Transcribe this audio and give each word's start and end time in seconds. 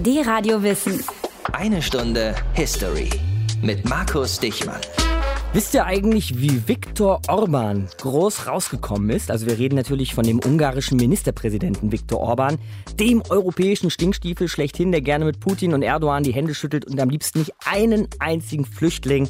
Die 0.00 0.20
Radio 0.20 0.62
Wissen. 0.62 1.02
Eine 1.50 1.82
Stunde 1.82 2.36
History 2.52 3.10
mit 3.62 3.84
Markus 3.88 4.38
Dichmann. 4.38 4.80
Wisst 5.52 5.74
ihr 5.74 5.86
eigentlich, 5.86 6.40
wie 6.40 6.68
Viktor 6.68 7.20
Orban 7.26 7.88
groß 8.00 8.46
rausgekommen 8.46 9.10
ist? 9.10 9.28
Also 9.28 9.46
wir 9.46 9.58
reden 9.58 9.74
natürlich 9.74 10.14
von 10.14 10.24
dem 10.24 10.38
ungarischen 10.38 10.98
Ministerpräsidenten 10.98 11.90
Viktor 11.90 12.20
Orban, 12.20 12.58
dem 13.00 13.24
europäischen 13.28 13.90
Stinkstiefel 13.90 14.46
schlechthin, 14.46 14.92
der 14.92 15.00
gerne 15.00 15.24
mit 15.24 15.40
Putin 15.40 15.74
und 15.74 15.82
Erdogan 15.82 16.22
die 16.22 16.32
Hände 16.32 16.54
schüttelt 16.54 16.84
und 16.84 17.00
am 17.00 17.10
liebsten 17.10 17.40
nicht 17.40 17.54
einen 17.66 18.06
einzigen 18.20 18.66
Flüchtling 18.66 19.28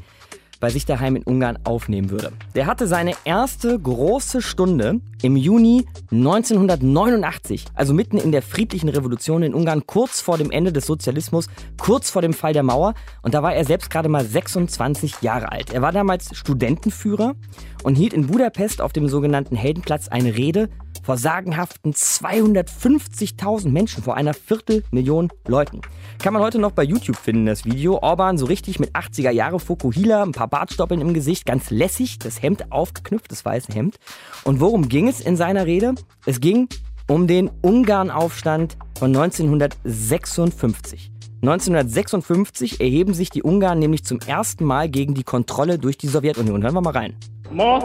bei 0.60 0.70
sich 0.70 0.86
daheim 0.86 1.16
in 1.16 1.22
Ungarn 1.22 1.58
aufnehmen 1.64 2.10
würde. 2.10 2.32
Der 2.54 2.66
hatte 2.66 2.86
seine 2.86 3.12
erste 3.24 3.78
große 3.78 4.42
Stunde 4.42 5.00
im 5.22 5.36
Juni 5.36 5.86
1989, 6.10 7.66
also 7.74 7.92
mitten 7.94 8.18
in 8.18 8.32
der 8.32 8.42
friedlichen 8.42 8.88
Revolution 8.88 9.42
in 9.42 9.54
Ungarn, 9.54 9.86
kurz 9.86 10.20
vor 10.20 10.38
dem 10.38 10.50
Ende 10.50 10.72
des 10.72 10.86
Sozialismus, 10.86 11.48
kurz 11.76 12.10
vor 12.10 12.22
dem 12.22 12.32
Fall 12.32 12.52
der 12.52 12.62
Mauer. 12.62 12.94
Und 13.22 13.34
da 13.34 13.42
war 13.42 13.54
er 13.54 13.64
selbst 13.64 13.90
gerade 13.90 14.08
mal 14.08 14.24
26 14.24 15.22
Jahre 15.22 15.52
alt. 15.52 15.72
Er 15.72 15.82
war 15.82 15.92
damals 15.92 16.36
Studentenführer 16.36 17.34
und 17.82 17.94
hielt 17.96 18.12
in 18.12 18.26
Budapest 18.26 18.80
auf 18.80 18.92
dem 18.92 19.08
sogenannten 19.08 19.56
Heldenplatz 19.56 20.08
eine 20.08 20.36
Rede 20.36 20.68
vor 21.02 21.16
sagenhaften 21.16 21.92
250.000 21.92 23.68
Menschen, 23.68 24.02
vor 24.02 24.16
einer 24.16 24.34
Viertelmillion 24.34 25.28
Leuten. 25.46 25.80
Kann 26.18 26.32
man 26.32 26.42
heute 26.42 26.58
noch 26.58 26.72
bei 26.72 26.82
YouTube 26.82 27.16
finden, 27.16 27.46
das 27.46 27.64
Video. 27.64 27.98
Orban 28.02 28.38
so 28.38 28.46
richtig 28.46 28.80
mit 28.80 28.92
80er 28.94 29.30
Jahre 29.30 29.60
Fokuhila, 29.60 30.22
ein 30.22 30.32
paar 30.32 30.48
Bartstoppeln 30.48 31.00
im 31.00 31.14
Gesicht, 31.14 31.46
ganz 31.46 31.70
lässig, 31.70 32.18
das 32.18 32.42
Hemd 32.42 32.72
aufgeknüpft, 32.72 33.30
das 33.30 33.44
weiße 33.44 33.72
Hemd. 33.72 33.96
Und 34.44 34.60
worum 34.60 34.88
ging 34.88 35.08
es 35.08 35.20
in 35.20 35.36
seiner 35.36 35.66
Rede? 35.66 35.94
Es 36.26 36.40
ging 36.40 36.68
um 37.08 37.26
den 37.26 37.50
Ungarnaufstand 37.62 38.76
von 38.98 39.16
1956. 39.16 41.10
1956 41.40 42.80
erheben 42.80 43.14
sich 43.14 43.30
die 43.30 43.44
Ungarn 43.44 43.78
nämlich 43.78 44.04
zum 44.04 44.18
ersten 44.20 44.64
Mal 44.64 44.88
gegen 44.88 45.14
die 45.14 45.22
Kontrolle 45.22 45.78
durch 45.78 45.96
die 45.96 46.08
Sowjetunion. 46.08 46.62
Hören 46.62 46.74
wir 46.74 46.80
mal 46.80 46.90
rein. 46.90 47.14
Ma, 47.52 47.78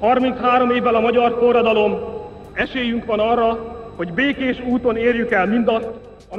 33 0.00 0.70
évvel 0.70 0.94
a 0.94 1.00
magyar 1.00 1.32
forradalom, 1.32 1.96
esélyünk 2.56 3.04
van 3.04 3.20
arra, 3.20 3.76
hogy 3.96 4.12
békés 4.12 4.60
úton 4.68 4.96
érjük 4.96 5.30
el 5.30 5.46
mindazt, 5.46 5.88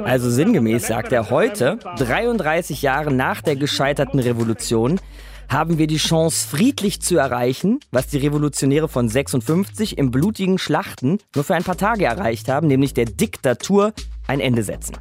also 0.04 0.30
sinngemäß 0.30 0.82
sagt 0.82 1.12
er 1.12 1.30
heute, 1.30 1.78
33 1.96 2.82
Jahre 2.82 3.10
nach 3.10 3.42
der 3.42 3.56
gescheiterten 3.56 4.20
Revolution, 4.20 5.00
haben 5.48 5.78
wir 5.78 5.86
die 5.86 5.96
Chance, 5.98 6.46
friedlich 6.46 7.00
zu 7.00 7.16
erreichen, 7.16 7.80
was 7.90 8.06
die 8.08 8.18
Revolutionäre 8.18 8.88
von 8.88 9.08
56 9.08 9.96
im 9.96 10.10
blutigen 10.10 10.58
Schlachten 10.58 11.18
nur 11.34 11.44
für 11.44 11.54
ein 11.54 11.64
paar 11.64 11.76
Tage 11.76 12.04
erreicht 12.04 12.48
haben, 12.48 12.66
nämlich 12.66 12.92
der 12.92 13.06
Diktatur 13.06 13.92
ein 14.26 14.40
Ende 14.40 14.62
setzen. 14.62 14.96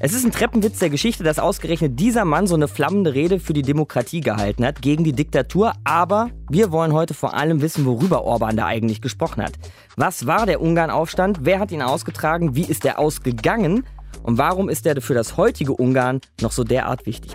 Es 0.00 0.12
ist 0.12 0.24
ein 0.24 0.30
Treppenwitz 0.30 0.78
der 0.78 0.90
Geschichte, 0.90 1.24
dass 1.24 1.40
ausgerechnet 1.40 1.98
dieser 1.98 2.24
Mann 2.24 2.46
so 2.46 2.54
eine 2.54 2.68
flammende 2.68 3.14
Rede 3.14 3.40
für 3.40 3.52
die 3.52 3.62
Demokratie 3.62 4.20
gehalten 4.20 4.64
hat, 4.64 4.80
gegen 4.80 5.02
die 5.02 5.12
Diktatur. 5.12 5.72
Aber 5.82 6.30
wir 6.48 6.70
wollen 6.70 6.92
heute 6.92 7.14
vor 7.14 7.34
allem 7.34 7.62
wissen, 7.62 7.84
worüber 7.84 8.22
Orban 8.22 8.56
da 8.56 8.66
eigentlich 8.66 9.00
gesprochen 9.00 9.42
hat. 9.42 9.54
Was 9.96 10.28
war 10.28 10.46
der 10.46 10.60
Ungarnaufstand? 10.60 11.40
Wer 11.42 11.58
hat 11.58 11.72
ihn 11.72 11.82
ausgetragen? 11.82 12.54
Wie 12.54 12.62
ist 12.62 12.84
er 12.84 13.00
ausgegangen? 13.00 13.84
Und 14.22 14.38
warum 14.38 14.68
ist 14.68 14.86
er 14.86 15.00
für 15.00 15.14
das 15.14 15.36
heutige 15.36 15.72
Ungarn 15.72 16.20
noch 16.40 16.52
so 16.52 16.62
derart 16.62 17.04
wichtig? 17.04 17.32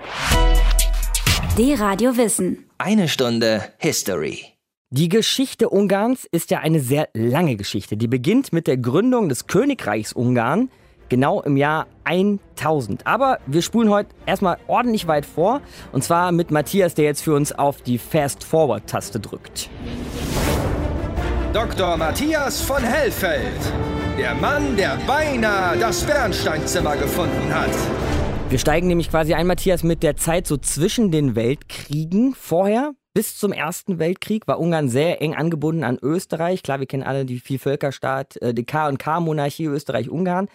Die 1.57 1.73
Radio 1.73 2.15
Wissen. 2.15 2.69
Eine 2.77 3.09
Stunde 3.09 3.61
History. 3.77 4.39
Die 4.89 5.09
Geschichte 5.09 5.69
Ungarns 5.69 6.25
ist 6.31 6.49
ja 6.49 6.59
eine 6.59 6.79
sehr 6.79 7.09
lange 7.13 7.57
Geschichte. 7.57 7.97
Die 7.97 8.07
beginnt 8.07 8.53
mit 8.53 8.67
der 8.67 8.77
Gründung 8.77 9.27
des 9.27 9.47
Königreichs 9.47 10.13
Ungarn 10.13 10.69
genau 11.09 11.41
im 11.41 11.57
Jahr 11.57 11.87
1000. 12.03 13.05
Aber 13.07 13.39
wir 13.45 13.61
spulen 13.61 13.89
heute 13.89 14.09
erstmal 14.25 14.57
ordentlich 14.67 15.07
weit 15.07 15.25
vor. 15.25 15.61
Und 15.91 16.03
zwar 16.03 16.31
mit 16.31 16.51
Matthias, 16.51 16.95
der 16.95 17.05
jetzt 17.05 17.21
für 17.21 17.33
uns 17.35 17.51
auf 17.51 17.81
die 17.81 17.97
Fast-Forward-Taste 17.97 19.19
drückt. 19.19 19.69
Dr. 21.53 21.97
Matthias 21.97 22.61
von 22.61 22.83
Hellfeld. 22.83 23.59
Der 24.17 24.35
Mann, 24.35 24.75
der 24.75 24.97
beinahe 25.07 25.77
das 25.77 26.03
Bernsteinzimmer 26.03 26.97
gefunden 26.97 27.53
hat. 27.53 27.71
Wir 28.49 28.59
steigen 28.59 28.87
nämlich 28.87 29.09
quasi 29.09 29.33
ein, 29.33 29.47
Matthias, 29.47 29.83
mit 29.83 30.03
der 30.03 30.15
Zeit 30.15 30.45
so 30.45 30.57
zwischen 30.57 31.09
den 31.09 31.35
Weltkriegen. 31.35 32.35
Vorher, 32.35 32.93
bis 33.13 33.37
zum 33.37 33.51
Ersten 33.51 33.97
Weltkrieg, 33.97 34.47
war 34.47 34.59
Ungarn 34.59 34.89
sehr 34.89 35.21
eng 35.21 35.33
angebunden 35.33 35.83
an 35.83 35.97
Österreich. 35.99 36.61
Klar, 36.61 36.79
wir 36.79 36.85
kennen 36.85 37.03
alle 37.03 37.25
die 37.25 37.39
Vielvölkerstaat, 37.39 38.37
äh, 38.37 38.53
die 38.53 38.65
K&K-Monarchie 38.65 39.65
Österreich-Ungarn. 39.65 40.49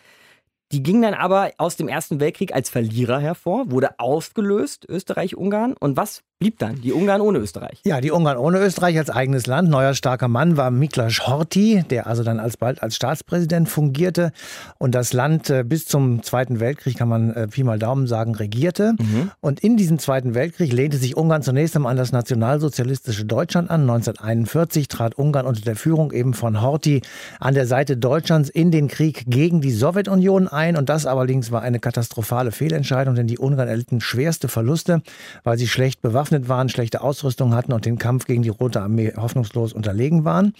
Die 0.71 0.83
ging 0.83 1.01
dann 1.01 1.15
aber 1.15 1.53
aus 1.57 1.77
dem 1.77 1.89
Ersten 1.89 2.21
Weltkrieg 2.21 2.55
als 2.55 2.69
Verlierer 2.69 3.19
hervor, 3.21 3.71
wurde 3.71 3.99
aufgelöst, 3.99 4.85
Österreich-Ungarn. 4.87 5.75
Und 5.79 5.97
was 5.97 6.23
blieb 6.39 6.59
dann? 6.59 6.81
Die 6.81 6.93
Ungarn 6.93 7.21
ohne 7.21 7.39
Österreich. 7.39 7.81
Ja, 7.85 8.01
die 8.01 8.13
Ungarn 8.13 8.37
ohne 8.37 8.61
Österreich 8.61 8.97
als 8.97 9.11
eigenes 9.11 9.47
Land. 9.47 9.69
Neuer 9.69 9.95
starker 9.95 10.29
Mann 10.29 10.57
war 10.57 10.71
Miklas 10.71 11.27
Horthy, 11.27 11.83
der 11.91 12.07
also 12.07 12.23
dann 12.23 12.39
alsbald 12.39 12.81
als 12.81 12.95
Staatspräsident 12.95 13.69
fungierte 13.69 14.31
und 14.79 14.95
das 14.95 15.13
Land 15.13 15.51
äh, 15.51 15.65
bis 15.65 15.87
zum 15.87 16.23
Zweiten 16.23 16.61
Weltkrieg, 16.61 16.97
kann 16.97 17.09
man 17.09 17.33
äh, 17.33 17.49
Pi 17.49 17.65
mal 17.65 17.79
Daumen 17.79 18.07
sagen, 18.07 18.37
regierte. 18.37 18.95
Mhm. 18.99 19.33
Und 19.41 19.61
in 19.61 19.77
diesem 19.77 19.99
Zweiten 19.99 20.35
Weltkrieg 20.35 20.73
lehnte 20.73 20.97
sich 20.97 21.17
Ungarn 21.17 21.43
zunächst 21.43 21.75
einmal 21.75 21.91
an 21.91 21.97
das 21.97 22.13
nationalsozialistische 22.13 23.25
Deutschland 23.25 23.69
an. 23.69 23.83
1941 23.83 24.87
trat 24.87 25.19
Ungarn 25.19 25.47
unter 25.47 25.63
der 25.63 25.75
Führung 25.75 26.13
eben 26.13 26.35
von 26.35 26.63
Horthy 26.63 27.03
an 27.41 27.55
der 27.55 27.67
Seite 27.67 27.97
Deutschlands 27.97 28.49
in 28.49 28.71
den 28.71 28.87
Krieg 28.87 29.25
gegen 29.27 29.61
die 29.61 29.73
Sowjetunion 29.73 30.47
ein. 30.47 30.77
Und 30.77 30.89
das 30.89 31.05
allerdings 31.05 31.51
war 31.51 31.63
eine 31.63 31.81
katastrophale 31.81 32.53
Fehlentscheidung, 32.53 33.17
denn 33.17 33.27
die 33.27 33.39
Ungarn 33.39 33.67
erlitten 33.67 34.01
schwerste 34.01 34.47
Verluste, 34.47 35.03
weil 35.43 35.59
sie 35.59 35.67
schlecht 35.67 36.01
bewaffnet 36.01 36.28
bewaffnet 36.29 36.49
waren, 36.49 36.69
schlechte 36.69 37.01
Ausrüstung 37.01 37.55
hatten 37.55 37.73
und 37.73 37.87
den 37.87 37.99
Kampf 37.99 38.27
gegen 38.27 38.43
die 38.43 38.49
Rote 38.49 38.83
Armee 38.83 39.13
hoffnungslos 39.17 39.73
unterlegen 39.73 40.25
waren. 40.25 40.53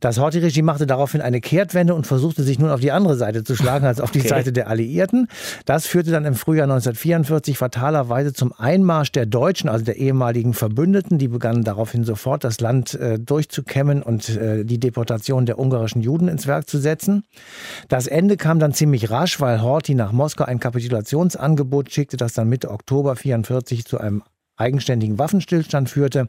Das 0.00 0.18
Horthy-Regime 0.18 0.66
machte 0.66 0.86
daraufhin 0.86 1.20
eine 1.20 1.40
Kehrtwende 1.40 1.94
und 1.94 2.06
versuchte 2.06 2.42
sich 2.42 2.58
nun 2.58 2.70
auf 2.70 2.80
die 2.80 2.92
andere 2.92 3.16
Seite 3.16 3.44
zu 3.44 3.56
schlagen 3.56 3.86
als 3.86 4.00
auf 4.00 4.10
die 4.10 4.20
okay. 4.20 4.28
Seite 4.28 4.52
der 4.52 4.68
Alliierten. 4.68 5.28
Das 5.64 5.86
führte 5.86 6.10
dann 6.10 6.24
im 6.24 6.34
Frühjahr 6.34 6.64
1944 6.64 7.56
fatalerweise 7.56 8.32
zum 8.32 8.52
Einmarsch 8.52 9.12
der 9.12 9.26
Deutschen, 9.26 9.68
also 9.68 9.84
der 9.84 9.96
ehemaligen 9.96 10.52
Verbündeten. 10.52 11.18
Die 11.18 11.28
begannen 11.28 11.64
daraufhin 11.64 12.04
sofort 12.04 12.44
das 12.44 12.60
Land 12.60 12.94
äh, 12.94 13.18
durchzukämmen 13.18 14.02
und 14.02 14.28
äh, 14.28 14.64
die 14.64 14.78
Deportation 14.78 15.46
der 15.46 15.58
ungarischen 15.58 16.02
Juden 16.02 16.28
ins 16.28 16.46
Werk 16.46 16.68
zu 16.68 16.78
setzen. 16.78 17.24
Das 17.88 18.06
Ende 18.06 18.36
kam 18.36 18.58
dann 18.58 18.74
ziemlich 18.74 19.10
rasch, 19.10 19.40
weil 19.40 19.62
Horthy 19.62 19.94
nach 19.94 20.12
Moskau 20.12 20.44
ein 20.44 20.60
Kapitulationsangebot 20.60 21.90
schickte, 21.90 22.16
das 22.16 22.34
dann 22.34 22.48
Mitte 22.48 22.70
Oktober 22.70 23.10
1944 23.10 23.84
zu 23.84 23.98
einem 23.98 24.22
eigenständigen 24.56 25.18
Waffenstillstand 25.18 25.90
führte. 25.90 26.28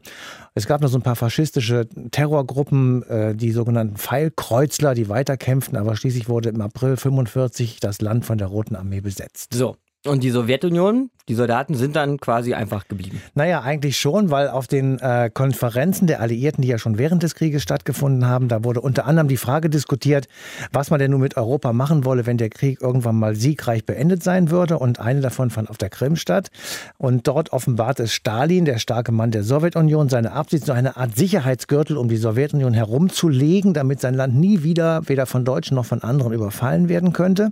Es 0.54 0.66
gab 0.66 0.80
noch 0.80 0.88
so 0.88 0.98
ein 0.98 1.02
paar 1.02 1.16
faschistische 1.16 1.88
Terrorgruppen, 2.10 3.02
äh, 3.04 3.34
die 3.34 3.52
sogenannten 3.52 3.96
Pfeilkreuzler, 3.96 4.94
die 4.94 5.08
weiterkämpften, 5.08 5.76
aber 5.76 5.96
schließlich 5.96 6.28
wurde 6.28 6.48
im 6.48 6.60
April 6.60 6.90
1945 6.90 7.80
das 7.80 8.00
Land 8.00 8.24
von 8.24 8.38
der 8.38 8.48
Roten 8.48 8.76
Armee 8.76 9.00
besetzt. 9.00 9.54
So, 9.54 9.76
und 10.06 10.22
die 10.22 10.30
Sowjetunion, 10.30 11.10
die 11.28 11.34
Soldaten 11.34 11.74
sind 11.74 11.96
dann 11.96 12.18
quasi 12.18 12.54
einfach 12.54 12.86
geblieben. 12.86 13.20
Naja, 13.34 13.62
eigentlich 13.62 13.98
schon, 13.98 14.30
weil 14.30 14.48
auf 14.48 14.68
den 14.68 15.00
äh, 15.00 15.28
Konferenzen 15.32 16.06
der 16.06 16.20
Alliierten, 16.20 16.62
die 16.62 16.68
ja 16.68 16.78
schon 16.78 16.98
während 16.98 17.24
des 17.24 17.34
Krieges 17.34 17.64
stattgefunden 17.64 18.26
haben, 18.26 18.46
da 18.46 18.62
wurde 18.62 18.80
unter 18.80 19.06
anderem 19.06 19.26
die 19.26 19.36
Frage 19.36 19.68
diskutiert, 19.68 20.28
was 20.72 20.90
man 20.90 21.00
denn 21.00 21.10
nun 21.10 21.20
mit 21.20 21.36
Europa 21.36 21.72
machen 21.72 22.04
wolle, 22.04 22.26
wenn 22.26 22.38
der 22.38 22.48
Krieg 22.48 22.80
irgendwann 22.80 23.16
mal 23.16 23.34
siegreich 23.34 23.84
beendet 23.84 24.22
sein 24.22 24.50
würde. 24.50 24.78
Und 24.78 25.00
eine 25.00 25.20
davon 25.20 25.50
fand 25.50 25.68
auf 25.68 25.78
der 25.78 25.90
Krim 25.90 26.14
statt. 26.14 26.50
Und 26.96 27.26
dort 27.26 27.52
offenbarte 27.52 28.06
Stalin, 28.06 28.64
der 28.64 28.78
starke 28.78 29.10
Mann 29.10 29.32
der 29.32 29.42
Sowjetunion, 29.42 30.08
seine 30.08 30.30
Absicht, 30.30 30.64
so 30.64 30.72
eine 30.72 30.96
Art 30.96 31.16
Sicherheitsgürtel 31.16 31.96
um 31.96 32.08
die 32.08 32.18
Sowjetunion 32.18 32.72
herumzulegen, 32.72 33.74
damit 33.74 34.00
sein 34.00 34.14
Land 34.14 34.36
nie 34.36 34.62
wieder 34.62 35.08
weder 35.08 35.26
von 35.26 35.44
Deutschen 35.44 35.74
noch 35.74 35.86
von 35.86 36.02
anderen 36.02 36.32
überfallen 36.32 36.88
werden 36.88 37.12
könnte. 37.12 37.50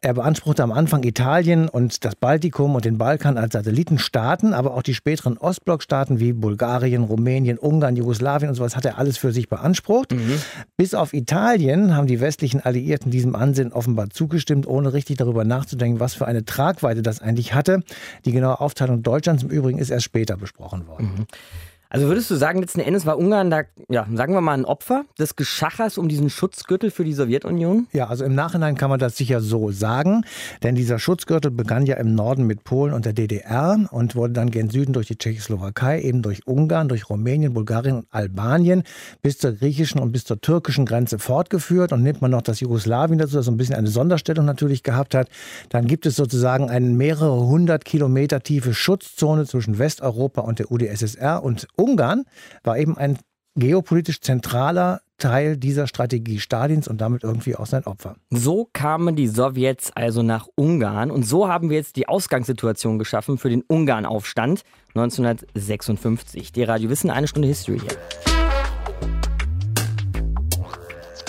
Er 0.00 0.14
beanspruchte 0.14 0.62
am 0.62 0.70
Anfang 0.70 1.02
Italien 1.02 1.68
und 1.68 2.04
das 2.04 2.14
Baltikum 2.14 2.76
und 2.76 2.84
den 2.84 2.98
Balkan 2.98 3.15
als 3.24 3.52
Satellitenstaaten, 3.52 4.52
aber 4.52 4.74
auch 4.74 4.82
die 4.82 4.94
späteren 4.94 5.38
Ostblockstaaten 5.38 6.20
wie 6.20 6.32
Bulgarien, 6.32 7.04
Rumänien, 7.04 7.58
Ungarn, 7.58 7.96
Jugoslawien 7.96 8.48
und 8.48 8.54
sowas 8.54 8.76
hat 8.76 8.84
er 8.84 8.98
alles 8.98 9.18
für 9.18 9.32
sich 9.32 9.48
beansprucht. 9.48 10.12
Mhm. 10.12 10.40
Bis 10.76 10.94
auf 10.94 11.12
Italien 11.12 11.96
haben 11.96 12.06
die 12.06 12.20
westlichen 12.20 12.60
Alliierten 12.60 13.10
diesem 13.10 13.34
Ansinnen 13.34 13.72
offenbar 13.72 14.10
zugestimmt, 14.10 14.66
ohne 14.66 14.92
richtig 14.92 15.16
darüber 15.16 15.44
nachzudenken, 15.44 16.00
was 16.00 16.14
für 16.14 16.26
eine 16.26 16.44
Tragweite 16.44 17.02
das 17.02 17.20
eigentlich 17.20 17.54
hatte. 17.54 17.82
Die 18.24 18.32
genaue 18.32 18.60
Aufteilung 18.60 19.02
Deutschlands 19.02 19.42
im 19.42 19.50
Übrigen 19.50 19.78
ist 19.78 19.90
erst 19.90 20.04
später 20.04 20.36
besprochen 20.36 20.86
worden. 20.86 21.10
Mhm. 21.18 21.26
Also 21.88 22.08
würdest 22.08 22.30
du 22.30 22.34
sagen, 22.34 22.60
letzten 22.60 22.80
Endes 22.80 23.06
war 23.06 23.16
Ungarn 23.16 23.50
da, 23.50 23.62
ja, 23.88 24.06
sagen 24.12 24.34
wir 24.34 24.40
mal, 24.40 24.54
ein 24.54 24.64
Opfer 24.64 25.04
des 25.18 25.36
Geschachers 25.36 25.98
um 25.98 26.08
diesen 26.08 26.30
Schutzgürtel 26.30 26.90
für 26.90 27.04
die 27.04 27.12
Sowjetunion? 27.12 27.86
Ja, 27.92 28.08
also 28.08 28.24
im 28.24 28.34
Nachhinein 28.34 28.76
kann 28.76 28.90
man 28.90 28.98
das 28.98 29.16
sicher 29.16 29.40
so 29.40 29.70
sagen, 29.70 30.24
denn 30.62 30.74
dieser 30.74 30.98
Schutzgürtel 30.98 31.50
begann 31.50 31.86
ja 31.86 31.96
im 31.96 32.14
Norden 32.14 32.44
mit 32.46 32.64
Polen 32.64 32.92
und 32.92 33.04
der 33.04 33.12
DDR 33.12 33.78
und 33.90 34.16
wurde 34.16 34.32
dann 34.32 34.50
gen 34.50 34.70
Süden 34.70 34.92
durch 34.92 35.06
die 35.06 35.16
Tschechoslowakei, 35.16 36.02
eben 36.02 36.22
durch 36.22 36.46
Ungarn, 36.46 36.88
durch 36.88 37.08
Rumänien, 37.08 37.54
Bulgarien 37.54 37.98
und 37.98 38.06
Albanien 38.10 38.82
bis 39.22 39.38
zur 39.38 39.52
griechischen 39.52 40.00
und 40.00 40.12
bis 40.12 40.24
zur 40.24 40.40
türkischen 40.40 40.86
Grenze 40.86 41.18
fortgeführt. 41.18 41.92
Und 41.92 42.02
nimmt 42.02 42.20
man 42.20 42.30
noch 42.30 42.42
das 42.42 42.60
Jugoslawien 42.60 43.18
dazu, 43.18 43.36
das 43.36 43.46
so 43.46 43.52
ein 43.52 43.56
bisschen 43.56 43.76
eine 43.76 43.88
Sonderstellung 43.88 44.44
natürlich 44.44 44.82
gehabt 44.82 45.14
hat, 45.14 45.28
dann 45.68 45.86
gibt 45.86 46.06
es 46.06 46.16
sozusagen 46.16 46.68
eine 46.68 46.86
mehrere 46.86 47.46
hundert 47.46 47.84
Kilometer 47.84 48.40
tiefe 48.40 48.74
Schutzzone 48.74 49.46
zwischen 49.46 49.78
Westeuropa 49.78 50.40
und 50.40 50.58
der 50.58 50.70
UdSSR 50.70 51.42
und 51.42 51.68
Ungarn 51.86 52.24
war 52.64 52.78
eben 52.78 52.96
ein 52.96 53.18
geopolitisch 53.54 54.20
zentraler 54.20 55.00
Teil 55.18 55.56
dieser 55.56 55.86
Strategie 55.86 56.40
Stalins 56.40 56.88
und 56.88 57.00
damit 57.00 57.24
irgendwie 57.24 57.56
auch 57.56 57.64
sein 57.64 57.84
Opfer. 57.86 58.16
So 58.30 58.68
kamen 58.72 59.16
die 59.16 59.28
Sowjets 59.28 59.90
also 59.94 60.22
nach 60.22 60.46
Ungarn 60.56 61.10
und 61.10 61.22
so 61.22 61.48
haben 61.48 61.70
wir 61.70 61.78
jetzt 61.78 61.96
die 61.96 62.06
Ausgangssituation 62.06 62.98
geschaffen 62.98 63.38
für 63.38 63.48
den 63.48 63.62
Ungarnaufstand 63.62 64.62
1956. 64.94 66.52
Die 66.52 66.62
Radio 66.64 66.90
Wissen, 66.90 67.08
eine 67.08 67.28
Stunde 67.28 67.48
History 67.48 67.80
hier. 67.80 68.35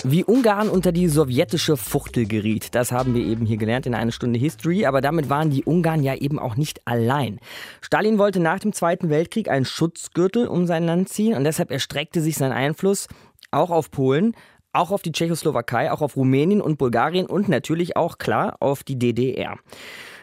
Wie 0.04 0.22
Ungarn 0.22 0.68
unter 0.68 0.92
die 0.92 1.08
sowjetische 1.08 1.76
Fuchtel 1.76 2.26
geriet, 2.26 2.76
das 2.76 2.92
haben 2.92 3.14
wir 3.14 3.24
eben 3.26 3.44
hier 3.46 3.56
gelernt 3.56 3.84
in 3.84 3.96
einer 3.96 4.12
Stunde 4.12 4.38
History, 4.38 4.86
aber 4.86 5.00
damit 5.00 5.28
waren 5.28 5.50
die 5.50 5.64
Ungarn 5.64 6.04
ja 6.04 6.14
eben 6.14 6.38
auch 6.38 6.54
nicht 6.54 6.86
allein. 6.86 7.40
Stalin 7.80 8.16
wollte 8.16 8.38
nach 8.38 8.60
dem 8.60 8.72
Zweiten 8.72 9.10
Weltkrieg 9.10 9.48
einen 9.48 9.64
Schutzgürtel 9.64 10.46
um 10.46 10.66
sein 10.66 10.84
Land 10.84 11.08
ziehen 11.08 11.34
und 11.34 11.42
deshalb 11.42 11.72
erstreckte 11.72 12.20
sich 12.20 12.36
sein 12.36 12.52
Einfluss 12.52 13.08
auch 13.50 13.70
auf 13.70 13.90
Polen, 13.90 14.36
auch 14.72 14.92
auf 14.92 15.02
die 15.02 15.10
Tschechoslowakei, 15.10 15.90
auch 15.90 16.00
auf 16.00 16.16
Rumänien 16.16 16.60
und 16.60 16.78
Bulgarien 16.78 17.26
und 17.26 17.48
natürlich 17.48 17.96
auch 17.96 18.18
klar 18.18 18.56
auf 18.60 18.84
die 18.84 19.00
DDR. 19.00 19.58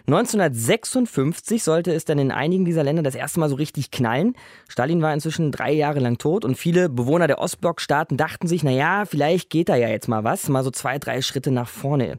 1956 0.07 1.63
sollte 1.63 1.91
es 1.91 2.05
dann 2.05 2.19
in 2.19 2.31
einigen 2.31 2.63
dieser 2.63 2.83
Länder 2.83 3.01
das 3.01 3.15
erste 3.15 3.39
Mal 3.39 3.49
so 3.49 3.55
richtig 3.55 3.89
knallen. 3.89 4.35
Stalin 4.69 5.01
war 5.01 5.13
inzwischen 5.13 5.51
drei 5.51 5.71
Jahre 5.71 5.99
lang 5.99 6.19
tot 6.19 6.45
und 6.45 6.55
viele 6.55 6.89
Bewohner 6.89 7.25
der 7.25 7.39
Ostblockstaaten 7.39 8.15
dachten 8.15 8.47
sich, 8.47 8.63
naja, 8.63 9.05
vielleicht 9.05 9.49
geht 9.49 9.69
da 9.69 9.75
ja 9.75 9.89
jetzt 9.89 10.07
mal 10.07 10.23
was, 10.23 10.47
mal 10.47 10.63
so 10.63 10.69
zwei, 10.69 10.99
drei 10.99 11.23
Schritte 11.23 11.49
nach 11.49 11.67
vorne. 11.67 12.17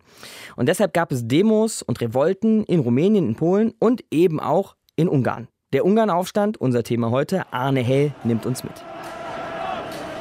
Und 0.56 0.68
deshalb 0.68 0.94
gab 0.94 1.12
es 1.12 1.28
Demos 1.28 1.82
und 1.82 2.00
Revolten 2.00 2.64
in 2.64 2.80
Rumänien, 2.80 3.28
in 3.28 3.36
Polen 3.36 3.72
und 3.78 4.04
eben 4.10 4.40
auch 4.40 4.74
in 4.96 5.08
Ungarn. 5.08 5.46
Der 5.72 5.84
Ungarnaufstand, 5.84 6.56
unser 6.56 6.82
Thema 6.82 7.10
heute, 7.10 7.52
Arne 7.52 7.80
Hell 7.80 8.12
nimmt 8.24 8.46
uns 8.46 8.64
mit. 8.64 8.72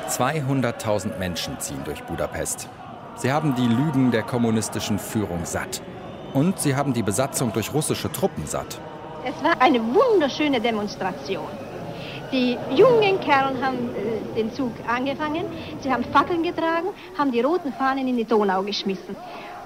200.000 0.10 1.18
Menschen 1.18 1.60
ziehen 1.60 1.82
durch 1.84 2.04
Budapest. 2.04 2.70
Sie 3.16 3.32
haben 3.32 3.56
die 3.56 3.68
Lügen 3.68 4.12
der 4.12 4.22
kommunistischen 4.22 5.00
Führung 5.00 5.46
satt. 5.46 5.82
Und 6.36 6.60
sie 6.60 6.76
haben 6.76 6.94
die 6.94 7.02
Besatzung 7.02 7.54
durch 7.54 7.74
russische 7.74 8.12
Truppen 8.12 8.46
satt. 8.46 8.78
Es 9.24 9.42
war 9.42 9.62
eine 9.62 9.80
wunderschöne 9.80 10.60
Demonstration. 10.60 11.48
Die 12.34 12.58
jungen 12.76 13.22
Kerlen 13.22 13.66
haben 13.66 13.90
äh, 13.96 14.36
den 14.36 14.54
Zug 14.54 14.74
angefangen, 14.86 15.46
sie 15.80 15.90
haben 15.90 16.04
Fackeln 16.04 16.44
getragen, 16.44 16.90
haben 17.18 17.32
die 17.32 17.40
roten 17.40 17.72
Fahnen 17.72 18.06
in 18.10 18.18
die 18.18 18.26
Donau 18.26 18.64
geschmissen. 18.64 19.16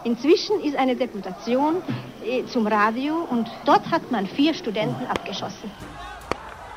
Inzwischen 0.04 0.62
ist 0.62 0.78
eine 0.78 0.96
Deputation 0.96 1.78
äh, 2.24 2.46
zum 2.46 2.68
Radio 2.68 3.16
und 3.28 3.50
dort 3.66 3.90
hat 3.90 4.12
man 4.12 4.28
vier 4.28 4.54
Studenten 4.54 5.08
abgeschossen. 5.08 5.72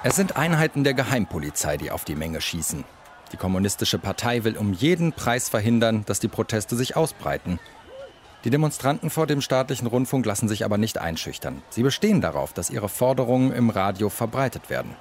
Es 0.05 0.17
sind 0.17 0.38
Einheiten 0.38 0.85
der 0.85 0.95
Geheimpolizei, 0.95 1.77
die 1.77 1.91
auf 1.91 2.06
die 2.06 2.17
Menge 2.17 2.41
schießen. 2.41 2.85
Die 3.33 3.37
Kommunistische 3.37 3.99
Partei 3.99 4.43
will 4.45 4.56
um 4.56 4.73
jeden 4.73 5.12
Preis 5.12 5.50
verhindern, 5.50 6.05
dass 6.06 6.19
die 6.19 6.29
Proteste 6.29 6.77
sich 6.77 6.97
ausbreiten. 6.97 7.61
Die 8.44 8.50
Demonstranten 8.50 9.09
vor 9.09 9.27
dem 9.27 9.41
staatlichen 9.41 9.87
Rundfunk 9.87 10.27
lassen 10.27 10.49
sich 10.49 10.65
aber 10.65 10.77
nicht 10.77 10.99
einschüchtern. 10.99 11.62
Sie 11.71 11.83
bestehen 11.83 12.21
darauf, 12.21 12.53
dass 12.53 12.71
ihre 12.71 12.89
Forderungen 12.89 13.53
im 13.53 13.71
Radio 13.71 14.09
verbreitet 14.09 14.69
werden. 14.69 14.97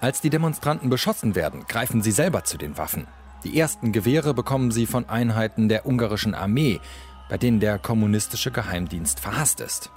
Als 0.00 0.20
die 0.20 0.30
Demonstranten 0.30 0.88
beschossen 0.88 1.34
werden, 1.34 1.64
greifen 1.68 2.02
sie 2.02 2.12
selber 2.12 2.44
zu 2.44 2.56
den 2.56 2.78
Waffen. 2.78 3.06
Die 3.44 3.58
ersten 3.58 3.92
Gewehre 3.92 4.34
bekommen 4.34 4.70
sie 4.70 4.86
von 4.86 5.08
Einheiten 5.08 5.68
der 5.68 5.86
ungarischen 5.86 6.34
Armee, 6.34 6.80
bei 7.28 7.38
denen 7.38 7.60
der 7.60 7.78
kommunistische 7.78 8.50
Geheimdienst 8.50 9.20
verhasst 9.20 9.60
ist. 9.60 9.90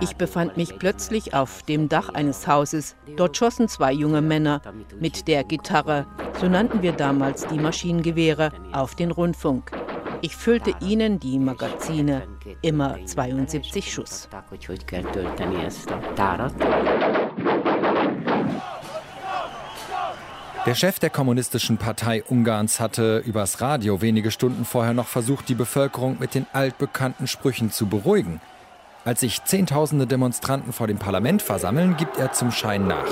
Ich 0.00 0.16
befand 0.16 0.56
mich 0.56 0.78
plötzlich 0.78 1.34
auf 1.34 1.62
dem 1.62 1.88
Dach 1.88 2.10
eines 2.10 2.46
Hauses. 2.46 2.94
Dort 3.16 3.36
schossen 3.36 3.68
zwei 3.68 3.92
junge 3.92 4.20
Männer 4.20 4.60
mit 4.98 5.26
der 5.26 5.44
Gitarre, 5.44 6.06
so 6.40 6.46
nannten 6.46 6.82
wir 6.82 6.92
damals 6.92 7.46
die 7.46 7.58
Maschinengewehre, 7.58 8.52
auf 8.72 8.94
den 8.94 9.10
Rundfunk. 9.10 9.72
Ich 10.22 10.36
füllte 10.36 10.74
ihnen 10.80 11.18
die 11.18 11.38
Magazine, 11.38 12.22
immer 12.60 12.98
72 13.06 13.90
Schuss. 13.90 14.28
Der 20.66 20.74
Chef 20.74 20.98
der 20.98 21.08
Kommunistischen 21.08 21.78
Partei 21.78 22.22
Ungarns 22.22 22.80
hatte 22.80 23.22
übers 23.24 23.62
Radio 23.62 24.02
wenige 24.02 24.30
Stunden 24.30 24.66
vorher 24.66 24.92
noch 24.92 25.06
versucht, 25.06 25.48
die 25.48 25.54
Bevölkerung 25.54 26.18
mit 26.20 26.34
den 26.34 26.46
altbekannten 26.52 27.26
Sprüchen 27.26 27.70
zu 27.70 27.86
beruhigen. 27.86 28.42
Als 29.06 29.20
sich 29.20 29.42
Zehntausende 29.44 30.06
Demonstranten 30.06 30.74
vor 30.74 30.86
dem 30.86 30.98
Parlament 30.98 31.40
versammeln, 31.40 31.96
gibt 31.96 32.18
er 32.18 32.32
zum 32.32 32.52
Schein 32.52 32.86
nach. 32.86 33.06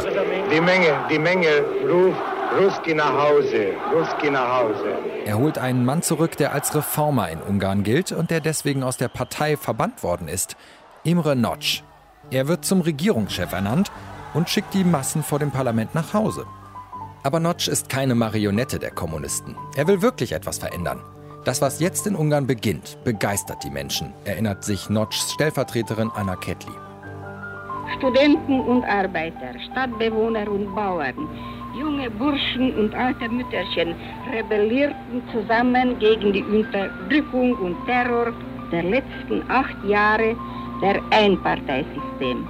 Die 0.53 0.61
Menge, 0.61 0.95
die 1.11 1.19
Menge 1.19 1.49
ruft 1.91 2.21
Ruski 2.61 2.95
nach 2.95 3.15
Hause, 3.15 3.73
Ruski 3.95 4.31
nach 4.31 4.61
Hause. 4.61 4.99
Er 5.25 5.39
holt 5.39 5.57
einen 5.57 5.87
Mann 5.87 6.03
zurück, 6.03 6.37
der 6.37 6.53
als 6.53 6.75
Reformer 6.75 7.31
in 7.31 7.41
Ungarn 7.41 7.83
gilt 7.83 8.13
und 8.13 8.31
der 8.31 8.41
deswegen 8.41 8.83
aus 8.83 8.99
der 8.99 9.09
Partei 9.09 9.57
verbannt 9.57 10.03
worden 10.03 10.29
ist. 10.29 10.57
Imre 11.03 11.35
Notch. 11.35 11.83
Er 12.31 12.47
wird 12.47 12.67
zum 12.67 12.83
Regierungschef 12.83 13.53
ernannt 13.53 13.91
und 14.35 14.51
schickt 14.51 14.75
die 14.75 14.85
Massen 14.85 15.23
vor 15.23 15.39
dem 15.39 15.51
Parlament 15.51 15.95
nach 15.95 16.13
Hause. 16.13 16.45
Aber 17.23 17.41
Notch 17.41 17.69
ist 17.69 17.89
keine 17.89 18.15
Marionette 18.15 18.79
der 18.79 18.91
Kommunisten. 18.91 19.57
Er 19.77 19.87
will 19.87 20.03
wirklich 20.03 20.33
etwas 20.33 20.59
verändern. 20.59 21.03
Das, 21.45 21.61
was 21.63 21.81
jetzt 21.81 22.07
in 22.07 22.15
Ungarn 22.15 22.47
beginnt, 22.47 22.99
begeistert 23.05 23.65
die 23.65 23.71
Menschen, 23.71 24.13
erinnert 24.25 24.65
sich 24.65 24.91
Notchs 24.91 25.33
Stellvertreterin 25.33 26.11
Anna 26.15 26.37
Kettli. 26.37 26.73
Studenten 27.97 28.61
und 28.61 28.85
Arbeiter, 28.85 29.59
Stadtbewohner 29.71 30.51
und 30.51 30.75
Bauern, 30.75 31.29
junge 31.79 32.11
Burschen 32.11 32.75
und 32.79 32.95
alte 32.95 33.29
Mütterchen 33.29 33.95
rebellierten 34.33 35.23
zusammen 35.33 35.99
gegen 35.99 36.33
die 36.33 36.43
Unterdrückung 36.43 37.55
und 37.55 37.77
Terror 37.87 38.33
der 38.71 38.83
letzten 38.83 39.43
acht 39.49 39.77
Jahre 39.87 40.37
der 40.83 41.01
Einparteisystem. 41.11 42.47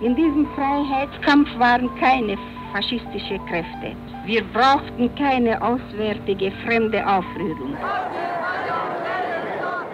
In 0.00 0.16
diesem 0.16 0.46
Freiheitskampf 0.54 1.48
waren 1.58 1.88
keine 2.00 2.36
faschistische 2.72 3.38
Kräfte. 3.48 3.96
Wir 4.24 4.42
brauchten 4.52 5.14
keine 5.14 5.60
auswärtige 5.62 6.52
fremde 6.64 7.06
Aufrührung. 7.06 7.76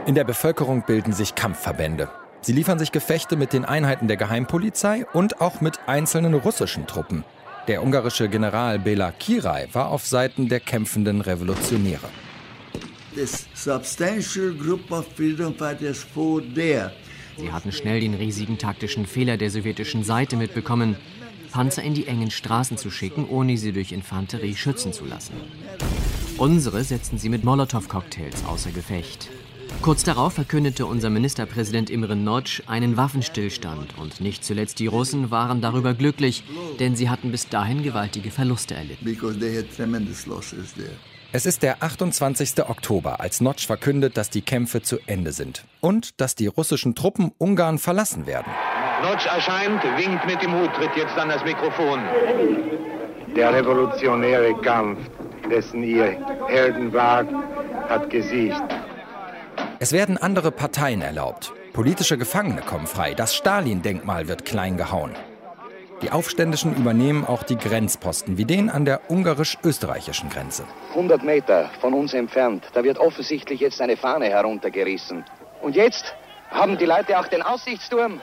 In 0.07 0.15
der 0.15 0.25
Bevölkerung 0.25 0.83
bilden 0.85 1.13
sich 1.13 1.35
Kampfverbände. 1.35 2.09
Sie 2.41 2.53
liefern 2.53 2.79
sich 2.79 2.91
Gefechte 2.91 3.37
mit 3.37 3.53
den 3.53 3.65
Einheiten 3.65 4.09
der 4.09 4.17
Geheimpolizei 4.17 5.07
und 5.13 5.41
auch 5.41 5.61
mit 5.61 5.79
einzelnen 5.87 6.35
russischen 6.35 6.89
Truppen. 6.89 7.25
Der 7.69 7.85
ungarische 7.85 8.29
General 8.29 8.81
Bela 8.81 9.13
Kirai 9.13 9.69
war 9.73 9.91
auf 9.91 10.05
Seiten 10.05 10.49
der 10.49 10.59
kämpfenden 10.59 11.21
Revolutionäre. 11.21 12.09
Sie 17.37 17.53
hatten 17.53 17.73
schnell 17.73 18.01
den 18.01 18.15
riesigen 18.15 18.59
taktischen 18.59 19.07
Fehler 19.07 19.37
der 19.37 19.51
sowjetischen 19.51 20.03
Seite 20.03 20.37
mitbekommen, 20.37 20.97
Panzer 21.53 21.83
in 21.83 21.95
die 21.95 22.07
engen 22.07 22.31
Straßen 22.31 22.79
zu 22.79 22.91
schicken, 22.91 23.29
ohne 23.29 23.57
sie 23.59 23.73
durch 23.73 23.93
Infanterie 23.93 24.57
schützen 24.57 24.93
zu 24.93 25.05
lassen. 25.05 25.35
Unsere 26.39 26.83
setzten 26.83 27.19
sie 27.19 27.29
mit 27.29 27.45
Molotow-Cocktails 27.45 28.45
außer 28.47 28.71
Gefecht. 28.73 29.29
Kurz 29.81 30.03
darauf 30.03 30.35
verkündete 30.35 30.87
unser 30.87 31.11
Ministerpräsident 31.11 31.91
Imre 31.91 32.17
Notch 32.17 32.63
einen 32.67 32.97
Waffenstillstand 32.97 33.99
und 33.99 34.21
nicht 34.21 34.45
zuletzt 34.45 34.79
die 34.79 34.87
Russen 34.87 35.31
waren 35.31 35.61
darüber 35.61 35.95
glücklich, 35.95 36.45
denn 36.79 36.97
sie 36.97 37.11
hatten 37.11 37.31
bis 37.31 37.49
dahin 37.49 37.83
gewaltige 37.83 38.31
Verluste 38.31 38.75
erlitten. 38.75 39.07
Es 41.33 41.47
ist 41.47 41.63
der 41.63 41.83
28. 41.83 42.69
Oktober, 42.69 43.21
als 43.21 43.41
Notch 43.41 43.67
verkündet, 43.67 44.17
dass 44.17 44.31
die 44.31 44.43
Kämpfe 44.43 44.83
zu 44.83 44.99
Ende 45.07 45.33
sind 45.33 45.65
und 45.81 46.21
dass 46.21 46.35
die 46.35 46.47
russischen 46.47 46.95
Truppen 46.95 47.33
Ungarn 47.39 47.79
verlassen 47.79 48.27
werden. 48.27 48.53
Notch 49.03 49.27
erscheint, 49.27 49.83
winkt 49.97 50.25
mit 50.27 50.41
dem 50.43 50.53
Hut, 50.53 50.73
tritt 50.75 50.95
jetzt 50.97 51.19
an 51.19 51.29
das 51.29 51.45
Mikrofon. 51.45 52.01
Der 53.35 53.53
revolutionäre 53.53 54.55
Kampf, 54.63 54.99
dessen 55.51 55.83
ihr 55.83 56.17
Helden 56.47 56.93
wagt, 56.93 57.33
hat 57.89 58.09
gesiegt. 58.11 58.63
Es 59.81 59.93
werden 59.93 60.19
andere 60.19 60.53
Parteien 60.53 61.03
erlaubt. 61.03 61.53
Politische 61.73 62.17
Gefangene 62.17 62.61
kommen 62.61 62.87
frei. 62.87 63.15
Das 63.15 63.35
Stalin-Denkmal 63.35 64.29
wird 64.29 64.45
klein 64.45 64.77
gehauen. 64.77 65.13
Die 66.03 66.11
Aufständischen 66.11 66.77
übernehmen 66.77 67.25
auch 67.27 67.43
die 67.43 67.57
Grenzposten, 67.57 68.37
wie 68.37 68.45
den 68.45 68.71
an 68.71 68.85
der 68.85 69.11
ungarisch-österreichischen 69.11 70.31
Grenze. 70.31 70.65
100 70.91 71.23
Meter 71.25 71.71
von 71.81 71.95
uns 71.95 72.13
entfernt, 72.13 72.65
da 72.73 72.85
wird 72.85 72.99
offensichtlich 72.99 73.61
jetzt 73.61 73.81
eine 73.81 73.97
Fahne 73.97 74.27
heruntergerissen. 74.27 75.25
Und 75.61 75.75
jetzt 75.75 76.15
haben 76.51 76.77
die 76.77 76.87
Leute 76.87 77.19
auch 77.19 77.29
den 77.29 77.43
Aussichtsturm 77.43 78.21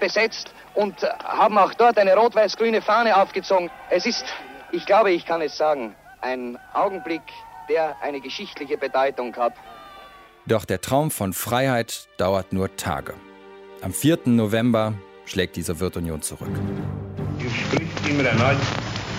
besetzt 0.00 0.52
und 0.74 1.02
äh, 1.02 1.08
haben 1.22 1.58
auch 1.58 1.74
dort 1.74 1.98
eine 1.98 2.14
rot-weiß-grüne 2.14 2.82
Fahne 2.82 3.16
aufgezogen. 3.16 3.70
Es 3.90 4.06
ist, 4.06 4.24
ich 4.72 4.86
glaube, 4.86 5.12
ich 5.12 5.24
kann 5.24 5.40
es 5.42 5.56
sagen, 5.56 5.94
ein 6.20 6.58
Augenblick, 6.72 7.22
der 7.68 7.96
eine 8.02 8.20
geschichtliche 8.20 8.76
Bedeutung 8.76 9.34
hat. 9.36 9.54
Doch 10.46 10.64
der 10.64 10.80
Traum 10.80 11.10
von 11.10 11.32
Freiheit 11.32 12.08
dauert 12.18 12.52
nur 12.52 12.76
Tage. 12.76 13.14
Am 13.82 13.92
4. 13.92 14.20
November 14.26 14.94
schlägt 15.24 15.56
die 15.56 15.62
Sowjetunion 15.62 16.20
zurück. 16.22 16.50
Hier 17.38 17.50
spricht 17.50 18.08
Imre 18.08 18.34
Nagy, 18.36 18.58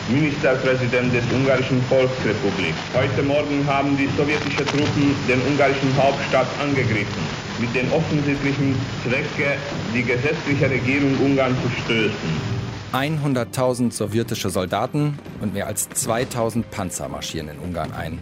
Ministerpräsident 0.10 1.14
des 1.14 1.24
Ungarischen 1.34 1.82
Volksrepublik. 1.84 2.76
Heute 2.94 3.24
Morgen 3.24 3.66
haben 3.68 3.98
die 3.98 4.08
sowjetischen 4.18 4.66
Truppen 4.66 5.16
den 5.28 5.42
ungarischen 5.48 5.96
Hauptstadt 5.98 6.48
angegriffen, 6.62 7.24
mit 7.60 7.74
dem 7.76 7.92
offensichtlichen 7.92 8.76
Zwecke, 9.04 9.54
die 9.94 10.04
gesetzliche 10.04 10.70
Regierung 10.70 11.16
Ungarn 11.20 11.56
zu 11.62 11.70
stößen. 11.84 12.56
100.000 12.94 13.92
sowjetische 13.92 14.50
Soldaten 14.50 15.20
und 15.42 15.54
mehr 15.54 15.68
als 15.68 15.90
2000 15.90 16.70
Panzer 16.72 17.10
marschieren 17.10 17.50
in 17.50 17.60
Ungarn 17.60 17.92
ein. 17.92 18.20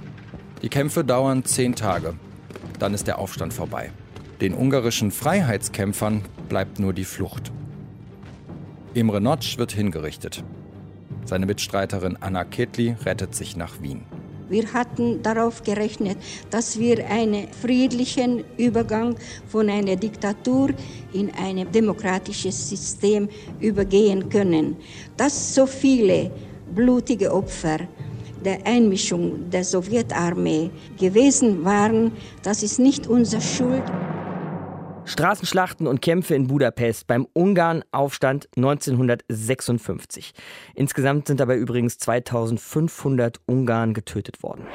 Die 0.61 0.69
Kämpfe 0.69 1.03
dauern 1.03 1.45
zehn 1.45 1.75
Tage. 1.75 2.15
Dann 2.79 2.93
ist 2.93 3.07
der 3.07 3.19
Aufstand 3.19 3.53
vorbei. 3.53 3.91
Den 4.41 4.53
ungarischen 4.53 5.11
Freiheitskämpfern 5.11 6.23
bleibt 6.49 6.79
nur 6.79 6.93
die 6.93 7.05
Flucht. 7.05 7.51
Imre 8.93 9.21
Notsch 9.21 9.57
wird 9.57 9.71
hingerichtet. 9.71 10.43
Seine 11.25 11.45
Mitstreiterin 11.45 12.17
Anna 12.19 12.43
Ketli 12.43 12.95
rettet 13.05 13.35
sich 13.35 13.55
nach 13.55 13.81
Wien. 13.81 14.05
Wir 14.53 14.71
hatten 14.71 15.23
darauf 15.23 15.63
gerechnet, 15.63 16.19
dass 16.51 16.77
wir 16.77 17.07
einen 17.09 17.47
friedlichen 17.51 18.43
Übergang 18.55 19.15
von 19.47 19.67
einer 19.67 19.95
Diktatur 19.95 20.69
in 21.11 21.31
ein 21.33 21.71
demokratisches 21.71 22.69
System 22.69 23.29
übergehen 23.59 24.29
können. 24.29 24.77
Dass 25.17 25.55
so 25.55 25.65
viele 25.65 26.29
blutige 26.69 27.33
Opfer 27.33 27.79
der 28.45 28.59
Einmischung 28.67 29.49
der 29.49 29.63
Sowjetarmee 29.63 30.69
gewesen 30.99 31.65
waren, 31.65 32.11
das 32.43 32.61
ist 32.61 32.77
nicht 32.77 33.07
unsere 33.07 33.41
Schuld. 33.41 33.91
Straßenschlachten 35.05 35.87
und 35.87 36.01
Kämpfe 36.01 36.35
in 36.35 36.47
Budapest 36.47 37.07
beim 37.07 37.25
Ungarn-Aufstand 37.33 38.47
1956. 38.55 40.33
Insgesamt 40.75 41.27
sind 41.27 41.39
dabei 41.39 41.57
übrigens 41.57 41.97
2500 41.97 43.39
Ungarn 43.45 43.93
getötet 43.93 44.43
worden. 44.43 44.67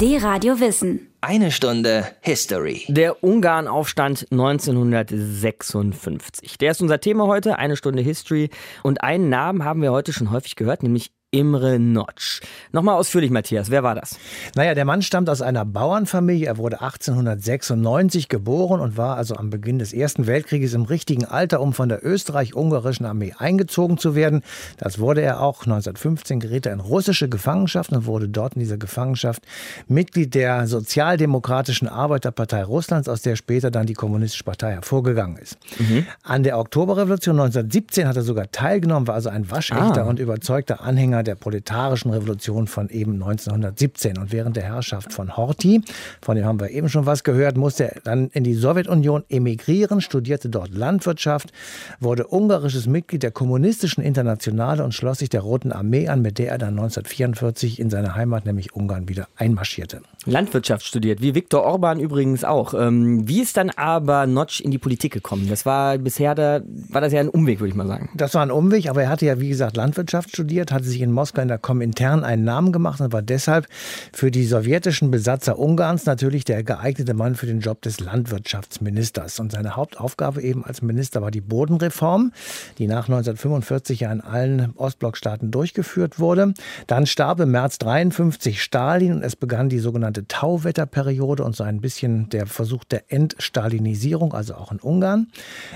D-Radio 0.00 0.58
Wissen. 0.60 1.12
Eine 1.22 1.50
Stunde 1.50 2.06
History. 2.20 2.84
Der 2.88 3.24
Ungarn-Aufstand 3.24 4.26
1956. 4.30 6.58
Der 6.58 6.72
ist 6.72 6.82
unser 6.82 7.00
Thema 7.00 7.26
heute, 7.26 7.58
eine 7.58 7.76
Stunde 7.76 8.02
History. 8.02 8.50
Und 8.82 9.02
einen 9.02 9.30
Namen 9.30 9.64
haben 9.64 9.80
wir 9.80 9.92
heute 9.92 10.12
schon 10.12 10.30
häufig 10.30 10.54
gehört, 10.54 10.82
nämlich 10.82 11.12
Imre 11.36 11.78
Notch. 11.78 12.40
Nochmal 12.72 12.96
ausführlich, 12.96 13.30
Matthias, 13.30 13.70
wer 13.70 13.82
war 13.82 13.94
das? 13.94 14.18
Naja, 14.54 14.74
der 14.74 14.86
Mann 14.86 15.02
stammt 15.02 15.28
aus 15.28 15.42
einer 15.42 15.66
Bauernfamilie. 15.66 16.46
Er 16.46 16.56
wurde 16.56 16.80
1896 16.80 18.30
geboren 18.30 18.80
und 18.80 18.96
war 18.96 19.18
also 19.18 19.36
am 19.36 19.50
Beginn 19.50 19.78
des 19.78 19.92
Ersten 19.92 20.26
Weltkrieges 20.26 20.72
im 20.72 20.84
richtigen 20.84 21.26
Alter, 21.26 21.60
um 21.60 21.74
von 21.74 21.90
der 21.90 22.02
österreich-ungarischen 22.02 23.04
Armee 23.04 23.34
eingezogen 23.36 23.98
zu 23.98 24.14
werden. 24.14 24.42
Das 24.78 24.98
wurde 24.98 25.20
er 25.20 25.42
auch. 25.42 25.66
1915 25.66 26.40
geriet 26.40 26.64
er 26.64 26.72
in 26.72 26.80
russische 26.80 27.28
Gefangenschaft 27.28 27.92
und 27.92 28.06
wurde 28.06 28.30
dort 28.30 28.54
in 28.54 28.60
dieser 28.60 28.78
Gefangenschaft 28.78 29.42
Mitglied 29.88 30.34
der 30.34 30.66
Sozialdemokratischen 30.66 31.86
Arbeiterpartei 31.86 32.64
Russlands, 32.64 33.10
aus 33.10 33.20
der 33.20 33.36
später 33.36 33.70
dann 33.70 33.84
die 33.84 33.92
Kommunistische 33.92 34.44
Partei 34.44 34.72
hervorgegangen 34.72 35.36
ist. 35.36 35.58
Mhm. 35.78 36.06
An 36.22 36.44
der 36.44 36.58
Oktoberrevolution 36.58 37.38
1917 37.38 38.08
hat 38.08 38.16
er 38.16 38.22
sogar 38.22 38.50
teilgenommen, 38.50 39.06
war 39.06 39.16
also 39.16 39.28
ein 39.28 39.50
waschechter 39.50 40.04
ah. 40.04 40.08
und 40.08 40.18
überzeugter 40.18 40.80
Anhänger 40.80 41.25
der 41.26 41.34
proletarischen 41.34 42.10
Revolution 42.10 42.66
von 42.66 42.88
eben 42.88 43.14
1917. 43.14 44.18
Und 44.18 44.32
während 44.32 44.56
der 44.56 44.64
Herrschaft 44.64 45.12
von 45.12 45.36
Horthy, 45.36 45.82
von 46.22 46.36
dem 46.36 46.44
haben 46.44 46.60
wir 46.60 46.70
eben 46.70 46.88
schon 46.88 47.06
was 47.06 47.24
gehört, 47.24 47.56
musste 47.56 47.94
er 47.94 48.00
dann 48.04 48.28
in 48.28 48.44
die 48.44 48.54
Sowjetunion 48.54 49.24
emigrieren, 49.28 50.00
studierte 50.00 50.48
dort 50.48 50.74
Landwirtschaft, 50.74 51.52
wurde 52.00 52.26
ungarisches 52.26 52.86
Mitglied 52.86 53.22
der 53.22 53.30
Kommunistischen 53.30 54.02
Internationale 54.02 54.84
und 54.84 54.92
schloss 54.92 55.18
sich 55.18 55.28
der 55.28 55.40
Roten 55.40 55.72
Armee 55.72 56.08
an, 56.08 56.22
mit 56.22 56.38
der 56.38 56.50
er 56.50 56.58
dann 56.58 56.78
1944 56.78 57.80
in 57.80 57.90
seine 57.90 58.14
Heimat, 58.14 58.46
nämlich 58.46 58.74
Ungarn, 58.74 59.08
wieder 59.08 59.28
einmarschierte. 59.36 60.00
Landwirtschaft 60.24 60.84
studiert, 60.84 61.22
wie 61.22 61.34
Viktor 61.34 61.62
Orban 61.62 62.00
übrigens 62.00 62.44
auch. 62.44 62.74
Ähm, 62.74 63.28
wie 63.28 63.40
ist 63.40 63.56
dann 63.56 63.70
aber 63.70 64.26
Notch 64.26 64.60
in 64.60 64.70
die 64.70 64.78
Politik 64.78 65.12
gekommen? 65.12 65.48
Das 65.48 65.64
war 65.66 65.98
bisher, 65.98 66.34
da, 66.34 66.60
war 66.88 67.00
das 67.00 67.12
ja 67.12 67.20
ein 67.20 67.28
Umweg, 67.28 67.60
würde 67.60 67.70
ich 67.70 67.74
mal 67.76 67.86
sagen. 67.86 68.10
Das 68.14 68.34
war 68.34 68.42
ein 68.42 68.50
Umweg, 68.50 68.88
aber 68.88 69.02
er 69.02 69.08
hatte 69.08 69.26
ja, 69.26 69.40
wie 69.40 69.48
gesagt, 69.48 69.76
Landwirtschaft 69.76 70.30
studiert, 70.30 70.72
hatte 70.72 70.84
sich 70.84 71.00
in 71.00 71.12
Moskau 71.16 71.40
in 71.40 71.48
der 71.48 71.58
Komintern 71.58 72.22
einen 72.24 72.44
Namen 72.44 72.72
gemacht 72.72 73.00
und 73.00 73.12
war 73.12 73.22
deshalb 73.22 73.66
für 74.12 74.30
die 74.30 74.44
sowjetischen 74.44 75.10
Besatzer 75.10 75.58
Ungarns 75.58 76.04
natürlich 76.04 76.44
der 76.44 76.62
geeignete 76.62 77.14
Mann 77.14 77.34
für 77.34 77.46
den 77.46 77.60
Job 77.60 77.80
des 77.82 78.00
Landwirtschaftsministers. 78.00 79.40
Und 79.40 79.50
seine 79.50 79.76
Hauptaufgabe 79.76 80.42
eben 80.42 80.64
als 80.64 80.82
Minister 80.82 81.22
war 81.22 81.30
die 81.30 81.40
Bodenreform, 81.40 82.32
die 82.78 82.86
nach 82.86 83.08
1945 83.08 84.00
ja 84.00 84.12
in 84.12 84.20
allen 84.20 84.74
Ostblockstaaten 84.76 85.50
durchgeführt 85.50 86.18
wurde. 86.18 86.52
Dann 86.86 87.06
starb 87.06 87.40
im 87.40 87.50
März 87.50 87.78
1953 87.80 88.62
Stalin 88.62 89.14
und 89.14 89.22
es 89.22 89.36
begann 89.36 89.68
die 89.70 89.78
sogenannte 89.78 90.28
Tauwetterperiode 90.28 91.42
und 91.42 91.56
so 91.56 91.64
ein 91.64 91.80
bisschen 91.80 92.28
der 92.28 92.46
Versuch 92.46 92.84
der 92.84 93.10
Entstalinisierung, 93.10 94.34
also 94.34 94.54
auch 94.54 94.70
in 94.70 94.80
Ungarn. 94.80 95.28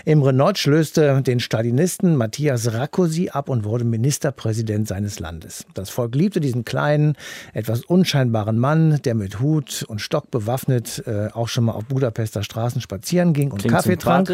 Imre 0.04 0.34
Notch 0.34 0.66
löste 0.66 1.22
den 1.22 1.40
Stalinisten 1.40 2.16
Matthias 2.16 2.74
Rakosi 2.74 3.30
ab 3.30 3.48
und 3.48 3.64
wurde 3.64 3.84
Ministerpräsident 3.84 4.88
seines 4.88 5.19
Landes. 5.20 5.64
Das 5.74 5.90
Volk 5.90 6.14
liebte 6.14 6.40
diesen 6.40 6.64
kleinen, 6.64 7.16
etwas 7.52 7.84
unscheinbaren 7.84 8.58
Mann, 8.58 9.00
der 9.04 9.14
mit 9.14 9.40
Hut 9.40 9.84
und 9.86 10.00
Stock 10.00 10.30
bewaffnet 10.30 11.02
äh, 11.06 11.28
auch 11.32 11.48
schon 11.48 11.64
mal 11.64 11.72
auf 11.72 11.84
Budapester 11.84 12.42
Straßen 12.42 12.80
spazieren 12.80 13.32
ging 13.32 13.52
und 13.52 13.58
Klingt 13.58 13.74
Kaffee 13.74 13.96
trank. 13.96 14.30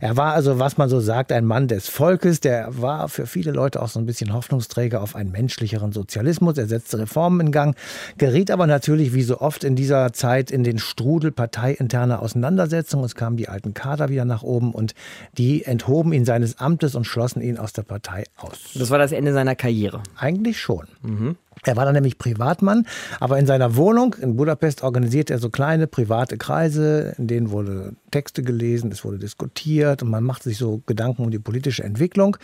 Er 0.00 0.16
war 0.16 0.34
also, 0.34 0.58
was 0.58 0.76
man 0.76 0.88
so 0.88 1.00
sagt, 1.00 1.32
ein 1.32 1.44
Mann 1.44 1.68
des 1.68 1.88
Volkes. 1.88 2.40
Der 2.40 2.68
war 2.70 3.08
für 3.08 3.26
viele 3.26 3.52
Leute 3.52 3.80
auch 3.80 3.88
so 3.88 3.98
ein 3.98 4.06
bisschen 4.06 4.32
Hoffnungsträger 4.32 5.00
auf 5.00 5.16
einen 5.16 5.30
menschlicheren 5.30 5.92
Sozialismus. 5.92 6.58
Er 6.58 6.66
setzte 6.66 6.98
Reformen 6.98 7.40
in 7.40 7.52
Gang, 7.52 7.76
geriet 8.18 8.50
aber 8.50 8.66
natürlich 8.66 9.14
wie 9.14 9.22
so 9.22 9.40
oft 9.40 9.64
in 9.64 9.76
dieser 9.76 10.12
Zeit 10.12 10.50
in 10.50 10.64
den 10.64 10.78
Strudel 10.78 11.32
parteiinterner 11.32 12.20
Auseinandersetzungen. 12.20 13.04
Es 13.04 13.14
kamen 13.14 13.36
die 13.36 13.48
alten 13.48 13.74
Kader 13.74 14.08
wieder 14.08 14.24
nach 14.24 14.42
oben 14.42 14.72
und 14.72 14.94
die 15.38 15.64
enthoben 15.64 16.12
ihn 16.12 16.24
seines 16.24 16.58
Amtes 16.58 16.94
und 16.94 17.04
schlossen 17.04 17.40
ihn 17.40 17.58
aus 17.58 17.72
der 17.72 17.82
Partei 17.82 18.24
aus. 18.36 18.72
Das 18.74 18.90
war 18.90 18.98
das 18.98 19.12
Ende 19.12 19.32
seiner 19.32 19.54
Karriere. 19.54 20.02
Eigentlich 20.16 20.60
schon. 20.60 20.86
Mhm. 21.02 21.36
Er 21.64 21.76
war 21.76 21.84
dann 21.84 21.94
nämlich 21.94 22.18
Privatmann, 22.18 22.86
aber 23.18 23.38
in 23.38 23.46
seiner 23.46 23.76
Wohnung 23.76 24.14
in 24.20 24.36
Budapest 24.36 24.82
organisierte 24.82 25.32
er 25.32 25.38
so 25.38 25.50
kleine 25.50 25.86
private 25.86 26.36
Kreise, 26.36 27.14
in 27.18 27.26
denen 27.26 27.50
wurde 27.50 27.94
Texte 28.10 28.42
gelesen, 28.42 28.92
es 28.92 29.04
wurde 29.04 29.18
diskutiert 29.18 30.02
und 30.02 30.10
man 30.10 30.22
machte 30.22 30.48
sich 30.48 30.58
so 30.58 30.82
Gedanken 30.86 31.24
um 31.24 31.30
die 31.30 31.38
politische 31.38 31.82
Entwicklung. 31.82 32.36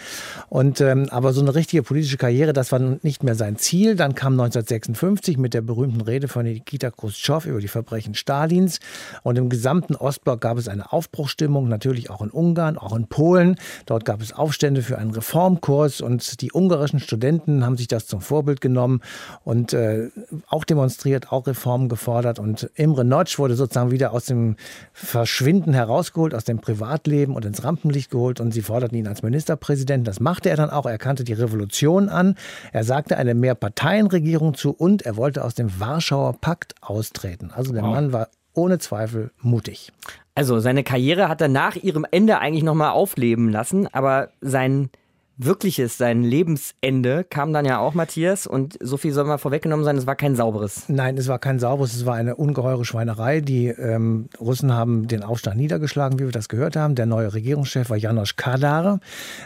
Und 0.48 0.80
ähm, 0.80 1.08
aber 1.10 1.32
so 1.32 1.40
eine 1.40 1.54
richtige 1.54 1.82
politische 1.82 2.16
Karriere, 2.16 2.52
das 2.52 2.72
war 2.72 2.80
nicht 3.02 3.22
mehr 3.22 3.34
sein 3.34 3.58
Ziel. 3.58 3.96
Dann 3.96 4.14
kam 4.14 4.32
1956 4.32 5.38
mit 5.38 5.54
der 5.54 5.60
berühmten 5.60 6.00
Rede 6.00 6.26
von 6.26 6.44
Nikita 6.44 6.90
Khrushchev 6.90 7.48
über 7.48 7.60
die 7.60 7.68
Verbrechen 7.68 8.14
Stalins 8.14 8.80
und 9.22 9.36
im 9.38 9.50
gesamten 9.50 9.94
Ostblock 9.94 10.40
gab 10.40 10.58
es 10.58 10.68
eine 10.68 10.92
Aufbruchstimmung, 10.92 11.68
natürlich 11.68 12.10
auch 12.10 12.22
in 12.22 12.30
Ungarn, 12.30 12.76
auch 12.76 12.96
in 12.96 13.06
Polen. 13.06 13.56
Dort 13.86 14.04
gab 14.04 14.20
es 14.22 14.32
Aufstände 14.32 14.82
für 14.82 14.98
einen 14.98 15.12
Reformkurs 15.12 16.00
und 16.00 16.40
die 16.40 16.52
ungarischen 16.52 16.98
Studenten 16.98 17.64
haben 17.64 17.76
sich 17.76 17.88
das 17.88 18.06
zum 18.06 18.20
Vorbild 18.20 18.60
genommen 18.60 19.01
und 19.44 19.72
äh, 19.72 20.10
auch 20.48 20.64
demonstriert, 20.64 21.32
auch 21.32 21.46
Reformen 21.46 21.88
gefordert. 21.88 22.38
Und 22.38 22.70
Imre 22.74 23.04
Notch 23.04 23.38
wurde 23.38 23.54
sozusagen 23.54 23.90
wieder 23.90 24.12
aus 24.12 24.26
dem 24.26 24.56
Verschwinden 24.92 25.74
herausgeholt, 25.74 26.34
aus 26.34 26.44
dem 26.44 26.58
Privatleben 26.60 27.34
und 27.34 27.44
ins 27.44 27.64
Rampenlicht 27.64 28.10
geholt. 28.10 28.40
Und 28.40 28.52
sie 28.52 28.62
forderten 28.62 28.96
ihn 28.96 29.08
als 29.08 29.22
Ministerpräsident. 29.22 30.06
Das 30.06 30.20
machte 30.20 30.50
er 30.50 30.56
dann 30.56 30.70
auch. 30.70 30.86
Er 30.86 30.98
kannte 30.98 31.24
die 31.24 31.32
Revolution 31.32 32.08
an. 32.08 32.36
Er 32.72 32.84
sagte 32.84 33.16
eine 33.16 33.34
Mehrparteienregierung 33.34 34.54
zu 34.54 34.70
und 34.70 35.02
er 35.02 35.16
wollte 35.16 35.44
aus 35.44 35.54
dem 35.54 35.80
Warschauer 35.80 36.34
Pakt 36.40 36.74
austreten. 36.80 37.50
Also 37.54 37.72
der 37.72 37.82
wow. 37.82 37.90
Mann 37.90 38.12
war 38.12 38.28
ohne 38.54 38.78
Zweifel 38.78 39.30
mutig. 39.40 39.92
Also 40.34 40.60
seine 40.60 40.82
Karriere 40.82 41.28
hat 41.28 41.40
er 41.40 41.48
nach 41.48 41.76
ihrem 41.76 42.06
Ende 42.10 42.38
eigentlich 42.38 42.62
nochmal 42.62 42.92
aufleben 42.92 43.50
lassen, 43.50 43.86
aber 43.92 44.30
sein 44.40 44.90
wirkliches, 45.36 45.98
sein 45.98 46.22
Lebensende 46.22 47.24
kam 47.24 47.52
dann 47.52 47.64
ja 47.64 47.78
auch, 47.78 47.94
Matthias. 47.94 48.46
Und 48.46 48.78
so 48.80 48.96
viel 48.96 49.12
soll 49.12 49.24
mal 49.24 49.38
vorweggenommen 49.38 49.84
sein, 49.84 49.96
es 49.96 50.06
war 50.06 50.16
kein 50.16 50.36
sauberes. 50.36 50.84
Nein, 50.88 51.16
es 51.16 51.28
war 51.28 51.38
kein 51.38 51.58
sauberes, 51.58 51.94
es 51.94 52.06
war 52.06 52.14
eine 52.14 52.36
ungeheure 52.36 52.84
Schweinerei. 52.84 53.40
Die 53.40 53.68
ähm, 53.68 54.28
Russen 54.40 54.72
haben 54.72 55.08
den 55.08 55.22
Aufstand 55.22 55.56
niedergeschlagen, 55.56 56.18
wie 56.18 56.24
wir 56.24 56.32
das 56.32 56.48
gehört 56.48 56.76
haben. 56.76 56.94
Der 56.94 57.06
neue 57.06 57.32
Regierungschef 57.32 57.90
war 57.90 57.96
Janosch 57.96 58.36
Kadar. 58.36 59.00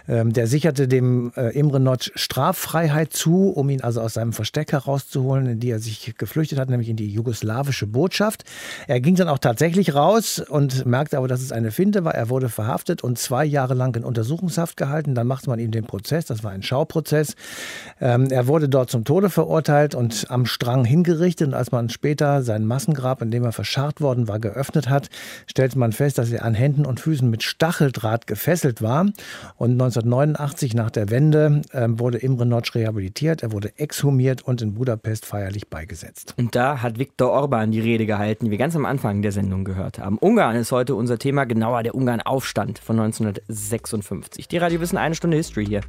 Ähm, 0.09 0.33
der 0.33 0.47
sicherte 0.47 0.89
dem 0.89 1.33
äh, 1.37 1.57
Imre 1.59 1.81
Notch 1.81 2.11
Straffreiheit 2.15 3.13
zu, 3.13 3.51
um 3.51 3.71
ihn 3.71 3.81
also 3.81 4.01
aus 4.01 4.15
seinem 4.15 4.33
Versteck 4.33 4.73
herauszuholen, 4.73 5.47
in 5.47 5.61
die 5.61 5.71
er 5.71 5.79
sich 5.79 6.15
geflüchtet 6.19 6.59
hat, 6.59 6.71
nämlich 6.71 6.89
in 6.89 6.97
die 6.97 7.09
jugoslawische 7.09 7.87
Botschaft. 7.87 8.45
Er 8.87 9.01
ging 9.01 9.15
dann 9.15 9.29
auch 9.29 9.39
tatsächlich 9.39 9.95
raus 9.95 10.41
und 10.41 10.87
merkte 10.87 11.19
aber, 11.19 11.29
dass 11.29 11.41
es 11.41 11.53
eine 11.53 11.71
Finte 11.71 12.05
war. 12.05 12.15
Er 12.15 12.29
wurde 12.29 12.49
verhaftet 12.49 13.03
und 13.03 13.19
zwei 13.19 13.45
Jahre 13.45 13.75
lang 13.75 13.95
in 13.97 14.05
Untersuchungshaft 14.05 14.77
gehalten. 14.77 15.15
Dann 15.15 15.27
machte 15.27 15.49
man 15.49 15.59
ihm 15.59 15.71
den 15.71 15.86
Prozess, 15.87 16.27
das 16.27 16.45
war 16.45 16.51
ein 16.51 16.63
Schauprozess. 16.63 17.35
Ähm, 18.01 18.29
er 18.31 18.47
wurde 18.47 18.69
dort 18.69 18.91
zum 18.91 19.05
Tode 19.05 19.31
verurteilt 19.31 19.95
und 19.95 20.27
am 20.31 20.47
Strang 20.47 20.85
hingerichtet. 20.85 21.49
Und 21.49 21.55
als 21.55 21.73
man 21.73 21.89
später 21.89 22.43
sein 22.43 22.67
Massengrab, 22.67 23.23
in 23.23 23.31
dem 23.31 23.45
er 23.45 23.53
verscharrt 23.53 24.01
worden 24.01 24.29
war, 24.29 24.39
geöffnet 24.39 24.89
hat, 24.89 25.09
stellte 25.47 25.79
man 25.79 25.93
fest, 25.93 26.19
dass 26.19 26.31
er 26.31 26.45
an 26.45 26.55
Händen 26.55 26.87
und 26.87 27.01
Füßen 27.01 27.29
mit 27.29 27.43
Stacheldraht 27.43 28.27
gefesselt 28.27 28.83
war. 28.83 29.07
Und 29.57 29.73
1989 29.73 30.75
nach 30.75 30.91
der 30.91 31.11
Wende 31.11 31.63
äh, 31.73 31.87
wurde 31.89 32.19
Imre 32.19 32.47
Notch 32.47 32.75
rehabilitiert. 32.75 33.43
Er 33.43 33.53
wurde 33.53 33.73
exhumiert 33.79 34.43
und 34.43 34.63
in 34.63 34.75
Budapest 34.75 35.27
feierlich 35.27 35.69
beigesetzt. 35.69 36.35
Und 36.37 36.55
da 36.55 36.83
hat 36.83 36.99
Viktor 36.99 37.31
Orban 37.31 37.71
die 37.71 37.81
Rede 37.81 38.07
gehalten, 38.07 38.47
die 38.47 38.51
wir 38.51 38.59
ganz 38.59 38.77
am 38.77 38.85
Anfang 38.85 39.23
der 39.23 39.33
Sendung 39.33 39.65
gehört 39.65 39.99
haben. 39.99 40.19
Ungarn 40.19 40.57
ist 40.57 40.73
heute 40.73 40.95
unser 40.95 41.19
Thema, 41.19 41.45
genauer 41.45 41.83
der 41.83 41.95
Ungarn-Aufstand 41.95 42.79
von 42.79 42.99
1956. 42.99 44.49
Die 44.49 44.59
Radio 44.59 44.81
Wissen 44.81 44.97
eine 44.97 45.15
Stunde 45.15 45.37
History 45.37 45.66
hier. 45.67 45.81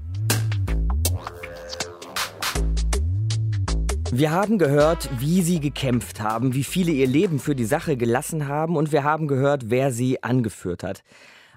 Wir 4.12 4.31
haben 4.31 4.57
gehört, 4.57 5.10
wie 5.19 5.41
sie 5.41 5.60
gekämpft 5.60 6.22
haben, 6.22 6.53
wie 6.53 6.63
viele 6.63 6.91
ihr 6.91 7.07
Leben 7.07 7.39
für 7.39 7.55
die 7.55 7.65
Sache 7.65 7.98
gelassen 7.98 8.48
haben 8.48 8.75
und 8.75 8.91
wir 8.91 9.03
haben 9.03 9.27
gehört, 9.27 9.69
wer 9.69 9.91
sie 9.91 10.24
angeführt 10.24 10.81
hat. 10.81 11.03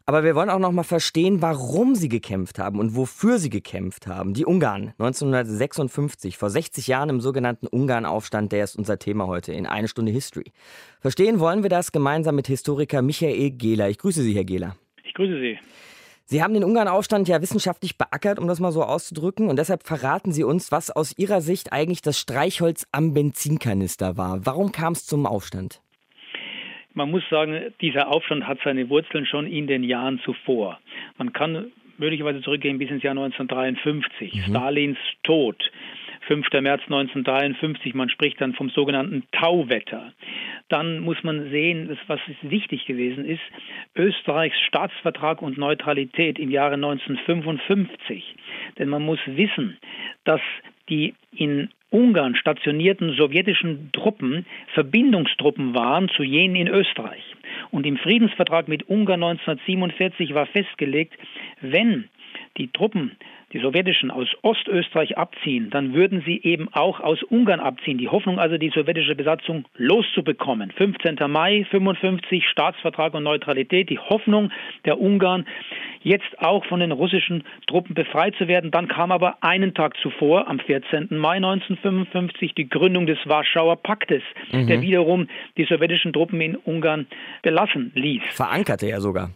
Aber 0.05 0.25
wir 0.25 0.35
wollen 0.35 0.51
auch 0.51 0.59
noch 0.59 0.73
mal 0.73 0.83
verstehen, 0.83 1.41
warum 1.41 1.95
sie 1.95 2.09
gekämpft 2.09 2.59
haben 2.59 2.81
und 2.81 2.97
wofür 2.97 3.39
sie 3.39 3.51
gekämpft 3.51 4.09
haben. 4.09 4.35
Die 4.35 4.45
Ungarn 4.45 4.93
1956, 4.99 6.37
vor 6.37 6.51
60 6.51 6.89
Jahren 6.89 7.11
im 7.11 7.21
sogenannten 7.21 7.69
Ungarn-Aufstand, 7.69 8.51
der 8.51 8.65
ist 8.65 8.77
unser 8.77 8.99
Thema 8.99 9.29
heute 9.29 9.53
in 9.53 9.67
eine 9.67 9.87
Stunde 9.87 10.11
History. 10.11 10.53
Verstehen 10.99 11.39
wollen 11.39 11.63
wir 11.63 11.71
das 11.71 11.93
gemeinsam 11.93 12.35
mit 12.35 12.49
Historiker 12.49 13.03
Michael 13.03 13.53
Gehler. 13.53 13.89
Ich 13.89 13.99
grüße 13.99 14.23
Sie, 14.23 14.35
Herr 14.35 14.45
Gehler. 14.45 14.77
Ich 15.05 15.15
grüße 15.15 15.39
Sie. 15.39 15.59
Sie 16.31 16.45
haben 16.45 16.55
den 16.55 16.63
Ungarn-Aufstand 16.63 17.27
ja 17.27 17.43
wissenschaftlich 17.43 17.99
beackert, 17.99 18.39
um 18.39 18.47
das 18.47 18.61
mal 18.61 18.71
so 18.71 18.85
auszudrücken. 18.85 19.49
Und 19.49 19.59
deshalb 19.59 19.83
verraten 19.83 20.31
Sie 20.31 20.45
uns, 20.45 20.71
was 20.71 20.93
aus 20.93 21.19
Ihrer 21.19 21.41
Sicht 21.41 21.73
eigentlich 21.73 22.03
das 22.03 22.21
Streichholz 22.21 22.87
am 22.93 23.15
Benzinkanister 23.15 24.17
war. 24.17 24.47
Warum 24.47 24.71
kam 24.71 24.93
es 24.93 25.05
zum 25.05 25.27
Aufstand? 25.27 25.81
Man 26.95 27.11
muss 27.11 27.25
sagen, 27.31 27.75
dieser 27.81 28.07
Aufstand 28.07 28.47
hat 28.47 28.59
seine 28.63 28.89
Wurzeln 28.89 29.27
schon 29.27 29.49
in 29.49 29.67
den 29.67 29.83
Jahren 29.83 30.21
zuvor. 30.25 30.79
Man 31.19 31.33
kann 31.33 31.73
möglicherweise 31.99 32.41
zurückgehen 32.43 32.79
bis 32.79 32.91
ins 32.91 33.03
Jahr 33.03 33.19
1953. 33.19 34.33
Mhm. 34.33 34.51
Stalins 34.51 34.99
Tod 35.25 35.57
5. 36.21 36.47
März 36.61 36.83
1953. 36.85 37.95
Man 37.95 38.09
spricht 38.09 38.41
dann 38.41 38.55
vom 38.55 38.71
sogenannten 38.71 39.25
Tauwetter. 39.33 40.13
Dann 40.69 41.01
muss 41.01 41.23
man 41.23 41.51
sehen, 41.51 41.99
was 42.07 42.21
wichtig 42.43 42.87
gewesen 42.87 43.25
ist, 43.25 43.43
Österreichs 43.97 44.59
Staatsvertrag 44.61 45.43
und 45.43 45.59
Neutralität 45.59 46.39
im 46.39 46.51
Jahre 46.51 46.75
1955. 46.75 48.37
Denn 48.79 48.89
man 48.89 49.03
muss 49.03 49.21
wissen, 49.27 49.79
dass 50.25 50.41
die 50.89 51.15
in 51.33 51.71
Ungarn 51.91 52.37
stationierten 52.37 53.15
sowjetischen 53.15 53.91
Truppen 53.93 54.47
Verbindungstruppen 54.75 55.75
waren 55.75 56.09
zu 56.11 56.23
jenen 56.23 56.55
in 56.57 56.69
Österreich. 56.69 57.25
Und 57.71 57.85
im 57.87 57.97
Friedensvertrag 57.97 58.69
mit 58.69 58.89
Ungarn 58.89 59.23
1947 59.23 60.35
war 60.35 60.47
festgelegt, 60.47 61.15
wenn 61.61 62.09
die 62.57 62.69
Truppen 62.69 63.17
die 63.53 63.59
sowjetischen 63.59 64.11
aus 64.11 64.29
Ostösterreich 64.43 65.19
abziehen, 65.19 65.71
dann 65.71 65.93
würden 65.93 66.23
sie 66.25 66.41
eben 66.43 66.69
auch 66.73 67.01
aus 67.01 67.23
Ungarn 67.25 67.59
abziehen. 67.59 67.99
Die 67.99 68.09
Hoffnung 68.09 68.39
also, 68.39 68.59
die 68.59 68.71
sowjetische 68.71 69.17
Besatzung 69.17 69.65
loszubekommen. 69.77 70.71
15. 70.71 71.17
Mai 71.29 71.67
55, 71.71 72.47
Staatsvertrag 72.49 73.15
und 73.15 73.25
Neutralität. 73.25 73.91
Die 73.91 73.99
Hoffnung 73.99 74.53
der 74.85 75.01
Ungarn, 75.01 75.47
jetzt 76.03 76.39
auch 76.39 76.65
von 76.67 76.79
den 76.79 76.93
russischen 76.93 77.43
Truppen 77.67 77.95
befreit 77.95 78.37
zu 78.37 78.47
werden. 78.47 78.71
Dann 78.71 78.87
kam 78.87 79.11
aber 79.11 79.43
einen 79.43 79.75
Tag 79.75 79.97
zuvor, 80.01 80.47
am 80.47 80.61
14. 80.61 81.09
Mai 81.11 81.37
1955, 81.37 82.55
die 82.55 82.69
Gründung 82.69 83.07
des 83.07 83.19
Warschauer 83.27 83.77
Paktes, 83.77 84.23
mhm. 84.53 84.69
der 84.69 84.81
wiederum 84.81 85.27
die 85.57 85.65
sowjetischen 85.65 86.13
Truppen 86.13 86.41
in 86.41 86.55
Ungarn 86.55 87.07
belassen 87.43 87.91
ließ. 87.95 88.23
Verankerte 88.31 88.87
er 88.87 89.01
sogar 89.01 89.31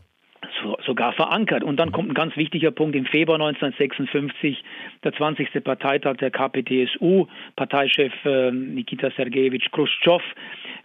sogar 0.87 1.13
verankert. 1.13 1.65
Und 1.65 1.77
dann 1.77 1.93
kommt 1.93 2.11
ein 2.11 2.14
ganz 2.14 2.37
wichtiger 2.37 2.71
Punkt 2.71 2.97
im 2.97 3.07
Februar 3.07 3.40
1956, 3.40 4.62
der 5.03 5.12
20. 5.12 5.64
Parteitag 5.64 6.17
der 6.17 6.31
KPDSU. 6.31 7.27
Parteichef 7.57 8.12
äh, 8.25 8.51
Nikita 8.51 9.11
Sergejewitsch 9.17 9.71
Khrushchev 9.73 10.23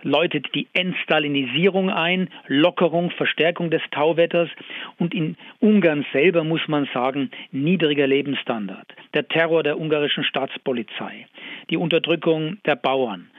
läutet 0.04 0.48
die 0.56 0.68
Entstalinisierung 0.74 1.90
ein, 1.90 2.30
Lockerung, 2.48 3.12
Verstärkung 3.12 3.70
des 3.70 3.82
Tauwetters 3.92 4.50
und 4.98 5.14
in 5.14 5.36
Ungarn 5.60 6.06
selber 6.14 6.44
muss 6.44 6.68
man 6.68 6.88
sagen, 6.94 7.32
niedriger 7.52 8.08
Lebensstandard, 8.08 8.88
der 9.14 9.28
Terror 9.28 9.64
der 9.64 9.80
ungarischen 9.80 10.24
Staatspolizei, 10.24 11.28
die 11.70 11.78
Unterdrückung 11.78 12.58
der 12.66 12.76
Bauern, 12.76 13.30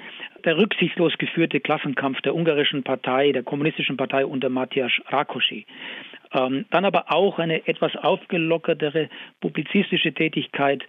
der 0.45 0.57
rücksichtslos 0.57 1.17
geführte 1.19 1.61
Klassenkampf 1.61 2.21
der 2.23 2.35
ungarischen 2.35 2.83
Partei, 2.83 3.33
der 3.33 3.43
kommunistischen 3.43 3.97
Partei 3.97 4.25
unter 4.25 4.49
Matthias 4.49 4.93
Rákosi. 5.11 5.65
Ähm, 6.33 6.65
dann 6.71 6.85
aber 6.85 7.13
auch 7.13 7.39
eine 7.39 7.67
etwas 7.67 7.97
aufgelockertere 7.97 9.09
publizistische 9.41 10.13
Tätigkeit 10.13 10.85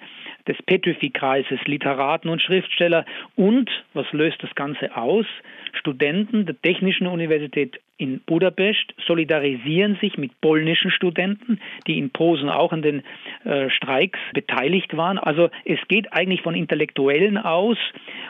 des 0.48 0.58
Petőfi-Kreises, 0.66 1.60
Literaten 1.66 2.30
und 2.30 2.42
Schriftsteller. 2.42 3.06
Und, 3.36 3.70
was 3.94 4.12
löst 4.12 4.44
das 4.44 4.54
Ganze 4.56 4.96
aus, 4.96 5.26
Studenten 5.74 6.46
der 6.46 6.62
Technischen 6.62 7.08
Universität 7.08 7.80
in 7.98 8.22
Budapest 8.22 8.94
solidarisieren 9.06 9.98
sich 10.02 10.18
mit 10.18 10.40
polnischen 10.42 10.90
Studenten, 10.90 11.60
die 11.86 12.00
in 12.00 12.10
Posen 12.10 12.50
auch 12.50 12.72
an 12.72 12.82
den 12.82 13.04
äh, 13.44 13.70
Streiks 13.70 14.20
beteiligt 14.34 14.98
waren. 14.98 15.20
Also 15.20 15.50
es 15.66 15.80
geht 15.88 16.12
eigentlich 16.12 16.42
von 16.42 16.56
Intellektuellen 16.56 17.38
aus 17.38 17.78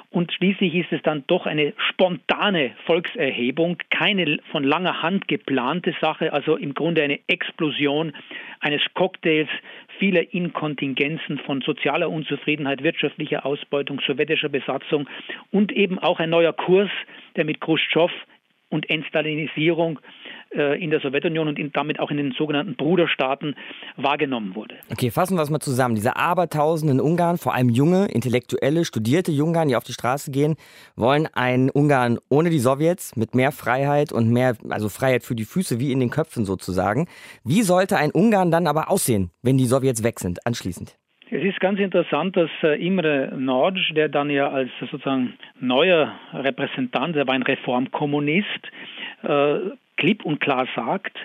und 0.09 0.33
schließlich 0.33 0.75
ist 0.75 0.91
es 0.91 1.01
dann 1.03 1.23
doch 1.27 1.45
eine 1.45 1.73
spontane 1.89 2.71
Volkserhebung, 2.85 3.77
keine 3.89 4.39
von 4.51 4.65
langer 4.65 5.01
Hand 5.01 5.29
geplante 5.29 5.95
Sache, 6.01 6.33
also 6.33 6.57
im 6.57 6.73
Grunde 6.73 7.03
eine 7.03 7.19
Explosion 7.27 8.11
eines 8.59 8.81
Cocktails 8.93 9.49
vieler 9.99 10.33
Inkontingenzen 10.33 11.37
von 11.39 11.61
sozialer 11.61 12.09
Unzufriedenheit, 12.09 12.83
wirtschaftlicher 12.83 13.45
Ausbeutung, 13.45 14.01
sowjetischer 14.05 14.49
Besatzung 14.49 15.07
und 15.51 15.71
eben 15.71 15.99
auch 15.99 16.19
ein 16.19 16.31
neuer 16.31 16.53
Kurs, 16.53 16.89
der 17.35 17.45
mit 17.45 17.61
Khrushchev 17.61 18.11
und 18.71 18.89
Entstalinisierung 18.89 19.99
äh, 20.55 20.81
in 20.83 20.89
der 20.89 20.99
Sowjetunion 21.01 21.47
und 21.47 21.59
in, 21.59 21.71
damit 21.71 21.99
auch 21.99 22.09
in 22.09 22.17
den 22.17 22.31
sogenannten 22.31 22.75
Bruderstaaten 22.75 23.55
wahrgenommen 23.97 24.55
wurde. 24.55 24.75
Okay, 24.91 25.11
fassen 25.11 25.35
wir 25.37 25.43
es 25.43 25.49
mal 25.49 25.59
zusammen. 25.59 25.95
Diese 25.95 26.15
Abertausenden 26.15 26.99
Ungarn, 26.99 27.37
vor 27.37 27.53
allem 27.53 27.69
junge, 27.69 28.07
intellektuelle, 28.07 28.85
studierte 28.85 29.31
Ungarn, 29.31 29.67
die 29.67 29.75
auf 29.75 29.83
die 29.83 29.93
Straße 29.93 30.31
gehen, 30.31 30.55
wollen 30.95 31.27
ein 31.33 31.69
Ungarn 31.69 32.17
ohne 32.29 32.49
die 32.49 32.59
Sowjets, 32.59 33.15
mit 33.15 33.35
mehr 33.35 33.51
Freiheit 33.51 34.11
und 34.11 34.29
mehr, 34.29 34.55
also 34.69 34.89
Freiheit 34.89 35.23
für 35.23 35.35
die 35.35 35.45
Füße, 35.45 35.79
wie 35.79 35.91
in 35.91 35.99
den 35.99 36.09
Köpfen 36.09 36.45
sozusagen. 36.45 37.07
Wie 37.43 37.61
sollte 37.61 37.97
ein 37.97 38.11
Ungarn 38.11 38.51
dann 38.51 38.67
aber 38.67 38.89
aussehen, 38.89 39.31
wenn 39.41 39.57
die 39.57 39.65
Sowjets 39.65 40.03
weg 40.03 40.19
sind, 40.19 40.45
anschließend? 40.45 40.97
Es 41.33 41.41
ist 41.45 41.61
ganz 41.61 41.79
interessant, 41.79 42.35
dass 42.35 42.49
äh, 42.61 42.75
Imre 42.85 43.31
Nordsch, 43.33 43.93
der 43.95 44.09
dann 44.09 44.29
ja 44.29 44.49
als 44.49 44.69
sozusagen 44.81 45.37
neuer 45.61 46.13
Repräsentant, 46.33 47.15
er 47.15 47.25
war 47.25 47.35
ein 47.35 47.43
Reformkommunist, 47.43 48.49
äh, 49.23 49.59
klipp 49.95 50.25
und 50.25 50.41
klar 50.41 50.67
sagt, 50.75 51.17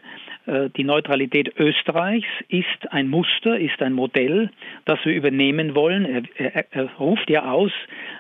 die 0.47 0.85
Neutralität 0.85 1.59
Österreichs 1.59 2.29
ist 2.49 2.93
ein 2.93 3.09
Muster, 3.09 3.59
ist 3.59 3.83
ein 3.83 3.93
Modell, 3.93 4.51
das 4.85 4.99
wir 5.05 5.15
übernehmen 5.15 5.75
wollen. 5.75 6.05
Er, 6.05 6.23
er, 6.37 6.67
er, 6.71 6.91
ruft 6.99 7.29
ja 7.31 7.51
aus 7.51 7.73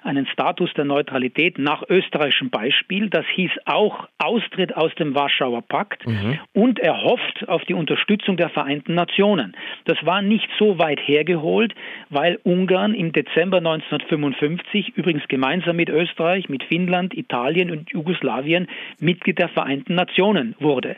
einen 0.02 0.26
Status 0.26 0.72
der 0.74 0.84
Neutralität 0.84 1.58
nach 1.58 1.82
österreichischem 1.88 2.50
Beispiel. 2.50 3.08
Das 3.10 3.24
hieß 3.34 3.50
auch 3.64 4.08
Austritt 4.18 4.76
aus 4.76 4.94
dem 4.96 5.14
Warschauer 5.14 5.62
Pakt 5.62 6.06
mhm. 6.06 6.38
und 6.52 6.78
er 6.80 7.02
hofft 7.02 7.48
auf 7.48 7.64
die 7.64 7.74
Unterstützung 7.74 8.36
der 8.36 8.48
Vereinten 8.48 8.94
Nationen. 8.94 9.56
Das 9.84 9.98
war 10.04 10.22
nicht 10.22 10.48
so 10.58 10.78
weit 10.78 11.00
hergeholt, 11.06 11.74
weil 12.10 12.38
Ungarn 12.42 12.94
im 12.94 13.12
Dezember 13.12 13.58
1955 13.58 14.96
übrigens 14.96 15.26
gemeinsam 15.28 15.76
mit 15.76 15.88
Österreich, 15.88 16.48
mit 16.48 16.62
Finnland, 16.64 17.14
Italien 17.16 17.70
und 17.70 17.90
Jugoslawien 17.90 18.68
Mitglied 18.98 19.38
der 19.38 19.48
Vereinten 19.48 19.94
Nationen 19.94 20.54
wurde. 20.58 20.96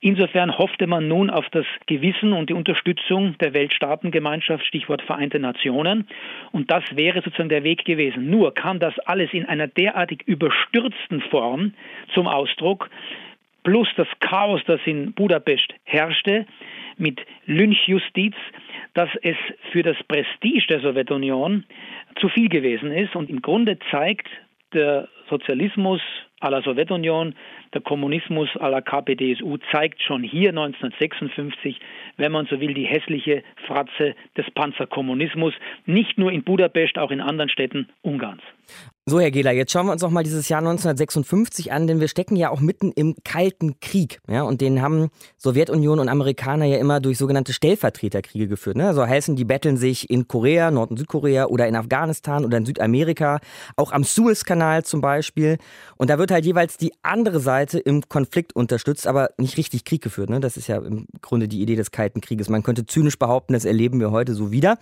Insofern 0.00 0.56
hofft 0.56 0.69
hoffte 0.70 0.86
man 0.86 1.08
nun 1.08 1.30
auf 1.30 1.48
das 1.50 1.66
Gewissen 1.86 2.32
und 2.32 2.48
die 2.48 2.54
Unterstützung 2.54 3.36
der 3.38 3.54
Weltstaatengemeinschaft, 3.54 4.64
Stichwort 4.64 5.02
Vereinte 5.02 5.40
Nationen. 5.40 6.06
Und 6.52 6.70
das 6.70 6.84
wäre 6.94 7.22
sozusagen 7.22 7.48
der 7.48 7.64
Weg 7.64 7.84
gewesen. 7.84 8.30
Nur 8.30 8.54
kam 8.54 8.78
das 8.78 8.96
alles 9.00 9.32
in 9.32 9.46
einer 9.46 9.66
derartig 9.66 10.22
überstürzten 10.26 11.22
Form 11.22 11.74
zum 12.14 12.28
Ausdruck, 12.28 12.88
plus 13.64 13.88
das 13.96 14.06
Chaos, 14.20 14.60
das 14.66 14.80
in 14.84 15.12
Budapest 15.12 15.74
herrschte, 15.84 16.46
mit 16.96 17.20
Lynchjustiz, 17.46 18.34
dass 18.94 19.08
es 19.22 19.36
für 19.72 19.82
das 19.82 19.96
Prestige 20.06 20.66
der 20.68 20.80
Sowjetunion 20.80 21.64
zu 22.20 22.28
viel 22.28 22.48
gewesen 22.48 22.92
ist 22.92 23.16
und 23.16 23.28
im 23.28 23.42
Grunde 23.42 23.78
zeigt 23.90 24.28
der 24.72 25.08
Sozialismus 25.28 26.00
à 26.40 26.50
la 26.50 26.62
Sowjetunion, 26.62 27.34
der 27.74 27.82
Kommunismus 27.82 28.48
à 28.58 28.68
la 28.68 28.80
KPDSU 28.80 29.58
zeigt 29.70 30.02
schon 30.02 30.22
hier 30.22 30.50
1956, 30.50 31.78
wenn 32.16 32.32
man 32.32 32.46
so 32.46 32.60
will, 32.60 32.74
die 32.74 32.86
hässliche 32.86 33.42
Fratze 33.66 34.14
des 34.36 34.50
Panzerkommunismus, 34.50 35.54
nicht 35.86 36.18
nur 36.18 36.32
in 36.32 36.42
Budapest, 36.42 36.98
auch 36.98 37.10
in 37.10 37.20
anderen 37.20 37.50
Städten 37.50 37.88
Ungarns. 38.02 38.42
So, 39.06 39.18
Herr 39.18 39.32
Gehler, 39.32 39.50
jetzt 39.50 39.72
schauen 39.72 39.86
wir 39.86 39.92
uns 39.92 40.02
noch 40.02 40.10
mal 40.10 40.22
dieses 40.22 40.48
Jahr 40.48 40.60
1956 40.60 41.72
an, 41.72 41.88
denn 41.88 41.98
wir 41.98 42.06
stecken 42.06 42.36
ja 42.36 42.50
auch 42.50 42.60
mitten 42.60 42.92
im 42.92 43.16
Kalten 43.24 43.80
Krieg. 43.80 44.20
Ja, 44.28 44.42
und 44.42 44.60
den 44.60 44.82
haben 44.82 45.08
Sowjetunion 45.36 45.98
und 45.98 46.08
Amerikaner 46.08 46.66
ja 46.66 46.78
immer 46.78 47.00
durch 47.00 47.18
sogenannte 47.18 47.52
Stellvertreterkriege 47.52 48.46
geführt. 48.46 48.76
Ne? 48.76 48.94
So 48.94 49.04
heißen, 49.04 49.34
die 49.34 49.44
betteln 49.44 49.76
sich 49.76 50.10
in 50.10 50.28
Korea, 50.28 50.70
Nord- 50.70 50.90
und 50.90 50.98
Südkorea 50.98 51.46
oder 51.46 51.66
in 51.66 51.74
Afghanistan 51.74 52.44
oder 52.44 52.58
in 52.58 52.66
Südamerika, 52.66 53.40
auch 53.74 53.90
am 53.90 54.04
Suezkanal 54.04 54.84
zum 54.84 55.00
Beispiel. 55.00 55.58
Und 55.96 56.08
da 56.08 56.18
wird 56.18 56.29
halt 56.30 56.44
jeweils 56.44 56.76
die 56.76 56.92
andere 57.02 57.40
Seite 57.40 57.78
im 57.78 58.02
Konflikt 58.08 58.54
unterstützt, 58.54 59.06
aber 59.06 59.30
nicht 59.38 59.56
richtig 59.56 59.84
Krieg 59.84 60.02
geführt. 60.02 60.30
Ne? 60.30 60.40
Das 60.40 60.56
ist 60.56 60.68
ja 60.68 60.78
im 60.78 61.06
Grunde 61.22 61.48
die 61.48 61.60
Idee 61.60 61.76
des 61.76 61.90
Kalten 61.90 62.20
Krieges. 62.20 62.48
Man 62.48 62.62
könnte 62.62 62.86
zynisch 62.86 63.18
behaupten, 63.18 63.52
das 63.52 63.64
erleben 63.64 64.00
wir 64.00 64.10
heute 64.10 64.34
so 64.34 64.50
wieder. 64.50 64.78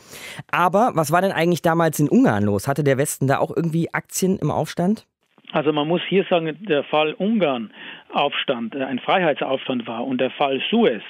Aber 0.51 0.93
was 0.95 1.13
war 1.13 1.23
denn 1.23 1.33
eigentlich 1.33 1.63
damals 1.63 1.99
in 2.01 2.09
Ungarn 2.09 2.45
los? 2.45 2.69
Hatte 2.69 2.85
der 2.85 2.99
Westen 2.99 3.27
da 3.27 3.39
auch 3.39 3.55
irgendwie 3.55 3.93
Aktien 3.93 4.39
im 4.39 4.51
Aufstand? 4.51 5.07
Also 5.53 5.73
man 5.73 5.89
muss 5.89 6.03
hier 6.09 6.25
sagen, 6.29 6.57
der 6.61 6.85
Fall 6.85 7.15
Ungarn 7.15 7.73
Aufstand, 8.13 8.75
äh, 8.75 8.85
ein 8.85 8.99
Freiheitsaufstand 8.99 9.87
war 9.87 10.07
und 10.07 10.21
der 10.21 10.31
Fall 10.31 10.61
Suez, 10.71 11.03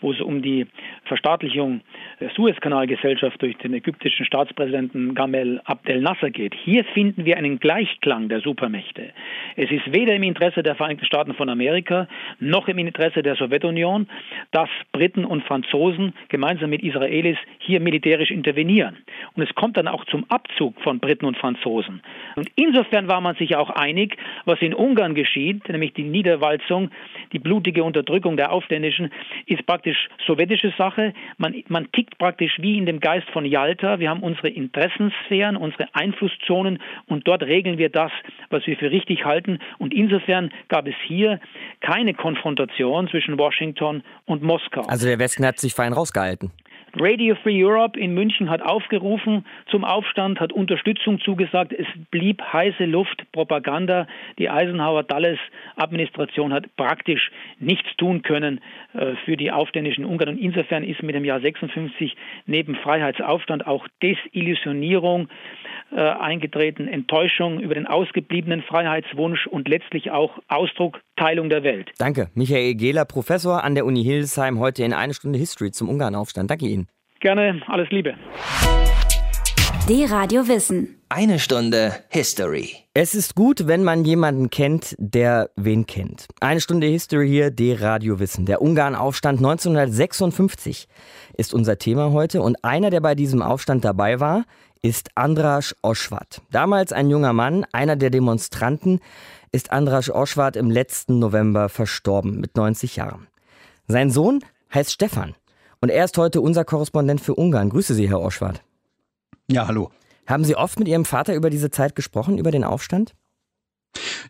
wo 0.00 0.12
es 0.12 0.20
um 0.20 0.42
die 0.42 0.66
Verstaatlichung 1.04 1.80
der 2.20 2.30
Suezkanalgesellschaft 2.30 3.40
durch 3.42 3.56
den 3.58 3.74
ägyptischen 3.74 4.26
Staatspräsidenten 4.26 5.14
Gamel 5.14 5.60
Abdel 5.64 6.00
Nasser 6.00 6.30
geht. 6.30 6.54
Hier 6.54 6.84
finden 6.84 7.24
wir 7.24 7.36
einen 7.36 7.58
Gleichklang 7.58 8.28
der 8.28 8.40
Supermächte. 8.40 9.10
Es 9.56 9.70
ist 9.70 9.92
weder 9.92 10.14
im 10.14 10.22
Interesse 10.22 10.62
der 10.62 10.74
Vereinigten 10.74 11.06
Staaten 11.06 11.34
von 11.34 11.48
Amerika 11.48 12.08
noch 12.40 12.68
im 12.68 12.78
Interesse 12.78 13.22
der 13.22 13.36
Sowjetunion, 13.36 14.08
dass 14.50 14.68
Briten 14.92 15.24
und 15.24 15.44
Franzosen 15.44 16.14
gemeinsam 16.28 16.70
mit 16.70 16.82
Israelis 16.82 17.38
hier 17.58 17.80
militärisch 17.80 18.30
intervenieren. 18.30 18.96
Und 19.34 19.42
es 19.42 19.54
kommt 19.54 19.76
dann 19.76 19.88
auch 19.88 20.04
zum 20.06 20.24
Abzug 20.28 20.80
von 20.82 20.98
Briten 20.98 21.24
und 21.24 21.36
Franzosen. 21.36 22.02
Und 22.36 22.48
insofern 22.56 23.08
war 23.08 23.20
man 23.20 23.36
sich 23.36 23.56
auch 23.56 23.70
einig, 23.70 24.16
was 24.44 24.60
in 24.60 24.74
Ungarn 24.74 25.14
geschieht, 25.14 25.68
nämlich 25.68 25.92
die 25.94 26.04
Niederwalzung, 26.04 26.90
die 27.32 27.38
blutige 27.38 27.84
Unterdrückung 27.84 28.36
der 28.36 28.52
Aufständischen, 28.52 29.10
ist 29.46 29.66
praktisch 29.66 29.87
sowjetische 30.26 30.72
Sache. 30.76 31.12
Man, 31.36 31.54
man 31.68 31.90
tickt 31.92 32.18
praktisch 32.18 32.58
wie 32.58 32.78
in 32.78 32.86
dem 32.86 33.00
Geist 33.00 33.28
von 33.30 33.44
Yalta. 33.44 33.98
Wir 33.98 34.10
haben 34.10 34.22
unsere 34.22 34.48
Interessensphären, 34.48 35.56
unsere 35.56 35.88
Einflusszonen 35.94 36.80
und 37.06 37.26
dort 37.26 37.42
regeln 37.42 37.78
wir 37.78 37.88
das, 37.88 38.12
was 38.50 38.66
wir 38.66 38.76
für 38.76 38.90
richtig 38.90 39.24
halten. 39.24 39.58
Und 39.78 39.94
insofern 39.94 40.50
gab 40.68 40.86
es 40.86 40.94
hier 41.06 41.40
keine 41.80 42.14
Konfrontation 42.14 43.08
zwischen 43.08 43.38
Washington 43.38 44.02
und 44.26 44.42
Moskau. 44.42 44.82
Also 44.82 45.06
der 45.06 45.18
Westen 45.18 45.46
hat 45.46 45.58
sich 45.58 45.74
fein 45.74 45.92
rausgehalten. 45.92 46.50
Radio 46.96 47.34
Free 47.42 47.62
Europe 47.62 47.98
in 47.98 48.14
München 48.14 48.48
hat 48.48 48.62
aufgerufen 48.62 49.44
zum 49.70 49.84
Aufstand, 49.84 50.40
hat 50.40 50.52
Unterstützung 50.52 51.20
zugesagt. 51.20 51.72
Es 51.72 51.86
blieb 52.10 52.40
heiße 52.40 52.84
Luft, 52.84 53.30
Propaganda. 53.32 54.06
Die 54.38 54.48
Eisenhower-Dulles-Administration 54.48 56.52
hat 56.52 56.74
praktisch 56.76 57.30
nichts 57.58 57.88
tun 57.96 58.22
können 58.22 58.60
äh, 58.94 59.14
für 59.24 59.36
die 59.36 59.50
aufständischen 59.50 60.04
Ungarn. 60.04 60.30
Und 60.30 60.38
insofern 60.38 60.82
ist 60.82 61.02
mit 61.02 61.14
dem 61.14 61.24
Jahr 61.24 61.40
56 61.40 62.16
neben 62.46 62.74
Freiheitsaufstand 62.76 63.66
auch 63.66 63.86
Desillusionierung 64.02 65.28
äh, 65.90 66.00
eingetreten, 66.00 66.88
Enttäuschung 66.88 67.60
über 67.60 67.74
den 67.74 67.86
ausgebliebenen 67.86 68.62
Freiheitswunsch 68.62 69.46
und 69.46 69.68
letztlich 69.68 70.10
auch 70.10 70.38
Ausdruck 70.48 71.00
Teilung 71.18 71.48
der 71.48 71.62
Welt. 71.62 71.90
Danke. 71.98 72.30
Michael 72.34 72.74
Gehler, 72.74 73.04
Professor 73.04 73.64
an 73.64 73.74
der 73.74 73.84
Uni 73.84 74.04
Hildesheim, 74.04 74.58
heute 74.58 74.84
in 74.84 74.92
eine 74.92 75.14
Stunde 75.14 75.38
History 75.38 75.70
zum 75.72 75.88
Ungarnaufstand. 75.88 76.50
Danke 76.50 76.66
Ihnen. 76.66 76.88
Gerne, 77.20 77.60
alles 77.66 77.90
Liebe. 77.90 78.14
Die 79.88 80.04
Radio 80.04 80.46
Wissen. 80.46 81.00
Eine 81.08 81.38
Stunde 81.38 81.94
History. 82.10 82.68
Es 82.92 83.14
ist 83.14 83.34
gut, 83.34 83.66
wenn 83.66 83.82
man 83.82 84.04
jemanden 84.04 84.50
kennt, 84.50 84.94
der 84.98 85.50
wen 85.56 85.86
kennt. 85.86 86.26
Eine 86.40 86.60
Stunde 86.60 86.86
History 86.86 87.26
hier, 87.26 87.50
die 87.50 87.72
Radio 87.72 88.20
Wissen. 88.20 88.44
Der 88.44 88.60
Ungarnaufstand 88.60 89.38
1956 89.38 90.86
ist 91.38 91.54
unser 91.54 91.78
Thema 91.78 92.12
heute 92.12 92.42
und 92.42 92.62
einer, 92.62 92.90
der 92.90 93.00
bei 93.00 93.14
diesem 93.14 93.40
Aufstand 93.40 93.84
dabei 93.84 94.20
war, 94.20 94.44
ist 94.82 95.10
Andras 95.14 95.74
Oschwart. 95.82 96.42
Damals 96.50 96.92
ein 96.92 97.08
junger 97.08 97.32
Mann, 97.32 97.64
einer 97.72 97.96
der 97.96 98.10
Demonstranten, 98.10 99.00
ist 99.52 99.72
Andras 99.72 100.10
Oschwart 100.10 100.56
im 100.56 100.70
letzten 100.70 101.18
November 101.18 101.68
verstorben 101.68 102.40
mit 102.40 102.56
90 102.56 102.96
Jahren. 102.96 103.26
Sein 103.86 104.10
Sohn 104.10 104.40
heißt 104.72 104.92
Stefan 104.92 105.34
und 105.80 105.90
er 105.90 106.04
ist 106.04 106.18
heute 106.18 106.40
unser 106.40 106.64
Korrespondent 106.64 107.20
für 107.20 107.34
Ungarn. 107.34 107.70
Grüße 107.70 107.94
Sie, 107.94 108.08
Herr 108.08 108.20
Oschwart. 108.20 108.62
Ja, 109.50 109.66
hallo. 109.66 109.90
Haben 110.26 110.44
Sie 110.44 110.56
oft 110.56 110.78
mit 110.78 110.88
Ihrem 110.88 111.04
Vater 111.04 111.34
über 111.34 111.48
diese 111.50 111.70
Zeit 111.70 111.94
gesprochen, 111.94 112.36
über 112.38 112.50
den 112.50 112.64
Aufstand? 112.64 113.14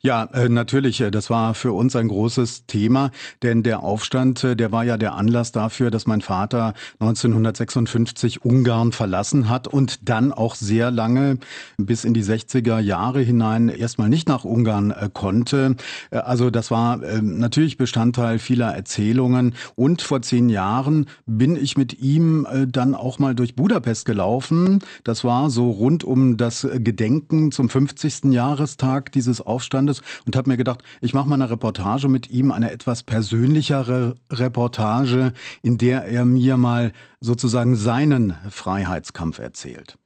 Ja, 0.03 0.25
äh, 0.25 0.49
natürlich. 0.49 1.01
Äh, 1.01 1.11
das 1.11 1.31
war 1.31 1.55
für 1.55 1.73
uns 1.73 1.97
ein 1.97 2.09
großes 2.09 2.67
Thema, 2.67 3.11
denn 3.43 3.63
der 3.63 3.83
Aufstand, 3.83 4.45
äh, 4.45 4.57
der 4.57 4.73
war 4.73 4.85
ja 4.85 4.97
der 4.97 5.15
Anlass 5.15 5.53
dafür, 5.53 5.91
dass 5.91 6.07
mein 6.07 6.21
Vater 6.21 6.75
1956 7.01 8.45
Ungarn 8.45 8.93
verlassen 8.93 9.49
hat 9.49 9.69
und 9.69 10.09
dann 10.09 10.33
auch 10.33 10.55
sehr 10.55 10.91
lange 10.91 11.39
bis 11.77 12.05
in 12.05 12.15
die 12.15 12.25
60er 12.25 12.79
Jahre 12.79 13.21
hinein 13.21 13.69
erstmal 13.69 14.09
nicht 14.09 14.29
nach 14.29 14.45
Ungarn 14.45 14.95
konnte. 15.13 15.77
Also 16.11 16.51
das 16.51 16.71
war 16.71 16.99
natürlich 17.21 17.77
Bestandteil 17.77 18.39
vieler 18.39 18.75
Erzählungen. 18.75 19.55
Und 19.75 20.03
vor 20.03 20.23
zehn 20.23 20.49
Jahren 20.49 21.07
bin 21.27 21.57
ich 21.57 21.77
mit 21.77 22.01
ihm 22.01 22.47
dann 22.69 22.95
auch 22.95 23.19
mal 23.19 23.35
durch 23.35 23.55
Budapest 23.55 24.05
gelaufen. 24.05 24.81
Das 25.05 25.25
war 25.25 25.51
so 25.51 25.71
rund 25.71 26.05
um 26.05 26.37
das 26.37 26.67
Gedenken 26.75 27.53
zum 27.53 27.69
50. 27.69 28.25
Jahrestag 28.25 29.13
dieses 29.13 29.45
Aufstandes 29.79 30.03
und 30.27 30.37
habe 30.37 30.51
mir 30.51 30.57
gedacht, 30.57 30.83
ich 31.01 31.15
mache 31.15 31.29
mal 31.29 31.37
eine 31.37 31.51
Reportage 31.51 32.09
mit 32.09 32.31
ihm, 32.31 32.53
eine 32.53 32.71
etwas 32.71 33.03
persönlichere 33.03 34.17
Reportage, 34.31 35.33
in 35.63 35.79
der 35.79 36.05
er 36.05 36.25
mir 36.25 36.57
mal 36.57 36.93
sozusagen 37.21 37.77
seinen 37.77 38.35
Freiheitskampf 38.51 39.39
erzählt. 39.39 39.97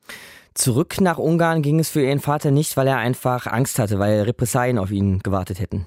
Zurück 0.54 1.00
nach 1.00 1.18
Ungarn 1.18 1.62
ging 1.62 1.78
es 1.78 1.88
für 1.88 2.02
Ihren 2.02 2.20
Vater 2.20 2.50
nicht, 2.50 2.76
weil 2.76 2.86
er 2.86 2.98
einfach 2.98 3.46
Angst 3.46 3.78
hatte, 3.78 3.98
weil 3.98 4.22
Repressalien 4.22 4.78
auf 4.78 4.90
ihn 4.90 5.20
gewartet 5.20 5.60
hätten. 5.60 5.86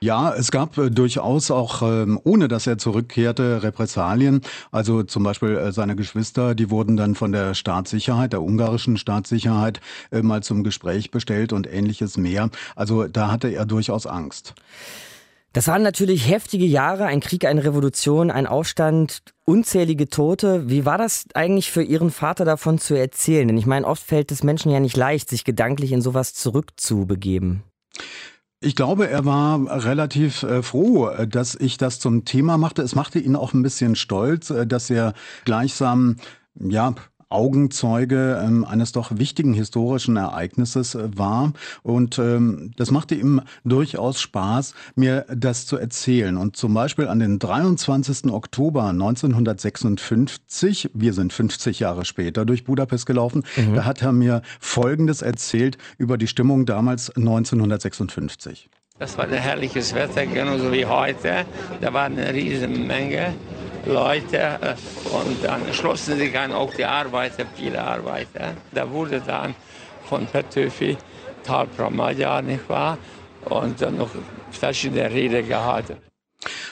Ja, 0.00 0.34
es 0.34 0.50
gab 0.50 0.78
äh, 0.78 0.90
durchaus 0.90 1.50
auch, 1.50 1.82
ähm, 1.82 2.20
ohne 2.24 2.48
dass 2.48 2.66
er 2.66 2.78
zurückkehrte, 2.78 3.62
Repressalien. 3.62 4.40
Also 4.70 5.02
zum 5.02 5.22
Beispiel 5.22 5.56
äh, 5.56 5.72
seine 5.72 5.96
Geschwister, 5.96 6.54
die 6.54 6.70
wurden 6.70 6.96
dann 6.96 7.14
von 7.14 7.32
der 7.32 7.54
Staatssicherheit, 7.54 8.32
der 8.32 8.42
ungarischen 8.42 8.96
Staatssicherheit, 8.96 9.80
äh, 10.10 10.22
mal 10.22 10.42
zum 10.42 10.64
Gespräch 10.64 11.10
bestellt 11.10 11.52
und 11.52 11.72
ähnliches 11.72 12.16
mehr. 12.16 12.50
Also 12.76 13.06
da 13.06 13.30
hatte 13.30 13.48
er 13.48 13.66
durchaus 13.66 14.06
Angst. 14.06 14.54
Das 15.52 15.66
waren 15.66 15.82
natürlich 15.82 16.28
heftige 16.28 16.64
Jahre, 16.64 17.06
ein 17.06 17.18
Krieg, 17.18 17.44
eine 17.44 17.64
Revolution, 17.64 18.30
ein 18.30 18.46
Aufstand, 18.46 19.22
unzählige 19.44 20.08
Tote. 20.08 20.68
Wie 20.68 20.84
war 20.84 20.96
das 20.96 21.26
eigentlich 21.34 21.72
für 21.72 21.82
Ihren 21.82 22.12
Vater 22.12 22.44
davon 22.44 22.78
zu 22.78 22.94
erzählen? 22.94 23.48
Denn 23.48 23.58
ich 23.58 23.66
meine, 23.66 23.84
oft 23.84 24.02
fällt 24.02 24.30
es 24.30 24.44
Menschen 24.44 24.70
ja 24.70 24.78
nicht 24.78 24.96
leicht, 24.96 25.28
sich 25.28 25.44
gedanklich 25.44 25.90
in 25.90 26.02
sowas 26.02 26.34
zurückzubegeben. 26.34 27.64
Ich 28.62 28.76
glaube, 28.76 29.08
er 29.08 29.24
war 29.24 29.58
relativ 29.86 30.42
äh, 30.42 30.62
froh, 30.62 31.08
äh, 31.08 31.26
dass 31.26 31.54
ich 31.54 31.78
das 31.78 31.98
zum 31.98 32.26
Thema 32.26 32.58
machte. 32.58 32.82
Es 32.82 32.94
machte 32.94 33.18
ihn 33.18 33.34
auch 33.34 33.54
ein 33.54 33.62
bisschen 33.62 33.96
stolz, 33.96 34.50
äh, 34.50 34.66
dass 34.66 34.90
er 34.90 35.14
gleichsam 35.46 36.16
ja, 36.54 36.94
Augenzeuge 37.30 38.42
ähm, 38.44 38.64
eines 38.64 38.92
doch 38.92 39.16
wichtigen 39.16 39.54
historischen 39.54 40.16
Ereignisses 40.16 40.94
äh, 40.94 41.08
war. 41.16 41.52
Und 41.82 42.18
ähm, 42.18 42.72
das 42.76 42.90
machte 42.90 43.14
ihm 43.14 43.40
durchaus 43.64 44.20
Spaß, 44.20 44.74
mir 44.96 45.24
das 45.34 45.64
zu 45.66 45.76
erzählen. 45.76 46.36
Und 46.36 46.56
zum 46.56 46.74
Beispiel 46.74 47.08
an 47.08 47.20
den 47.20 47.38
23. 47.38 48.32
Oktober 48.32 48.88
1956, 48.88 50.90
wir 50.92 51.12
sind 51.12 51.32
50 51.32 51.78
Jahre 51.80 52.04
später 52.04 52.44
durch 52.44 52.64
Budapest 52.64 53.06
gelaufen, 53.06 53.44
mhm. 53.56 53.76
da 53.76 53.84
hat 53.84 54.02
er 54.02 54.12
mir 54.12 54.42
Folgendes 54.58 55.22
erzählt 55.22 55.78
über 55.98 56.18
die 56.18 56.26
Stimmung 56.26 56.66
damals 56.66 57.16
1956. 57.16 58.68
Das 59.00 59.16
war 59.16 59.24
ein 59.24 59.32
herrliches 59.32 59.94
Wetter, 59.94 60.26
genauso 60.26 60.70
wie 60.70 60.84
heute. 60.84 61.46
Da 61.80 61.90
war 61.90 62.04
eine 62.04 62.34
riesige 62.34 62.68
Menge 62.68 63.32
Leute 63.86 64.36
äh, 64.36 64.74
und 65.10 65.42
dann 65.42 65.72
schlossen 65.72 66.18
sich 66.18 66.38
an 66.38 66.52
auch 66.52 66.70
die 66.74 66.84
Arbeiter, 66.84 67.46
viele 67.56 67.82
Arbeiter. 67.82 68.52
Da 68.72 68.90
wurde 68.90 69.22
dann 69.26 69.54
von 70.04 70.26
Petöfi 70.26 70.98
Talpra 71.42 71.88
Magyar, 71.88 72.42
nicht 72.42 72.68
wahr? 72.68 72.98
Und 73.46 73.80
dann 73.80 73.96
noch 73.96 74.10
verschiedene 74.50 75.10
Rede 75.10 75.42
gehalten. 75.44 76.09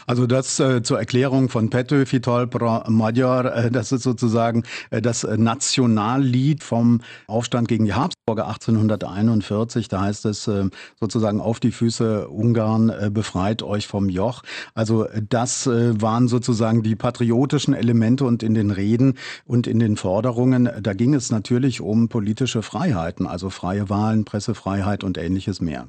Also 0.08 0.26
das 0.26 0.58
äh, 0.58 0.82
zur 0.82 0.98
Erklärung 0.98 1.50
von 1.50 1.68
Pető 1.68 2.06
Fitolpra 2.06 2.82
Magyar, 2.88 3.44
äh, 3.54 3.70
das 3.70 3.92
ist 3.92 4.04
sozusagen 4.04 4.62
äh, 4.88 5.02
das 5.02 5.22
Nationallied 5.22 6.64
vom 6.64 7.02
Aufstand 7.26 7.68
gegen 7.68 7.84
die 7.84 7.92
Habsburger 7.92 8.48
1841. 8.48 9.88
Da 9.88 10.00
heißt 10.00 10.24
es 10.24 10.48
äh, 10.48 10.70
sozusagen 10.98 11.42
auf 11.42 11.60
die 11.60 11.72
Füße 11.72 12.26
Ungarn, 12.26 12.88
äh, 12.88 13.10
befreit 13.12 13.62
euch 13.62 13.86
vom 13.86 14.08
Joch. 14.08 14.44
Also 14.72 15.06
das 15.28 15.66
äh, 15.66 16.00
waren 16.00 16.26
sozusagen 16.26 16.82
die 16.82 16.96
patriotischen 16.96 17.74
Elemente 17.74 18.24
und 18.24 18.42
in 18.42 18.54
den 18.54 18.70
Reden 18.70 19.18
und 19.44 19.66
in 19.66 19.78
den 19.78 19.98
Forderungen, 19.98 20.70
da 20.80 20.94
ging 20.94 21.12
es 21.12 21.30
natürlich 21.30 21.82
um 21.82 22.08
politische 22.08 22.62
Freiheiten, 22.62 23.26
also 23.26 23.50
freie 23.50 23.90
Wahlen, 23.90 24.24
Pressefreiheit 24.24 25.04
und 25.04 25.18
ähnliches 25.18 25.60
mehr. 25.60 25.86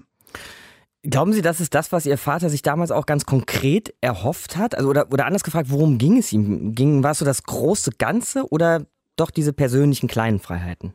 Glauben 1.03 1.31
Sie, 1.31 1.41
das 1.41 1.61
ist 1.61 1.73
das, 1.75 1.93
was 1.93 2.05
Ihr 2.05 2.17
Vater 2.17 2.49
sich 2.49 2.61
damals 2.61 2.91
auch 2.91 3.05
ganz 3.05 3.25
konkret 3.25 3.95
erhofft 4.01 4.57
hat? 4.57 4.75
Also, 4.75 4.89
oder, 4.89 5.11
oder 5.13 5.25
anders 5.25 5.43
gefragt, 5.43 5.69
worum 5.69 5.97
ging 5.97 6.17
es 6.17 6.33
ihm? 6.33 6.73
Ging, 6.73 7.03
war 7.03 7.11
es 7.11 7.19
so 7.19 7.25
das 7.25 7.43
große 7.43 7.91
Ganze 7.97 8.51
oder 8.51 8.85
doch 9.15 9.31
diese 9.31 9.53
persönlichen 9.53 10.07
kleinen 10.07 10.39
Freiheiten? 10.39 10.93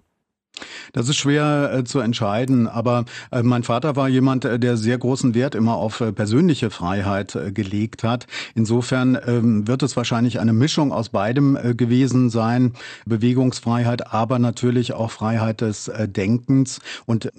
Das 0.92 1.08
ist 1.08 1.16
schwer 1.16 1.72
äh, 1.72 1.84
zu 1.84 1.98
entscheiden, 1.98 2.68
aber 2.68 3.04
äh, 3.32 3.42
mein 3.42 3.64
Vater 3.64 3.96
war 3.96 4.08
jemand, 4.08 4.44
äh, 4.44 4.58
der 4.58 4.76
sehr 4.76 4.96
großen 4.96 5.34
Wert 5.34 5.54
immer 5.56 5.74
auf 5.74 6.00
äh, 6.00 6.12
persönliche 6.12 6.70
Freiheit 6.70 7.34
äh, 7.34 7.50
gelegt 7.50 8.04
hat. 8.04 8.26
Insofern 8.54 9.18
ähm, 9.26 9.66
wird 9.66 9.82
es 9.82 9.96
wahrscheinlich 9.96 10.38
eine 10.38 10.52
Mischung 10.52 10.92
aus 10.92 11.08
beidem 11.08 11.56
äh, 11.56 11.74
gewesen 11.74 12.30
sein. 12.30 12.74
Bewegungsfreiheit, 13.06 14.12
aber 14.12 14.38
natürlich 14.38 14.92
auch 14.92 15.10
Freiheit 15.10 15.60
des 15.60 15.90
Denkens. 16.06 16.80
Und 17.06 17.30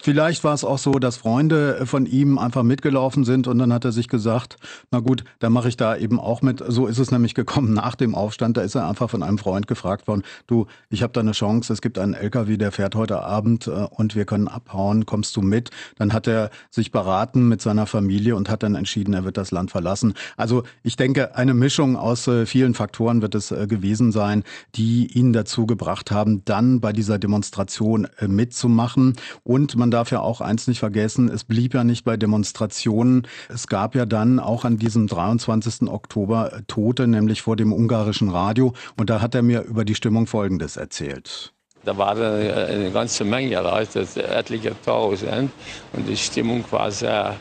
vielleicht 0.00 0.44
war 0.44 0.54
es 0.54 0.64
auch 0.64 0.78
so, 0.78 0.92
dass 0.92 1.16
Freunde 1.16 1.86
von 1.86 2.06
ihm 2.06 2.38
einfach 2.38 2.62
mitgelaufen 2.62 3.24
sind 3.24 3.46
und 3.46 3.58
dann 3.58 3.72
hat 3.72 3.84
er 3.84 3.92
sich 3.92 4.08
gesagt, 4.08 4.56
na 4.90 5.00
gut, 5.00 5.24
dann 5.38 5.52
mache 5.52 5.68
ich 5.68 5.76
da 5.76 5.96
eben 5.96 6.20
auch 6.20 6.42
mit. 6.42 6.62
So 6.66 6.86
ist 6.86 6.98
es 6.98 7.10
nämlich 7.10 7.34
gekommen 7.34 7.72
nach 7.72 7.94
dem 7.94 8.14
Aufstand. 8.14 8.56
Da 8.56 8.62
ist 8.62 8.74
er 8.74 8.88
einfach 8.88 9.10
von 9.10 9.22
einem 9.22 9.38
Freund 9.38 9.66
gefragt 9.66 10.06
worden, 10.08 10.22
du, 10.46 10.66
ich 10.90 11.02
habe 11.02 11.12
da 11.12 11.20
eine 11.20 11.32
Chance, 11.32 11.72
es 11.72 11.80
gibt 11.80 11.98
einen 11.98 12.14
LKW, 12.14 12.57
der 12.58 12.72
fährt 12.72 12.94
heute 12.94 13.22
Abend 13.22 13.66
äh, 13.66 13.70
und 13.70 14.14
wir 14.14 14.24
können 14.24 14.48
abhauen, 14.48 15.06
kommst 15.06 15.36
du 15.36 15.42
mit? 15.42 15.70
Dann 15.96 16.12
hat 16.12 16.26
er 16.26 16.50
sich 16.70 16.90
beraten 16.90 17.48
mit 17.48 17.62
seiner 17.62 17.86
Familie 17.86 18.36
und 18.36 18.48
hat 18.48 18.62
dann 18.62 18.74
entschieden, 18.74 19.14
er 19.14 19.24
wird 19.24 19.36
das 19.36 19.50
Land 19.50 19.70
verlassen. 19.70 20.14
Also 20.36 20.64
ich 20.82 20.96
denke, 20.96 21.36
eine 21.36 21.54
Mischung 21.54 21.96
aus 21.96 22.26
äh, 22.26 22.46
vielen 22.46 22.74
Faktoren 22.74 23.22
wird 23.22 23.34
es 23.34 23.50
äh, 23.50 23.66
gewesen 23.66 24.12
sein, 24.12 24.44
die 24.74 25.06
ihn 25.06 25.32
dazu 25.32 25.66
gebracht 25.66 26.10
haben, 26.10 26.44
dann 26.44 26.80
bei 26.80 26.92
dieser 26.92 27.18
Demonstration 27.18 28.06
mitzumachen. 28.26 29.14
Und 29.44 29.76
man 29.76 29.90
darf 29.90 30.10
ja 30.10 30.20
auch 30.20 30.40
eins 30.40 30.66
nicht 30.66 30.78
vergessen, 30.78 31.28
es 31.28 31.44
blieb 31.44 31.74
ja 31.74 31.84
nicht 31.84 32.04
bei 32.04 32.16
Demonstrationen. 32.16 33.26
Es 33.48 33.66
gab 33.66 33.94
ja 33.94 34.06
dann 34.06 34.38
auch 34.40 34.64
an 34.64 34.76
diesem 34.76 35.06
23. 35.06 35.88
Oktober 35.88 36.62
Tote, 36.66 37.06
nämlich 37.06 37.42
vor 37.42 37.56
dem 37.56 37.72
ungarischen 37.72 38.30
Radio. 38.30 38.74
Und 38.96 39.10
da 39.10 39.20
hat 39.20 39.34
er 39.34 39.42
mir 39.42 39.62
über 39.62 39.84
die 39.84 39.94
Stimmung 39.94 40.26
Folgendes 40.26 40.76
erzählt. 40.76 41.54
Da 41.88 41.96
waren 41.96 42.22
eine 42.22 42.90
ganze 42.90 43.24
Menge 43.24 43.62
Leute, 43.62 44.06
etliche 44.30 44.74
Tausend. 44.84 45.50
Und 45.94 46.06
die 46.06 46.18
Stimmung 46.18 46.62
war 46.70 46.90
sehr, 46.90 47.34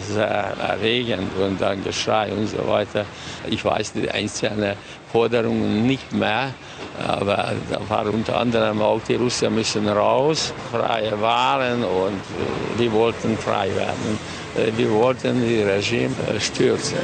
sehr 0.00 0.56
erregend 0.60 1.30
und 1.40 1.60
dann 1.60 1.84
Geschrei 1.84 2.32
und 2.32 2.48
so 2.48 2.66
weiter. 2.66 3.04
Ich 3.48 3.64
weiß 3.64 3.92
die 3.92 4.10
einzelnen 4.10 4.74
Forderungen 5.12 5.86
nicht 5.86 6.12
mehr, 6.12 6.52
aber 7.06 7.52
da 7.70 7.78
war 7.88 8.06
unter 8.12 8.40
anderem 8.40 8.82
auch, 8.82 9.00
die 9.06 9.14
Russen 9.14 9.54
müssen 9.54 9.86
raus, 9.86 10.52
freie 10.72 11.20
Wahlen 11.20 11.84
und 11.84 12.20
die 12.80 12.90
wollten 12.90 13.38
frei 13.38 13.68
werden. 13.72 14.18
Die 14.76 14.90
wollten 14.90 15.42
das 15.42 15.76
Regime 15.76 16.14
stürzen. 16.40 16.98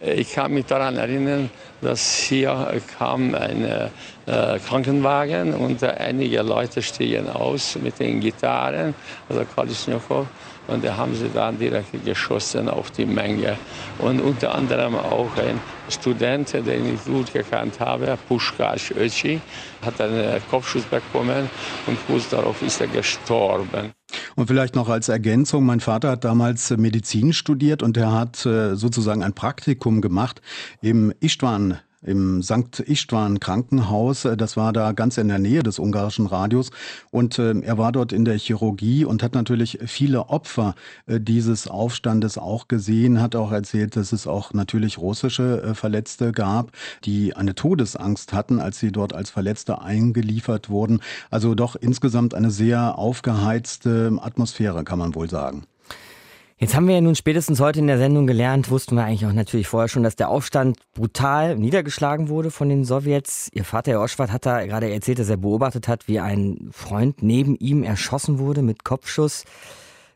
Ich 0.00 0.34
kann 0.34 0.52
mich 0.52 0.66
daran 0.66 0.96
erinnern, 0.96 1.50
dass 1.80 2.18
hier 2.18 2.80
kam 2.98 3.34
ein 3.34 3.64
äh, 3.64 4.58
Krankenwagen 4.66 5.54
und 5.54 5.82
äh, 5.82 5.86
einige 5.86 6.42
Leute 6.42 6.82
stehen 6.82 7.28
aus 7.28 7.76
mit 7.82 7.98
den 7.98 8.20
Gitarren, 8.20 8.94
also 9.28 9.44
Kalisnjokow, 9.54 10.26
und 10.68 10.84
da 10.84 10.96
haben 10.96 11.14
sie 11.14 11.30
dann 11.30 11.58
direkt 11.58 12.04
geschossen 12.04 12.68
auf 12.68 12.90
die 12.90 13.06
Menge. 13.06 13.56
Und 13.98 14.20
unter 14.20 14.54
anderem 14.54 14.96
auch 14.96 15.34
ein 15.36 15.58
Student, 15.88 16.52
den 16.52 16.94
ich 16.94 17.04
gut 17.04 17.32
gekannt 17.32 17.80
habe, 17.80 18.18
Pushkash 18.28 18.90
Öci, 18.90 19.40
hat 19.84 19.98
einen 20.00 20.42
Kopfschuss 20.50 20.84
bekommen 20.84 21.48
und 21.86 21.98
kurz 22.06 22.28
darauf 22.28 22.60
ist 22.60 22.82
er 22.82 22.88
gestorben. 22.88 23.97
Und 24.36 24.46
vielleicht 24.46 24.74
noch 24.74 24.88
als 24.88 25.08
Ergänzung, 25.08 25.66
mein 25.66 25.80
Vater 25.80 26.10
hat 26.10 26.24
damals 26.24 26.70
Medizin 26.70 27.32
studiert 27.32 27.82
und 27.82 27.96
er 27.96 28.12
hat 28.12 28.46
äh, 28.46 28.74
sozusagen 28.74 29.22
ein 29.22 29.34
Praktikum 29.34 30.00
gemacht 30.00 30.40
im 30.80 31.12
Istvan 31.20 31.78
im 32.02 32.42
St. 32.42 32.80
Istvan 32.80 33.40
Krankenhaus. 33.40 34.26
Das 34.36 34.56
war 34.56 34.72
da 34.72 34.92
ganz 34.92 35.18
in 35.18 35.28
der 35.28 35.38
Nähe 35.38 35.62
des 35.62 35.78
ungarischen 35.78 36.26
Radios. 36.26 36.70
Und 37.10 37.38
äh, 37.38 37.58
er 37.60 37.78
war 37.78 37.92
dort 37.92 38.12
in 38.12 38.24
der 38.24 38.38
Chirurgie 38.38 39.04
und 39.04 39.22
hat 39.22 39.34
natürlich 39.34 39.78
viele 39.86 40.28
Opfer 40.28 40.74
äh, 41.06 41.20
dieses 41.20 41.68
Aufstandes 41.68 42.38
auch 42.38 42.68
gesehen, 42.68 43.20
hat 43.20 43.34
auch 43.36 43.52
erzählt, 43.52 43.96
dass 43.96 44.12
es 44.12 44.26
auch 44.26 44.52
natürlich 44.52 44.98
russische 44.98 45.62
äh, 45.62 45.74
Verletzte 45.74 46.32
gab, 46.32 46.72
die 47.04 47.34
eine 47.34 47.54
Todesangst 47.54 48.32
hatten, 48.32 48.60
als 48.60 48.78
sie 48.78 48.92
dort 48.92 49.12
als 49.12 49.30
Verletzte 49.30 49.82
eingeliefert 49.82 50.70
wurden. 50.70 51.00
Also 51.30 51.54
doch 51.54 51.76
insgesamt 51.76 52.34
eine 52.34 52.50
sehr 52.50 52.98
aufgeheizte 52.98 54.16
Atmosphäre, 54.20 54.84
kann 54.84 54.98
man 54.98 55.14
wohl 55.14 55.28
sagen. 55.28 55.64
Jetzt 56.60 56.74
haben 56.74 56.88
wir 56.88 56.96
ja 56.96 57.00
nun 57.00 57.14
spätestens 57.14 57.60
heute 57.60 57.78
in 57.78 57.86
der 57.86 57.98
Sendung 57.98 58.26
gelernt, 58.26 58.68
wussten 58.68 58.96
wir 58.96 59.04
eigentlich 59.04 59.24
auch 59.26 59.32
natürlich 59.32 59.68
vorher 59.68 59.86
schon, 59.86 60.02
dass 60.02 60.16
der 60.16 60.28
Aufstand 60.28 60.76
brutal 60.92 61.54
niedergeschlagen 61.56 62.28
wurde 62.28 62.50
von 62.50 62.68
den 62.68 62.84
Sowjets. 62.84 63.48
Ihr 63.52 63.64
Vater, 63.64 63.92
Herr 63.92 64.00
Oschwart, 64.00 64.32
hat 64.32 64.44
da 64.44 64.66
gerade 64.66 64.92
erzählt, 64.92 65.20
dass 65.20 65.28
er 65.28 65.36
beobachtet 65.36 65.86
hat, 65.86 66.08
wie 66.08 66.18
ein 66.18 66.70
Freund 66.72 67.22
neben 67.22 67.54
ihm 67.54 67.84
erschossen 67.84 68.40
wurde 68.40 68.62
mit 68.62 68.82
Kopfschuss. 68.82 69.44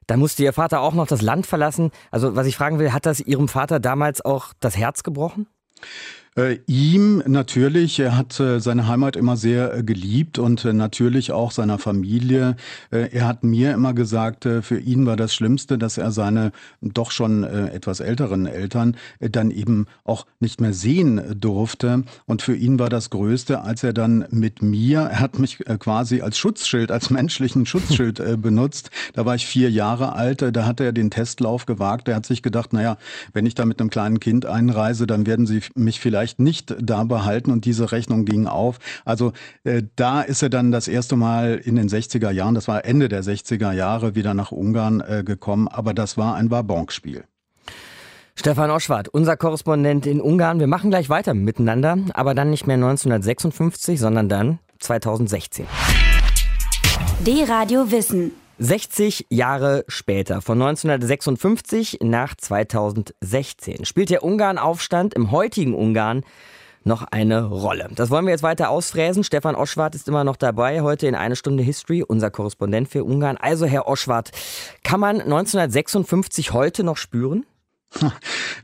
Dann 0.08 0.18
musste 0.18 0.42
Ihr 0.42 0.52
Vater 0.52 0.80
auch 0.80 0.94
noch 0.94 1.06
das 1.06 1.22
Land 1.22 1.46
verlassen. 1.46 1.92
Also 2.10 2.34
was 2.34 2.48
ich 2.48 2.56
fragen 2.56 2.80
will, 2.80 2.92
hat 2.92 3.06
das 3.06 3.20
Ihrem 3.20 3.46
Vater 3.46 3.78
damals 3.78 4.20
auch 4.20 4.52
das 4.58 4.76
Herz 4.76 5.04
gebrochen? 5.04 5.46
Äh, 6.34 6.60
ihm 6.66 7.22
natürlich, 7.26 7.98
er 7.98 8.16
hat 8.16 8.40
äh, 8.40 8.58
seine 8.58 8.88
Heimat 8.88 9.16
immer 9.16 9.36
sehr 9.36 9.74
äh, 9.74 9.82
geliebt 9.82 10.38
und 10.38 10.64
äh, 10.64 10.72
natürlich 10.72 11.30
auch 11.30 11.50
seiner 11.50 11.76
Familie. 11.76 12.56
Äh, 12.90 13.10
er 13.12 13.26
hat 13.26 13.44
mir 13.44 13.74
immer 13.74 13.92
gesagt, 13.92 14.46
äh, 14.46 14.62
für 14.62 14.78
ihn 14.78 15.04
war 15.04 15.16
das 15.16 15.34
Schlimmste, 15.34 15.76
dass 15.76 15.98
er 15.98 16.10
seine 16.10 16.52
doch 16.80 17.10
schon 17.10 17.44
etwas 17.44 18.00
älteren 18.00 18.46
Eltern 18.46 18.96
dann 19.20 19.50
eben 19.50 19.86
auch 20.04 20.26
nicht 20.40 20.60
mehr 20.60 20.72
sehen 20.72 21.20
durfte. 21.38 22.04
Und 22.26 22.42
für 22.42 22.54
ihn 22.56 22.78
war 22.78 22.88
das 22.88 23.10
Größte, 23.10 23.62
als 23.62 23.82
er 23.82 23.92
dann 23.92 24.24
mit 24.30 24.62
mir, 24.62 25.00
er 25.00 25.20
hat 25.20 25.38
mich 25.38 25.58
quasi 25.78 26.22
als 26.22 26.38
Schutzschild, 26.38 26.90
als 26.90 27.10
menschlichen 27.10 27.66
Schutzschild 27.66 28.22
benutzt. 28.40 28.90
Da 29.14 29.26
war 29.26 29.34
ich 29.34 29.46
vier 29.46 29.70
Jahre 29.70 30.12
alt, 30.14 30.42
da 30.42 30.64
hat 30.64 30.80
er 30.80 30.92
den 30.92 31.10
Testlauf 31.10 31.66
gewagt. 31.66 32.08
Er 32.08 32.16
hat 32.16 32.26
sich 32.26 32.42
gedacht, 32.42 32.72
naja, 32.72 32.96
wenn 33.32 33.46
ich 33.46 33.54
da 33.54 33.64
mit 33.64 33.80
einem 33.80 33.90
kleinen 33.90 34.20
Kind 34.20 34.46
einreise, 34.46 35.06
dann 35.06 35.26
werden 35.26 35.46
sie 35.46 35.60
mich 35.74 36.00
vielleicht 36.00 36.21
vielleicht 36.22 36.38
nicht 36.38 36.76
da 36.80 37.02
behalten 37.02 37.50
und 37.50 37.64
diese 37.64 37.90
Rechnung 37.90 38.24
ging 38.24 38.46
auf. 38.46 38.78
Also 39.04 39.32
äh, 39.64 39.82
da 39.96 40.22
ist 40.22 40.40
er 40.40 40.50
dann 40.50 40.70
das 40.70 40.86
erste 40.86 41.16
Mal 41.16 41.60
in 41.64 41.74
den 41.74 41.88
60er 41.88 42.30
Jahren, 42.30 42.54
das 42.54 42.68
war 42.68 42.84
Ende 42.84 43.08
der 43.08 43.24
60er 43.24 43.72
Jahre, 43.72 44.14
wieder 44.14 44.32
nach 44.32 44.52
Ungarn 44.52 45.00
äh, 45.00 45.24
gekommen, 45.24 45.66
aber 45.66 45.94
das 45.94 46.16
war 46.16 46.36
ein 46.36 46.52
Wabonk-Spiel. 46.52 47.24
Stefan 48.36 48.70
Oschwart, 48.70 49.08
unser 49.08 49.36
Korrespondent 49.36 50.06
in 50.06 50.20
Ungarn. 50.20 50.60
Wir 50.60 50.68
machen 50.68 50.90
gleich 50.90 51.10
weiter 51.10 51.34
miteinander, 51.34 51.98
aber 52.14 52.34
dann 52.34 52.50
nicht 52.50 52.68
mehr 52.68 52.76
1956, 52.76 53.98
sondern 53.98 54.28
dann 54.28 54.60
2016. 54.78 55.66
D-Radio 57.26 57.90
Wissen. 57.90 58.30
60 58.58 59.26
Jahre 59.30 59.84
später, 59.88 60.42
von 60.42 60.60
1956 60.60 61.98
nach 62.02 62.34
2016, 62.36 63.84
spielt 63.84 64.10
der 64.10 64.22
Ungarn-Aufstand 64.22 65.14
im 65.14 65.30
heutigen 65.30 65.74
Ungarn 65.74 66.22
noch 66.84 67.02
eine 67.02 67.44
Rolle. 67.44 67.88
Das 67.94 68.10
wollen 68.10 68.24
wir 68.24 68.32
jetzt 68.32 68.42
weiter 68.42 68.70
ausfräsen. 68.70 69.24
Stefan 69.24 69.54
Oschwart 69.54 69.94
ist 69.94 70.08
immer 70.08 70.24
noch 70.24 70.36
dabei, 70.36 70.82
heute 70.82 71.06
in 71.06 71.14
eine 71.14 71.36
Stunde 71.36 71.62
History, 71.62 72.02
unser 72.02 72.30
Korrespondent 72.30 72.88
für 72.88 73.04
Ungarn. 73.04 73.36
Also, 73.36 73.66
Herr 73.66 73.86
Oschwart, 73.86 74.30
kann 74.82 75.00
man 75.00 75.20
1956 75.20 76.52
heute 76.52 76.84
noch 76.84 76.96
spüren? 76.96 77.46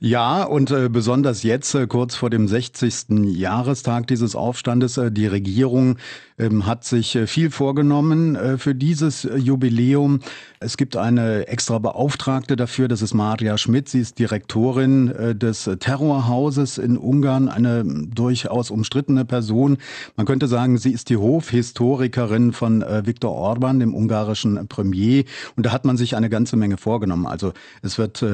Ja, 0.00 0.44
und 0.44 0.70
äh, 0.70 0.88
besonders 0.88 1.42
jetzt, 1.42 1.74
äh, 1.74 1.86
kurz 1.86 2.14
vor 2.14 2.30
dem 2.30 2.46
60. 2.46 3.26
Jahrestag 3.34 4.06
dieses 4.06 4.36
Aufstandes, 4.36 4.96
äh, 4.96 5.10
die 5.10 5.26
Regierung 5.26 5.96
ähm, 6.38 6.66
hat 6.66 6.84
sich 6.84 7.16
äh, 7.16 7.26
viel 7.26 7.50
vorgenommen 7.50 8.36
äh, 8.36 8.58
für 8.58 8.74
dieses 8.74 9.24
äh, 9.24 9.36
Jubiläum. 9.36 10.20
Es 10.60 10.76
gibt 10.76 10.96
eine 10.96 11.48
extra 11.48 11.78
Beauftragte 11.78 12.54
dafür, 12.54 12.88
das 12.88 13.02
ist 13.02 13.12
Maria 13.14 13.58
Schmidt. 13.58 13.88
Sie 13.88 14.00
ist 14.00 14.18
Direktorin 14.18 15.38
des 15.38 15.70
Terrorhauses 15.78 16.78
in 16.78 16.98
Ungarn, 16.98 17.48
eine 17.48 17.84
durchaus 17.84 18.72
umstrittene 18.72 19.24
Person. 19.24 19.78
Man 20.16 20.26
könnte 20.26 20.48
sagen, 20.48 20.76
sie 20.76 20.90
ist 20.90 21.10
die 21.10 21.16
Hofhistorikerin 21.16 22.52
von 22.52 22.84
Viktor 23.04 23.30
Orban, 23.30 23.78
dem 23.78 23.94
ungarischen 23.94 24.66
Premier. 24.66 25.22
Und 25.54 25.64
da 25.64 25.70
hat 25.70 25.84
man 25.84 25.96
sich 25.96 26.16
eine 26.16 26.28
ganze 26.28 26.56
Menge 26.56 26.76
vorgenommen. 26.76 27.26
Also 27.26 27.52
es 27.82 27.98
wird 27.98 28.24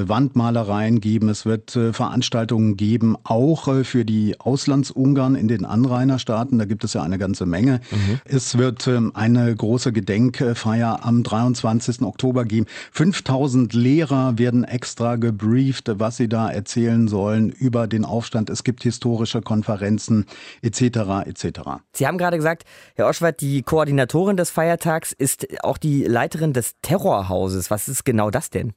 Wandmalereien 0.84 1.00
geben, 1.00 1.28
es 1.28 1.46
wird 1.46 1.70
Veranstaltungen 1.70 2.76
geben, 2.76 3.16
auch 3.24 3.84
für 3.84 4.04
die 4.04 4.38
Auslandsungarn 4.38 5.34
in 5.34 5.48
den 5.48 5.64
Anrainerstaaten. 5.64 6.58
Da 6.58 6.64
gibt 6.64 6.84
es 6.84 6.94
ja 6.94 7.02
eine 7.02 7.18
ganze 7.18 7.46
Menge. 7.46 7.80
Mhm. 7.90 8.20
Es 8.24 8.58
wird 8.58 8.86
ähm, 8.86 9.12
eine 9.14 9.54
große 9.54 9.92
Gedenkfeier 9.92 11.00
am 11.04 11.22
23. 11.22 12.02
Oktober 12.02 12.44
geben. 12.44 12.66
5000 12.92 13.72
Lehrer 13.72 14.38
werden 14.38 14.64
extra 14.64 15.16
gebrieft, 15.16 15.90
was 15.94 16.16
sie 16.16 16.28
da 16.28 16.50
erzählen 16.50 17.08
sollen 17.08 17.50
über 17.50 17.86
den 17.86 18.04
Aufstand. 18.04 18.50
Es 18.50 18.64
gibt 18.64 18.82
historische 18.82 19.40
Konferenzen 19.40 20.26
etc. 20.62 21.26
etc. 21.26 21.60
Sie 21.92 22.06
haben 22.06 22.18
gerade 22.18 22.36
gesagt, 22.36 22.64
Herr 22.94 23.08
Oschwart, 23.08 23.40
die 23.40 23.62
Koordinatorin 23.62 24.36
des 24.36 24.50
Feiertags 24.50 25.12
ist 25.12 25.46
auch 25.62 25.78
die 25.78 26.04
Leiterin 26.04 26.52
des 26.52 26.74
Terrorhauses. 26.82 27.70
Was 27.70 27.88
ist 27.88 28.04
genau 28.04 28.30
das 28.30 28.50
denn? 28.50 28.74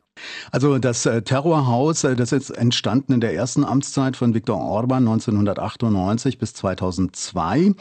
Also 0.51 0.77
das 0.79 1.05
äh, 1.05 1.21
Terrorhaus, 1.21 2.03
äh, 2.03 2.15
das 2.15 2.31
ist 2.31 2.49
entstanden 2.49 3.13
in 3.13 3.21
der 3.21 3.33
ersten 3.33 3.63
Amtszeit 3.63 4.17
von 4.17 4.33
Viktor 4.33 4.59
Orban 4.59 5.07
1998 5.07 6.37
bis 6.37 6.53
2002. 6.53 7.73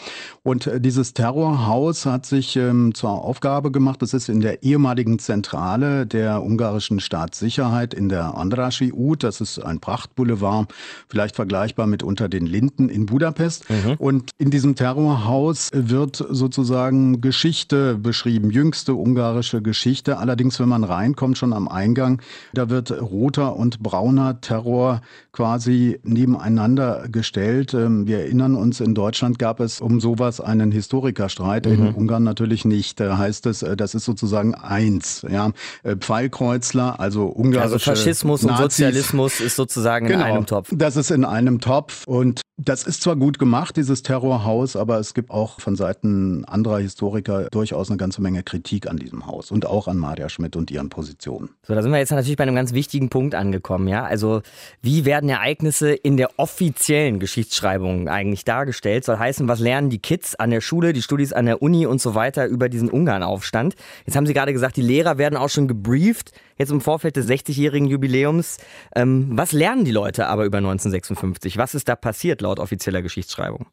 Und 0.42 0.66
äh, 0.66 0.81
dieses 0.81 1.14
Terrorhaus 1.14 2.07
hat 2.07 2.27
sich 2.27 2.57
ähm, 2.57 2.94
zur 2.94 3.11
Aufgabe 3.11 3.70
gemacht, 3.70 4.03
das 4.03 4.14
ist 4.14 4.29
in 4.29 4.40
der 4.40 4.62
ehemaligen 4.62 5.18
Zentrale 5.18 6.07
der 6.07 6.42
ungarischen 6.42 7.01
Staatssicherheit 7.01 7.94
in 7.94 8.09
der 8.09 8.37
Andrassy 8.37 8.92
Ut. 8.92 9.22
Das 9.22 9.40
ist 9.40 9.59
ein 9.59 9.81
Prachtboulevard, 9.81 10.72
vielleicht 11.09 11.37
vergleichbar 11.37 11.87
mit 11.87 12.03
unter 12.03 12.29
den 12.29 12.46
Linden 12.46 12.88
in 12.88 13.07
Budapest. 13.07 13.68
Mhm. 13.70 13.94
Und 13.99 14.31
in 14.38 14.51
diesem 14.51 14.75
Terrorhaus 14.75 15.70
wird 15.72 16.25
sozusagen 16.29 17.20
Geschichte 17.20 17.96
beschrieben, 17.96 18.51
jüngste 18.51 18.94
ungarische 18.94 19.62
Geschichte. 19.62 20.18
Allerdings, 20.18 20.61
wenn 20.61 20.68
man 20.68 20.85
reinkommt, 20.85 21.38
schon 21.38 21.53
am 21.53 21.68
Eingang, 21.68 22.20
da 22.53 22.71
wird 22.71 22.91
roter 22.91 23.57
und 23.57 23.81
brauner 23.81 24.41
Terror 24.41 25.01
quasi 25.33 25.99
nebeneinander 26.03 27.07
gestellt. 27.11 27.75
Ähm, 27.75 28.07
wir 28.07 28.21
erinnern 28.21 28.55
uns, 28.55 28.81
in 28.81 28.95
Deutschland 28.95 29.39
gab 29.39 29.61
es 29.61 29.81
um 29.81 30.01
sowas 30.01 30.41
einen 30.41 30.73
Historikerstreit, 30.73 31.67
mhm. 31.67 31.73
in 31.73 31.95
Ungarn 31.95 32.25
natürlich 32.25 32.65
nicht. 32.65 33.01
Da 33.01 33.19
heißt 33.19 33.47
es, 33.47 33.62
äh, 33.62 33.77
das 33.77 33.95
ist 33.95 34.05
sozusagen 34.05 34.55
eins. 34.55 35.25
Ja. 35.29 35.53
Äh, 35.83 35.97
Pfeilkreuzler, 35.97 37.01
also 37.01 37.27
ungarische 37.27 37.75
Also 37.75 37.79
Faschismus 37.79 38.43
Nazis. 38.43 38.59
und 38.59 38.71
Sozialismus 38.71 39.41
ist 39.41 39.57
sozusagen 39.57 40.07
genau, 40.07 40.21
in 40.21 40.33
einem 40.33 40.47
Topf. 40.47 40.71
Das 40.73 40.97
ist 40.97 41.11
in 41.11 41.25
einem 41.25 41.61
Topf 41.61 42.07
und 42.07 42.43
das 42.59 42.85
ist 42.85 43.03
zwar 43.03 43.16
gut 43.16 43.38
gemacht, 43.38 43.77
dieses 43.77 44.03
Terrorhaus, 44.03 44.77
aber 44.77 44.99
es 44.99 45.12
gibt 45.12 45.31
auch 45.31 45.61
von 45.61 45.77
Seiten 45.77 46.47
anderer 46.47 46.79
Historiker 46.79 47.49
durchaus 47.51 47.90
eine 47.90 47.99
ganze 47.99 48.23
Menge 48.23 48.42
Kritik 48.42 48.88
an 48.88 48.97
diesem 48.97 49.27
Haus 49.27 49.51
und 49.51 49.66
auch 49.66 49.88
an 49.88 49.99
Maria 49.99 50.31
Schmidt 50.31 50.57
und 50.57 50.71
ihren 50.71 50.88
Positionen. 50.88 51.51
So, 51.64 51.75
da 51.75 51.83
sind 51.83 51.92
wir 51.92 51.99
jetzt 51.99 52.12
natürlich 52.12 52.38
bei 52.38 52.45
einem 52.45 52.55
ganz 52.55 52.73
wichtigen 52.73 53.11
Punkt 53.11 53.35
angekommen, 53.35 53.88
ja. 53.88 54.05
Also, 54.05 54.40
wie 54.81 55.05
werden 55.05 55.29
Ereignisse 55.29 55.92
in 55.92 56.16
der 56.16 56.31
offiziellen 56.38 57.21
Geschichtsschreibung 57.21 58.09
eigentlich 58.09 58.47
dargestellt? 58.47 59.05
Soll 59.05 59.19
heißen, 59.19 59.47
was 59.49 59.61
lernen 59.61 59.90
die 59.90 59.99
Kids 59.99 60.35
an 60.35 60.51
der 60.51 60.62
Schule, 60.62 60.95
die 60.95 61.03
Studis 61.03 61.35
an 61.35 61.45
der 61.45 61.61
Uni 61.61 61.85
und 61.85 62.01
so 62.01 62.14
weiter 62.14 62.47
über 62.47 62.71
diesen 62.71 62.88
Ungarnaufstand? 62.88 63.75
Jetzt 64.07 64.16
haben 64.16 64.27
Sie 64.27 64.33
gerade 64.33 64.55
gesagt, 64.55 64.79
die 64.79 64.83
Lehrer 64.83 65.19
werden 65.19 65.37
auch 65.37 65.51
schon 65.51 65.69
gebrieft, 65.69 66.33
jetzt 66.57 66.71
im 66.71 66.81
Vorfeld 66.81 67.16
des 67.16 67.29
60-jährigen 67.29 67.87
Jubiläums. 67.87 68.57
Ähm, 68.95 69.29
was 69.33 69.53
lernen 69.53 69.85
die 69.85 69.90
Leute 69.90 70.27
aber 70.27 70.47
über 70.47 70.59
1956? 70.59 71.59
Was 71.59 71.75
ist 71.75 71.88
da 71.88 71.97
passiert 71.97 72.40
laut 72.46 72.59
offizieller 72.59 73.02
Geschichtsschreibung? 73.02 73.66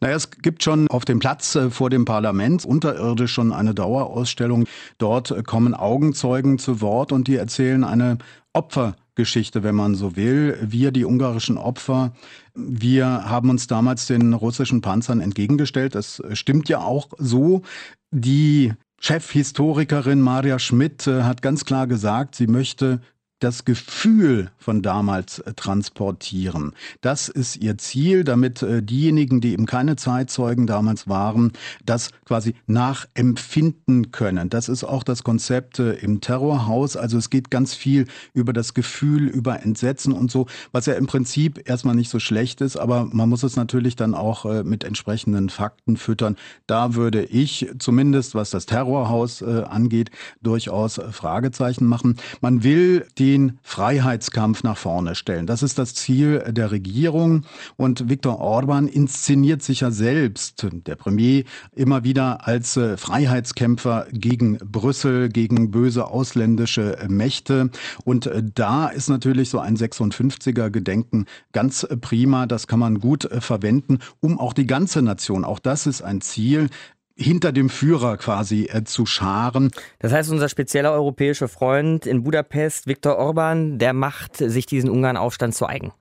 Naja, 0.00 0.16
es 0.16 0.30
gibt 0.30 0.62
schon 0.62 0.88
auf 0.88 1.04
dem 1.04 1.18
Platz 1.18 1.54
äh, 1.54 1.70
vor 1.70 1.90
dem 1.90 2.04
Parlament 2.04 2.64
unterirdisch 2.64 3.32
schon 3.32 3.52
eine 3.52 3.74
Dauerausstellung. 3.74 4.66
Dort 4.98 5.46
kommen 5.46 5.74
Augenzeugen 5.74 6.58
zu 6.58 6.80
Wort 6.80 7.12
und 7.12 7.28
die 7.28 7.36
erzählen 7.36 7.84
eine 7.84 8.18
Opfergeschichte, 8.52 9.62
wenn 9.62 9.74
man 9.74 9.94
so 9.94 10.16
will. 10.16 10.58
Wir, 10.62 10.90
die 10.90 11.04
ungarischen 11.04 11.58
Opfer, 11.58 12.12
wir 12.54 13.06
haben 13.06 13.50
uns 13.50 13.66
damals 13.66 14.06
den 14.06 14.32
russischen 14.32 14.80
Panzern 14.80 15.20
entgegengestellt. 15.20 15.94
Das 15.94 16.22
stimmt 16.32 16.68
ja 16.68 16.80
auch 16.80 17.08
so. 17.18 17.62
Die 18.10 18.72
Chefhistorikerin 19.00 20.20
Maria 20.20 20.58
Schmidt 20.58 21.06
äh, 21.06 21.22
hat 21.22 21.42
ganz 21.42 21.64
klar 21.64 21.86
gesagt, 21.86 22.34
sie 22.34 22.46
möchte 22.46 23.00
das 23.40 23.64
Gefühl 23.64 24.50
von 24.58 24.82
damals 24.82 25.38
äh, 25.38 25.54
transportieren. 25.54 26.72
Das 27.00 27.28
ist 27.28 27.56
ihr 27.56 27.78
Ziel, 27.78 28.24
damit 28.24 28.62
äh, 28.62 28.82
diejenigen, 28.82 29.40
die 29.40 29.52
eben 29.52 29.66
keine 29.66 29.96
Zeitzeugen 29.96 30.66
damals 30.66 31.08
waren, 31.08 31.52
das 31.84 32.10
quasi 32.24 32.54
nachempfinden 32.66 34.10
können. 34.10 34.50
Das 34.50 34.68
ist 34.68 34.82
auch 34.82 35.04
das 35.04 35.22
Konzept 35.22 35.78
äh, 35.78 35.92
im 35.94 36.20
Terrorhaus. 36.20 36.96
Also 36.96 37.16
es 37.16 37.30
geht 37.30 37.50
ganz 37.50 37.74
viel 37.74 38.06
über 38.34 38.52
das 38.52 38.74
Gefühl, 38.74 39.28
über 39.28 39.62
Entsetzen 39.62 40.12
und 40.12 40.30
so, 40.30 40.46
was 40.72 40.86
ja 40.86 40.94
im 40.94 41.06
Prinzip 41.06 41.68
erstmal 41.68 41.94
nicht 41.94 42.10
so 42.10 42.18
schlecht 42.18 42.60
ist, 42.60 42.76
aber 42.76 43.04
man 43.12 43.28
muss 43.28 43.42
es 43.42 43.56
natürlich 43.56 43.96
dann 43.96 44.14
auch 44.14 44.44
mit 44.64 44.84
entsprechenden 44.84 45.48
Fakten 45.48 45.96
füttern. 45.96 46.36
Da 46.66 46.94
würde 46.94 47.24
ich 47.24 47.68
zumindest, 47.78 48.34
was 48.34 48.50
das 48.50 48.66
Terrorhaus 48.66 49.42
angeht, 49.42 50.10
durchaus 50.42 51.00
Fragezeichen 51.10 51.86
machen. 51.86 52.16
Man 52.40 52.62
will 52.62 53.06
die 53.18 53.27
den 53.28 53.58
Freiheitskampf 53.62 54.62
nach 54.62 54.78
vorne 54.78 55.14
stellen. 55.14 55.46
Das 55.46 55.62
ist 55.62 55.78
das 55.78 55.94
Ziel 55.94 56.42
der 56.48 56.70
Regierung. 56.70 57.44
Und 57.76 58.08
Viktor 58.08 58.38
Orban 58.38 58.88
inszeniert 58.88 59.62
sich 59.62 59.80
ja 59.80 59.90
selbst, 59.90 60.66
der 60.72 60.96
Premier, 60.96 61.44
immer 61.76 62.04
wieder 62.04 62.46
als 62.46 62.78
äh, 62.78 62.96
Freiheitskämpfer 62.96 64.06
gegen 64.12 64.56
Brüssel, 64.58 65.28
gegen 65.28 65.70
böse 65.70 66.06
ausländische 66.06 66.96
Mächte. 67.08 67.70
Und 68.02 68.26
äh, 68.26 68.42
da 68.42 68.88
ist 68.88 69.10
natürlich 69.10 69.50
so 69.50 69.58
ein 69.58 69.76
56er 69.76 70.70
Gedenken 70.70 71.26
ganz 71.52 71.86
prima. 72.00 72.46
Das 72.46 72.66
kann 72.66 72.78
man 72.78 72.98
gut 72.98 73.26
äh, 73.26 73.42
verwenden, 73.42 73.98
um 74.20 74.38
auch 74.38 74.54
die 74.54 74.66
ganze 74.66 75.02
Nation, 75.02 75.44
auch 75.44 75.58
das 75.58 75.86
ist 75.86 76.00
ein 76.00 76.22
Ziel, 76.22 76.70
hinter 77.18 77.52
dem 77.52 77.68
Führer 77.68 78.16
quasi 78.16 78.68
äh, 78.70 78.84
zu 78.84 79.04
scharen. 79.04 79.70
Das 79.98 80.12
heißt, 80.12 80.30
unser 80.30 80.48
spezieller 80.48 80.92
europäischer 80.92 81.48
Freund 81.48 82.06
in 82.06 82.22
Budapest, 82.22 82.86
Viktor 82.86 83.16
Orban, 83.16 83.78
der 83.78 83.92
macht 83.92 84.36
sich 84.36 84.66
diesen 84.66 84.88
Ungarn-Aufstand 84.88 85.54
zu 85.54 85.66
eigen. 85.66 85.92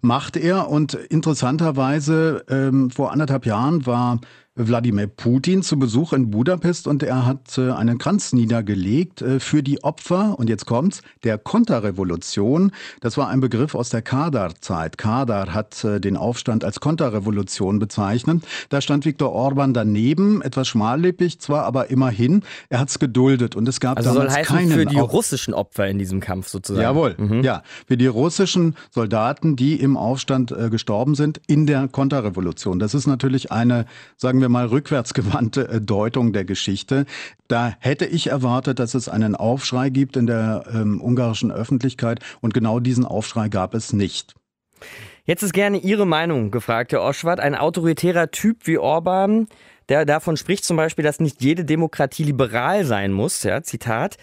Macht 0.00 0.36
er 0.36 0.68
und 0.68 0.94
interessanterweise 0.94 2.44
ähm, 2.48 2.90
vor 2.90 3.12
anderthalb 3.12 3.46
Jahren 3.46 3.86
war 3.86 4.20
Wladimir 4.54 5.06
Putin 5.06 5.62
zu 5.62 5.78
Besuch 5.78 6.12
in 6.12 6.30
Budapest 6.30 6.86
und 6.86 7.02
er 7.02 7.24
hat 7.24 7.56
äh, 7.56 7.70
einen 7.70 7.96
Kranz 7.96 8.34
niedergelegt 8.34 9.22
äh, 9.22 9.40
für 9.40 9.62
die 9.62 9.82
Opfer, 9.82 10.38
und 10.38 10.50
jetzt 10.50 10.66
kommt's, 10.66 11.00
der 11.24 11.38
Konterrevolution. 11.38 12.72
Das 13.00 13.16
war 13.16 13.28
ein 13.28 13.40
Begriff 13.40 13.74
aus 13.74 13.88
der 13.88 14.02
Kadar-Zeit. 14.02 14.98
Kadar 14.98 15.54
hat 15.54 15.82
äh, 15.84 16.00
den 16.00 16.18
Aufstand 16.18 16.64
als 16.64 16.80
Konterrevolution 16.80 17.78
bezeichnet. 17.78 18.44
Da 18.68 18.82
stand 18.82 19.06
Viktor 19.06 19.32
Orban 19.32 19.72
daneben, 19.72 20.42
etwas 20.42 20.68
schmallippig 20.68 21.40
zwar, 21.40 21.64
aber 21.64 21.88
immerhin. 21.88 22.42
Er 22.68 22.80
hat's 22.80 22.98
geduldet 22.98 23.56
und 23.56 23.66
es 23.68 23.80
gab 23.80 23.96
also 23.96 24.10
damals 24.10 24.32
soll 24.32 24.40
heißen 24.40 24.56
keinen 24.56 24.70
für 24.72 24.84
die 24.84 24.98
russischen 24.98 25.54
Opfer 25.54 25.88
in 25.88 25.98
diesem 25.98 26.20
Kampf 26.20 26.48
sozusagen. 26.48 26.82
Jawohl, 26.82 27.14
Mhm. 27.16 27.42
ja, 27.42 27.62
für 27.86 27.96
die 27.96 28.06
russischen 28.06 28.76
Soldaten, 28.90 29.56
die 29.56 29.76
im 29.80 29.96
Aufstand 29.96 30.54
gestorben 30.70 31.14
sind 31.14 31.40
in 31.46 31.66
der 31.66 31.88
Konterrevolution. 31.88 32.78
Das 32.78 32.92
ist 32.92 33.06
natürlich 33.06 33.50
eine, 33.50 33.86
sagen 34.16 34.41
wir 34.42 34.50
mal, 34.50 34.66
rückwärtsgewandte 34.66 35.68
äh, 35.68 35.80
Deutung 35.80 36.32
der 36.32 36.44
Geschichte. 36.44 37.06
Da 37.48 37.74
hätte 37.78 38.04
ich 38.04 38.26
erwartet, 38.26 38.78
dass 38.78 38.94
es 38.94 39.08
einen 39.08 39.34
Aufschrei 39.34 39.88
gibt 39.88 40.16
in 40.16 40.26
der 40.26 40.64
ähm, 40.72 41.00
ungarischen 41.00 41.50
Öffentlichkeit 41.50 42.20
und 42.40 42.52
genau 42.52 42.80
diesen 42.80 43.06
Aufschrei 43.06 43.48
gab 43.48 43.74
es 43.74 43.92
nicht. 43.92 44.34
Jetzt 45.24 45.42
ist 45.42 45.52
gerne 45.52 45.78
Ihre 45.78 46.06
Meinung 46.06 46.50
gefragt, 46.50 46.92
Herr 46.92 47.02
Oschwart. 47.02 47.38
Ein 47.38 47.54
autoritärer 47.54 48.32
Typ 48.32 48.66
wie 48.66 48.78
Orban, 48.78 49.46
der 49.88 50.04
davon 50.04 50.36
spricht 50.36 50.64
zum 50.64 50.76
Beispiel, 50.76 51.04
dass 51.04 51.20
nicht 51.20 51.42
jede 51.42 51.64
Demokratie 51.64 52.24
liberal 52.24 52.84
sein 52.84 53.12
muss, 53.12 53.42
ja, 53.44 53.62
Zitat, 53.62 54.16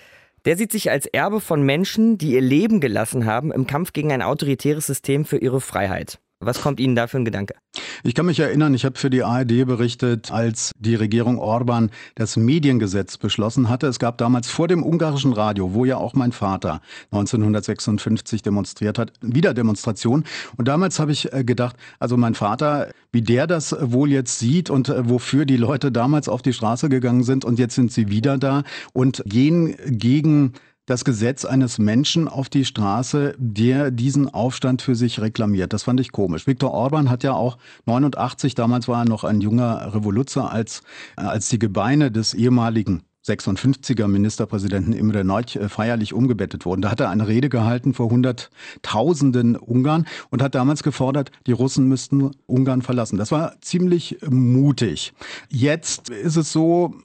der 0.46 0.58
sieht 0.58 0.72
sich 0.72 0.92
als 0.92 1.06
Erbe 1.06 1.42
von 1.42 1.64
Menschen, 1.64 2.18
die 2.18 2.34
ihr 2.34 2.42
Leben 2.42 2.80
gelassen 2.80 3.26
haben 3.26 3.52
im 3.52 3.68
Kampf 3.68 3.94
gegen 3.94 4.12
ein 4.12 4.22
autoritäres 4.22 4.88
System 4.88 5.26
für 5.26 5.38
ihre 5.38 5.62
Freiheit. 5.62 6.20
Was 6.42 6.62
kommt 6.62 6.80
Ihnen 6.80 6.96
da 6.96 7.08
für 7.08 7.18
ein 7.18 7.26
Gedanke? 7.26 7.56
Ich 8.02 8.16
kann 8.16 8.26
mich 8.26 8.40
erinnern, 8.40 8.74
ich 8.74 8.86
habe 8.86 8.98
für 8.98 9.10
die 9.10 9.24
ARD 9.24 9.66
berichtet, 9.66 10.32
als 10.32 10.72
die 10.80 10.96
Regierung 10.96 11.38
Orban 11.38 11.92
das 12.16 12.38
Mediengesetz 12.38 13.18
beschlossen 13.18 13.68
hatte. 13.68 13.88
Es 13.88 14.00
gab 14.00 14.18
damals 14.18 14.50
vor 14.50 14.70
dem 14.70 14.82
ungarischen 14.82 15.34
Radio, 15.34 15.74
wo 15.74 15.84
ja 15.84 15.98
auch 15.98 16.14
mein 16.14 16.32
Vater 16.32 16.80
1956 17.12 18.42
demonstriert 18.42 18.98
hat, 18.98 19.12
wieder 19.20 19.54
Demonstration. 19.54 20.24
Und 20.56 20.70
damals 20.70 21.00
habe 21.00 21.12
ich 21.12 21.34
äh, 21.34 21.44
gedacht, 21.44 21.76
also 22.00 22.16
mein 22.16 22.36
Vater, 22.36 22.90
wie 23.12 23.22
der 23.22 23.46
das 23.46 23.76
wohl 23.78 24.10
jetzt 24.10 24.40
sieht 24.40 24.70
und 24.70 24.88
äh, 24.88 25.10
wofür 25.10 25.44
die 25.46 25.58
Leute 25.58 25.92
damals 25.92 26.30
auf 26.30 26.42
die 26.42 26.54
Straße 26.54 26.88
gegangen 26.88 27.24
sind 27.24 27.44
und 27.44 27.60
jetzt 27.60 27.76
sind 27.76 27.92
sie 27.92 28.08
wieder 28.08 28.38
da 28.38 28.64
und 28.94 29.24
gehen 29.26 29.76
gegen 29.88 30.54
das 30.90 31.06
Gesetz 31.06 31.46
eines 31.46 31.78
Menschen 31.78 32.28
auf 32.28 32.50
die 32.50 32.66
Straße, 32.66 33.36
der 33.38 33.92
diesen 33.92 34.28
Aufstand 34.28 34.82
für 34.82 34.96
sich 34.96 35.22
reklamiert. 35.22 35.72
Das 35.74 35.84
fand 35.84 36.00
ich 36.00 36.12
komisch. 36.12 36.48
Viktor 36.48 36.72
Orban 36.72 37.10
hat 37.10 37.24
ja 37.24 37.34
auch 37.34 37.58
89, 37.86 38.56
damals 38.56 38.88
war 38.88 39.04
er 39.04 39.10
noch 39.10 39.24
ein 39.24 39.42
junger 39.42 39.94
Revoluzer, 39.94 40.52
als, 40.52 40.82
als 41.16 41.50
die 41.50 41.60
Gebeine 41.60 42.12
des 42.12 42.34
ehemaligen 42.34 43.04
56er 43.28 44.08
Ministerpräsidenten 44.08 44.94
Imre 44.94 45.24
Nagy 45.24 45.60
äh, 45.60 45.70
feierlich 45.70 46.14
umgebettet 46.14 46.66
wurden. 46.66 46.82
Da 46.82 46.90
hat 46.90 47.00
er 47.00 47.10
eine 47.10 47.28
Rede 47.28 47.50
gehalten 47.50 47.94
vor 47.94 48.10
Hunderttausenden 48.10 49.56
Ungarn 49.56 50.08
und 50.30 50.42
hat 50.42 50.56
damals 50.56 50.84
gefordert, 50.84 51.32
die 51.46 51.52
Russen 51.52 51.88
müssten 51.88 52.32
Ungarn 52.48 52.82
verlassen. 52.82 53.18
Das 53.18 53.32
war 53.32 53.60
ziemlich 53.62 54.18
mutig. 54.28 55.14
Jetzt 55.50 56.10
ist 56.10 56.38
es 56.38 56.52
so, 56.52 56.96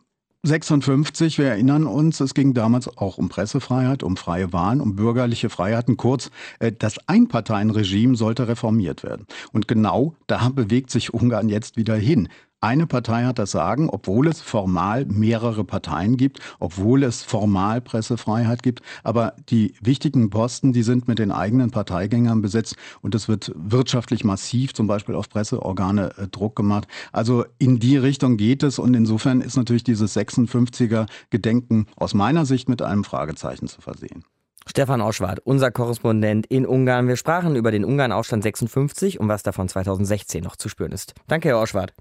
56, 0.46 1.38
wir 1.38 1.46
erinnern 1.46 1.86
uns, 1.86 2.20
es 2.20 2.34
ging 2.34 2.52
damals 2.52 2.86
auch 2.98 3.16
um 3.16 3.30
Pressefreiheit, 3.30 4.02
um 4.02 4.18
freie 4.18 4.52
Wahlen, 4.52 4.82
um 4.82 4.94
bürgerliche 4.94 5.48
Freiheiten. 5.48 5.96
Kurz, 5.96 6.30
äh, 6.58 6.70
das 6.70 6.98
Einparteienregime 7.08 8.14
sollte 8.14 8.46
reformiert 8.46 9.02
werden. 9.02 9.26
Und 9.52 9.68
genau 9.68 10.14
da 10.26 10.50
bewegt 10.50 10.90
sich 10.90 11.14
Ungarn 11.14 11.48
jetzt 11.48 11.78
wieder 11.78 11.96
hin. 11.96 12.28
Eine 12.64 12.86
Partei 12.86 13.24
hat 13.24 13.38
das 13.38 13.50
Sagen, 13.50 13.90
obwohl 13.90 14.26
es 14.26 14.40
formal 14.40 15.04
mehrere 15.04 15.64
Parteien 15.64 16.16
gibt, 16.16 16.40
obwohl 16.60 17.02
es 17.02 17.22
formal 17.22 17.82
Pressefreiheit 17.82 18.62
gibt. 18.62 18.80
Aber 19.02 19.34
die 19.50 19.74
wichtigen 19.82 20.30
Posten, 20.30 20.72
die 20.72 20.82
sind 20.82 21.06
mit 21.06 21.18
den 21.18 21.30
eigenen 21.30 21.72
Parteigängern 21.72 22.40
besetzt 22.40 22.76
und 23.02 23.14
es 23.14 23.28
wird 23.28 23.52
wirtschaftlich 23.54 24.24
massiv 24.24 24.72
zum 24.72 24.86
Beispiel 24.86 25.14
auf 25.14 25.28
Presseorgane 25.28 26.16
äh, 26.16 26.26
Druck 26.28 26.56
gemacht. 26.56 26.88
Also 27.12 27.44
in 27.58 27.80
die 27.80 27.98
Richtung 27.98 28.38
geht 28.38 28.62
es 28.62 28.78
und 28.78 28.94
insofern 28.94 29.42
ist 29.42 29.58
natürlich 29.58 29.84
dieses 29.84 30.16
56er 30.16 31.04
Gedenken 31.28 31.84
aus 31.96 32.14
meiner 32.14 32.46
Sicht 32.46 32.70
mit 32.70 32.80
einem 32.80 33.04
Fragezeichen 33.04 33.68
zu 33.68 33.82
versehen. 33.82 34.24
Stefan 34.66 35.02
Oschwart, 35.02 35.40
unser 35.44 35.70
Korrespondent 35.70 36.46
in 36.46 36.64
Ungarn. 36.64 37.08
Wir 37.08 37.16
sprachen 37.16 37.56
über 37.56 37.70
den 37.70 37.84
Ungarn-Aufstand 37.84 38.42
56 38.42 39.20
und 39.20 39.28
was 39.28 39.42
davon 39.42 39.68
2016 39.68 40.42
noch 40.42 40.56
zu 40.56 40.70
spüren 40.70 40.92
ist. 40.92 41.12
Danke, 41.26 41.50
Herr 41.50 41.60
Oschwart. 41.60 41.92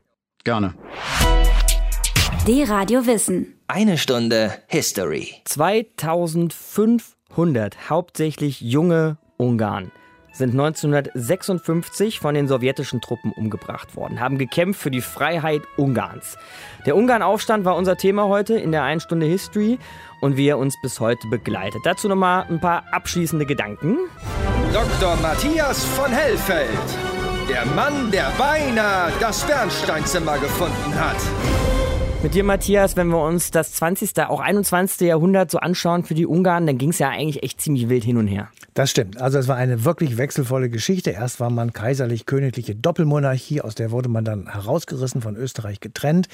Gerne. 0.43 0.73
D-Radio 2.45 3.05
Wissen. 3.05 3.53
Eine 3.67 3.97
Stunde 3.97 4.51
History. 4.67 5.35
2500 5.45 7.89
hauptsächlich 7.89 8.59
junge 8.59 9.15
Ungarn 9.37 9.93
sind 10.33 10.51
1956 10.51 12.19
von 12.19 12.35
den 12.35 12.49
sowjetischen 12.49 12.99
Truppen 12.99 13.31
umgebracht 13.31 13.95
worden, 13.95 14.19
haben 14.19 14.37
gekämpft 14.37 14.81
für 14.81 14.91
die 14.91 14.99
Freiheit 14.99 15.61
Ungarns. 15.77 16.37
Der 16.85 16.97
Ungarn-Aufstand 16.97 17.63
war 17.63 17.77
unser 17.77 17.95
Thema 17.95 18.27
heute 18.27 18.55
in 18.55 18.73
der 18.73 18.83
1 18.83 19.03
Stunde 19.03 19.27
History 19.27 19.79
und 20.19 20.35
wie 20.35 20.47
er 20.47 20.57
uns 20.57 20.75
bis 20.81 20.99
heute 20.99 21.25
begleitet. 21.29 21.79
Dazu 21.85 22.09
nochmal 22.09 22.45
ein 22.49 22.59
paar 22.59 22.83
abschließende 22.91 23.45
Gedanken. 23.45 23.97
Dr. 24.73 25.15
Matthias 25.21 25.85
von 25.85 26.11
Hellfeld. 26.11 27.12
Der 27.49 27.65
Mann, 27.65 28.09
der 28.09 28.31
beinahe 28.37 29.11
das 29.19 29.45
Bernsteinzimmer 29.45 30.37
gefunden 30.37 30.95
hat. 30.95 31.17
Mit 32.23 32.35
dir, 32.35 32.43
Matthias, 32.45 32.95
wenn 32.95 33.07
wir 33.07 33.21
uns 33.21 33.51
das 33.51 33.73
20., 33.73 34.17
auch 34.29 34.39
21. 34.39 35.07
Jahrhundert 35.07 35.51
so 35.51 35.57
anschauen 35.57 36.05
für 36.05 36.13
die 36.13 36.25
Ungarn, 36.25 36.65
dann 36.65 36.77
ging 36.77 36.91
es 36.91 36.99
ja 36.99 37.09
eigentlich 37.09 37.43
echt 37.43 37.59
ziemlich 37.59 37.89
wild 37.89 38.05
hin 38.05 38.15
und 38.15 38.27
her. 38.27 38.47
Das 38.73 38.89
stimmt. 38.89 39.21
Also 39.21 39.37
es 39.37 39.47
war 39.47 39.55
eine 39.55 39.85
wirklich 39.85 40.17
wechselvolle 40.17 40.67
Geschichte. 40.67 41.11
Erst 41.11 41.39
war 41.39 41.51
man 41.51 41.73
kaiserlich-königliche 41.73 42.73
Doppelmonarchie, 42.73 43.61
aus 43.61 43.75
der 43.75 43.91
wurde 43.91 44.09
man 44.09 44.25
dann 44.25 44.51
herausgerissen, 44.51 45.21
von 45.21 45.35
Österreich 45.35 45.79
getrennt. 45.79 46.27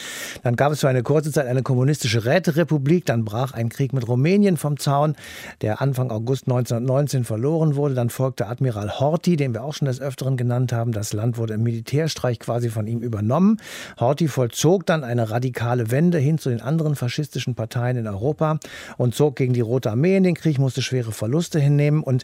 Dann 0.44 0.56
gab 0.56 0.72
es 0.72 0.80
für 0.80 0.88
eine 0.88 1.04
kurze 1.04 1.34
Zeit 1.34 1.48
eine 1.48 1.64
kommunistische 1.64 2.24
Räterepublik. 2.24 3.06
Dann 3.06 3.26
brach 3.26 3.52
ein 3.52 3.68
Krieg 3.68 3.92
mit 3.92 4.08
Rumänien 4.08 4.56
vom 4.56 4.80
Zaun, 4.80 5.18
der 5.62 5.82
Anfang 5.82 6.12
August 6.12 6.44
1919 6.48 7.26
verloren 7.26 7.76
wurde. 7.76 7.94
Dann 7.94 8.10
folgte 8.10 8.48
Admiral 8.48 9.02
Horthy, 9.02 9.36
den 9.36 9.54
wir 9.54 9.66
auch 9.66 9.74
schon 9.74 9.88
des 9.88 10.00
Öfteren 10.00 10.38
genannt 10.38 10.72
haben. 10.72 10.94
Das 10.94 11.12
Land 11.12 11.38
wurde 11.38 11.56
im 11.56 11.64
Militärstreich 11.64 12.40
quasi 12.40 12.70
von 12.70 12.88
ihm 12.88 13.00
übernommen. 13.00 13.58
Horthy 14.00 14.30
vollzog 14.30 14.86
dann 14.86 15.04
eine 15.04 15.30
radikale 15.30 15.92
Wende 15.92 16.20
hin 16.20 16.38
zu 16.38 16.50
den 16.50 16.62
anderen 16.62 16.96
faschistischen 16.96 17.56
Parteien 17.56 17.98
in 17.98 18.08
Europa 18.08 18.60
und 18.98 19.14
zog 19.14 19.36
gegen 19.36 19.52
die 19.52 19.60
Rote 19.60 19.92
Armee 19.92 20.16
in 20.16 20.24
den 20.24 20.36
Krieg, 20.36 20.58
musste 20.58 20.82
schwere 20.82 21.12
Verluste 21.12 21.60
hinnehmen 21.60 22.02
und 22.02 22.24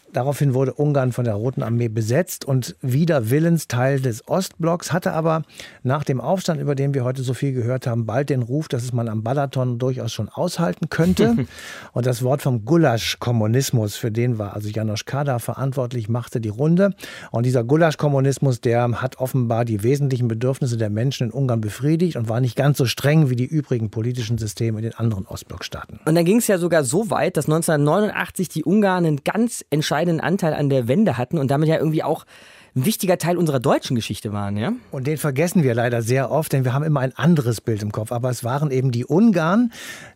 Daraufhin 0.13 0.53
wurde 0.53 0.73
Ungarn 0.73 1.13
von 1.13 1.23
der 1.23 1.35
Roten 1.35 1.63
Armee 1.63 1.87
besetzt 1.87 2.43
und 2.43 2.75
wieder 2.81 3.29
Willens 3.29 3.67
Teil 3.69 4.01
des 4.01 4.27
Ostblocks, 4.27 4.91
hatte 4.91 5.13
aber 5.13 5.43
nach 5.83 6.03
dem 6.03 6.19
Aufstand, 6.19 6.59
über 6.59 6.75
den 6.75 6.93
wir 6.93 7.05
heute 7.05 7.23
so 7.23 7.33
viel 7.33 7.53
gehört 7.53 7.87
haben, 7.87 8.05
bald 8.05 8.29
den 8.29 8.41
Ruf, 8.41 8.67
dass 8.67 8.83
es 8.83 8.91
man 8.91 9.07
am 9.07 9.23
Balaton 9.23 9.79
durchaus 9.79 10.11
schon 10.11 10.27
aushalten 10.27 10.89
könnte. 10.89 11.45
und 11.93 12.05
das 12.05 12.23
Wort 12.23 12.41
vom 12.41 12.65
Gulasch-Kommunismus, 12.65 13.95
für 13.95 14.11
den 14.11 14.37
war 14.37 14.53
also 14.53 14.67
Janosch 14.67 15.05
Kada 15.05 15.39
verantwortlich, 15.39 16.09
machte 16.09 16.41
die 16.41 16.49
Runde. 16.49 16.93
Und 17.31 17.45
dieser 17.45 17.63
Gulasch-Kommunismus, 17.63 18.59
der 18.59 19.01
hat 19.01 19.17
offenbar 19.19 19.63
die 19.63 19.81
wesentlichen 19.81 20.27
Bedürfnisse 20.27 20.75
der 20.75 20.89
Menschen 20.89 21.27
in 21.27 21.31
Ungarn 21.31 21.61
befriedigt 21.61 22.17
und 22.17 22.27
war 22.27 22.41
nicht 22.41 22.57
ganz 22.57 22.77
so 22.77 22.85
streng 22.85 23.29
wie 23.29 23.37
die 23.37 23.45
übrigen 23.45 23.91
politischen 23.91 24.37
Systeme 24.37 24.79
in 24.79 24.83
den 24.83 24.95
anderen 24.95 25.25
Ostblockstaaten. 25.25 26.01
Und 26.03 26.15
dann 26.15 26.25
ging 26.25 26.37
es 26.37 26.47
ja 26.47 26.57
sogar 26.57 26.83
so 26.83 27.09
weit, 27.09 27.37
dass 27.37 27.45
1989 27.45 28.49
die 28.49 28.65
Ungarn 28.65 29.05
einen 29.05 29.23
ganz 29.23 29.63
entscheidenden 29.69 30.00
entscheidenden 30.01 30.21
Anteil 30.21 30.53
an 30.53 30.69
der 30.69 30.87
Wende 30.87 31.17
hatten 31.17 31.37
und 31.37 31.51
damit 31.51 31.69
ja 31.69 31.77
irgendwie 31.77 32.03
auch 32.03 32.25
ein 32.73 32.85
wichtiger 32.85 33.17
Teil 33.17 33.37
unserer 33.37 33.59
deutschen 33.59 33.95
Geschichte 33.95 34.31
waren, 34.31 34.55
ja? 34.55 34.71
Und 34.91 35.05
den 35.05 35.17
vergessen 35.17 35.61
wir 35.61 35.75
leider 35.75 36.01
sehr 36.01 36.31
oft, 36.31 36.53
denn 36.53 36.63
wir 36.63 36.71
haben 36.71 36.85
immer 36.85 37.01
ein 37.01 37.13
anderes 37.17 37.59
Bild 37.59 37.83
im 37.83 37.91
Kopf. 37.91 38.13
Aber 38.13 38.29
es 38.29 38.45
waren 38.45 38.71
eben 38.71 38.91
die 38.91 39.03
Ungarn, 39.03 39.73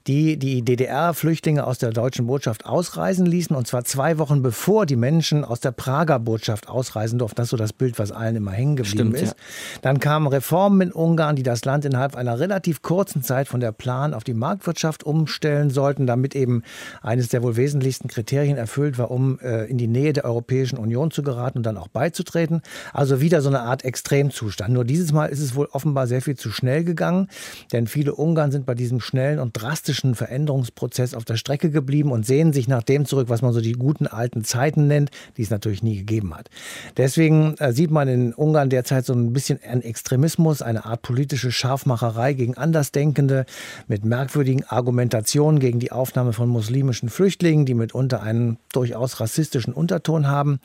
die 0.08 0.38
die 0.38 0.62
DDR-Flüchtlinge 0.62 1.68
aus 1.68 1.80
der 1.80 1.92
deutschen 1.92 2.28
Botschaft 2.28 2.66
ausreisen 2.66 3.26
ließen. 3.26 3.54
Und 3.54 3.68
zwar 3.68 3.84
zwei 3.84 4.18
Wochen 4.20 4.42
bevor 4.42 4.86
die 4.86 4.96
Menschen 4.96 5.44
aus 5.44 5.60
der 5.60 5.72
Prager 5.72 6.18
Botschaft 6.18 6.70
ausreisen 6.70 7.20
durften. 7.20 7.36
Das 7.36 7.48
ist 7.48 7.52
so 7.52 7.58
das 7.58 7.74
Bild, 7.74 8.00
was 8.00 8.14
allen 8.14 8.38
immer 8.38 8.52
hängen 8.52 8.78
geblieben 8.78 9.10
Stimmt, 9.10 9.16
ist. 9.16 9.32
Ja. 9.32 9.80
Dann 9.82 10.00
kamen 10.00 10.28
Reformen 10.28 10.80
in 10.80 10.92
Ungarn, 10.94 11.36
die 11.36 11.44
das 11.44 11.66
Land 11.66 11.84
innerhalb 11.84 12.16
einer 12.16 12.40
relativ 12.40 12.82
kurzen 12.82 13.22
Zeit 13.22 13.50
von 13.50 13.60
der 13.60 13.74
Plan 13.74 14.14
auf 14.14 14.24
die 14.24 14.34
Marktwirtschaft 14.34 15.04
umstellen 15.04 15.72
sollten, 15.72 16.08
damit 16.08 16.36
eben 16.36 16.64
eines 17.02 17.28
der 17.28 17.44
wohl 17.44 17.58
wesentlichsten 17.58 18.08
Kriterien 18.08 18.56
erfüllt 18.56 18.98
war, 18.98 19.12
um 19.12 19.40
äh, 19.40 19.66
in 19.66 19.78
die 19.78 19.88
Nähe 19.88 20.14
der 20.14 20.24
Europäischen 20.24 20.78
Union 20.78 21.12
zu 21.12 21.22
geraten 21.22 21.58
und 21.58 21.66
dann 21.66 21.78
auch 21.78 21.90
beizutreten 21.90 22.45
auftreten. 22.46 22.62
Also 22.94 23.22
wieder 23.22 23.42
so 23.42 23.50
eine 23.50 23.62
Art 23.62 23.84
Extremzustand. 23.84 24.74
Nur 24.74 24.86
dieses 24.86 25.12
Mal 25.12 25.28
ist 25.28 25.40
es 25.40 25.56
wohl 25.56 25.68
offenbar 25.72 26.08
sehr 26.08 26.22
viel 26.22 26.36
zu 26.36 26.52
schnell 26.52 26.84
gegangen, 26.84 27.28
denn 27.72 27.88
viele 27.88 28.16
Ungarn 28.16 28.52
sind 28.52 28.66
bei 28.66 28.76
diesem 28.76 29.00
schnellen 29.00 29.40
und 29.40 29.54
drastischen 29.54 30.16
Veränderungsprozess 30.16 31.14
auf 31.14 31.26
der 31.26 31.36
Strecke 31.36 31.70
geblieben 31.70 32.12
und 32.12 32.26
sehen 32.26 32.54
sich 32.54 32.68
nach 32.68 32.84
dem 32.84 33.06
zurück, 33.06 33.30
was 33.30 33.42
man 33.42 33.54
so 33.54 33.62
die 33.62 33.74
guten 33.74 34.08
alten 34.08 34.44
Zeiten 34.44 34.88
nennt, 34.88 35.12
die 35.38 35.44
es 35.44 35.50
natürlich 35.50 35.84
nie 35.84 35.98
gegeben 35.98 36.36
hat. 36.36 36.50
Deswegen 36.98 37.56
äh, 37.58 37.74
sieht 37.74 37.92
man 37.92 38.08
in 38.08 38.34
Ungarn 38.34 38.70
derzeit 38.70 39.06
so 39.06 39.14
ein 39.14 39.34
bisschen 39.34 39.60
einen 39.64 39.82
Extremismus, 39.82 40.62
eine 40.62 40.86
Art 40.86 41.02
politische 41.02 41.52
Scharfmacherei 41.52 42.34
gegen 42.34 42.56
Andersdenkende 42.56 43.46
mit 43.88 44.06
merkwürdigen 44.06 44.64
Argumentationen 44.66 45.60
gegen 45.60 45.80
die 45.80 45.92
Aufnahme 45.92 46.34
von 46.34 46.50
muslimischen 46.50 47.10
Flüchtlingen, 47.10 47.66
die 47.66 47.74
mitunter 47.74 48.22
einen 48.22 48.58
durchaus 48.72 49.20
rassistischen 49.20 49.74
Unterton 49.74 50.28
haben. 50.28 50.60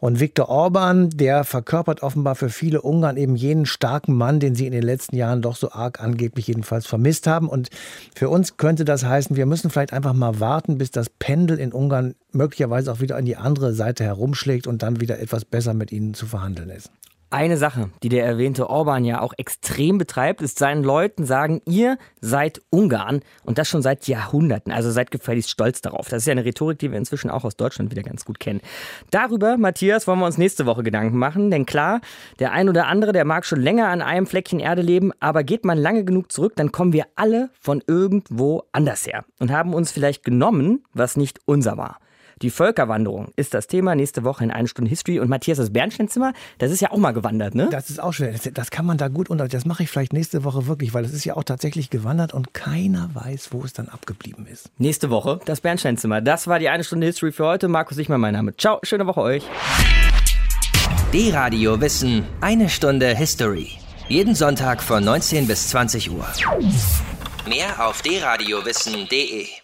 Und 0.00 0.20
Viktor 0.20 0.48
Orban, 0.48 1.10
der 1.22 1.44
verkörpert 1.44 2.02
offenbar 2.02 2.34
für 2.34 2.48
viele 2.48 2.82
Ungarn 2.82 3.16
eben 3.16 3.36
jenen 3.36 3.64
starken 3.64 4.12
Mann, 4.12 4.40
den 4.40 4.56
sie 4.56 4.66
in 4.66 4.72
den 4.72 4.82
letzten 4.82 5.14
Jahren 5.14 5.40
doch 5.40 5.54
so 5.54 5.70
arg 5.70 6.02
angeblich 6.02 6.48
jedenfalls 6.48 6.84
vermisst 6.84 7.28
haben. 7.28 7.48
Und 7.48 7.70
für 8.12 8.28
uns 8.28 8.56
könnte 8.56 8.84
das 8.84 9.04
heißen, 9.04 9.36
wir 9.36 9.46
müssen 9.46 9.70
vielleicht 9.70 9.92
einfach 9.92 10.14
mal 10.14 10.40
warten, 10.40 10.78
bis 10.78 10.90
das 10.90 11.10
Pendel 11.10 11.60
in 11.60 11.72
Ungarn 11.72 12.16
möglicherweise 12.32 12.90
auch 12.90 12.98
wieder 12.98 13.14
an 13.14 13.24
die 13.24 13.36
andere 13.36 13.72
Seite 13.72 14.02
herumschlägt 14.02 14.66
und 14.66 14.82
dann 14.82 15.00
wieder 15.00 15.20
etwas 15.20 15.44
besser 15.44 15.74
mit 15.74 15.92
ihnen 15.92 16.12
zu 16.14 16.26
verhandeln 16.26 16.70
ist. 16.70 16.90
Eine 17.32 17.56
Sache, 17.56 17.88
die 18.02 18.10
der 18.10 18.26
erwähnte 18.26 18.68
Orban 18.68 19.06
ja 19.06 19.22
auch 19.22 19.32
extrem 19.38 19.96
betreibt, 19.96 20.42
ist 20.42 20.58
seinen 20.58 20.84
Leuten 20.84 21.24
sagen, 21.24 21.62
ihr 21.64 21.96
seid 22.20 22.60
Ungarn 22.68 23.22
und 23.42 23.56
das 23.56 23.70
schon 23.70 23.80
seit 23.80 24.06
Jahrhunderten. 24.06 24.70
Also 24.70 24.90
seid 24.90 25.10
gefälligst 25.10 25.48
stolz 25.48 25.80
darauf. 25.80 26.10
Das 26.10 26.18
ist 26.18 26.26
ja 26.26 26.32
eine 26.32 26.44
Rhetorik, 26.44 26.78
die 26.78 26.90
wir 26.90 26.98
inzwischen 26.98 27.30
auch 27.30 27.44
aus 27.44 27.56
Deutschland 27.56 27.90
wieder 27.90 28.02
ganz 28.02 28.26
gut 28.26 28.38
kennen. 28.38 28.60
Darüber, 29.10 29.56
Matthias, 29.56 30.06
wollen 30.06 30.18
wir 30.18 30.26
uns 30.26 30.36
nächste 30.36 30.66
Woche 30.66 30.82
Gedanken 30.82 31.16
machen, 31.16 31.50
denn 31.50 31.64
klar, 31.64 32.02
der 32.38 32.52
ein 32.52 32.68
oder 32.68 32.86
andere, 32.86 33.12
der 33.12 33.24
mag 33.24 33.46
schon 33.46 33.62
länger 33.62 33.88
an 33.88 34.02
einem 34.02 34.26
Fleckchen 34.26 34.60
Erde 34.60 34.82
leben, 34.82 35.10
aber 35.18 35.42
geht 35.42 35.64
man 35.64 35.78
lange 35.78 36.04
genug 36.04 36.30
zurück, 36.30 36.52
dann 36.56 36.70
kommen 36.70 36.92
wir 36.92 37.06
alle 37.16 37.48
von 37.58 37.82
irgendwo 37.86 38.64
anders 38.72 39.06
her 39.06 39.24
und 39.38 39.50
haben 39.50 39.72
uns 39.72 39.90
vielleicht 39.90 40.22
genommen, 40.22 40.84
was 40.92 41.16
nicht 41.16 41.40
unser 41.46 41.78
war. 41.78 41.96
Die 42.42 42.50
Völkerwanderung 42.50 43.32
ist 43.36 43.54
das 43.54 43.68
Thema 43.68 43.94
nächste 43.94 44.24
Woche 44.24 44.42
in 44.42 44.50
eine 44.50 44.66
Stunde 44.66 44.88
History. 44.88 45.20
Und 45.20 45.28
Matthias, 45.28 45.58
das 45.58 45.72
Bernsteinzimmer, 45.72 46.32
das 46.58 46.72
ist 46.72 46.80
ja 46.80 46.90
auch 46.90 46.96
mal 46.96 47.12
gewandert, 47.12 47.54
ne? 47.54 47.68
Das 47.70 47.88
ist 47.88 48.02
auch 48.02 48.12
schwer. 48.12 48.32
Das, 48.32 48.48
das 48.52 48.70
kann 48.72 48.84
man 48.84 48.98
da 48.98 49.06
gut 49.06 49.30
unter. 49.30 49.46
Das 49.46 49.64
mache 49.64 49.84
ich 49.84 49.90
vielleicht 49.90 50.12
nächste 50.12 50.42
Woche 50.42 50.66
wirklich, 50.66 50.92
weil 50.92 51.04
es 51.04 51.12
ist 51.12 51.24
ja 51.24 51.36
auch 51.36 51.44
tatsächlich 51.44 51.88
gewandert 51.88 52.34
und 52.34 52.52
keiner 52.52 53.10
weiß, 53.14 53.50
wo 53.52 53.62
es 53.64 53.72
dann 53.72 53.88
abgeblieben 53.88 54.46
ist. 54.46 54.70
Nächste 54.76 55.10
Woche 55.10 55.38
das 55.44 55.60
Bernsteinzimmer. 55.60 56.20
Das 56.20 56.48
war 56.48 56.58
die 56.58 56.68
eine 56.68 56.82
Stunde 56.82 57.06
History 57.06 57.30
für 57.30 57.46
heute. 57.46 57.68
Markus 57.68 57.96
Sichmann, 57.96 58.20
mein 58.20 58.34
Name. 58.34 58.56
Ciao, 58.56 58.80
schöne 58.82 59.06
Woche 59.06 59.20
euch. 59.20 59.44
D-Radio 61.12 61.80
Wissen, 61.80 62.24
eine 62.40 62.68
Stunde 62.68 63.14
History. 63.14 63.70
Jeden 64.08 64.34
Sonntag 64.34 64.82
von 64.82 65.04
19 65.04 65.46
bis 65.46 65.68
20 65.68 66.10
Uhr. 66.10 66.26
Mehr 67.46 67.86
auf 67.86 68.02
dradiowissen.de 68.02 69.61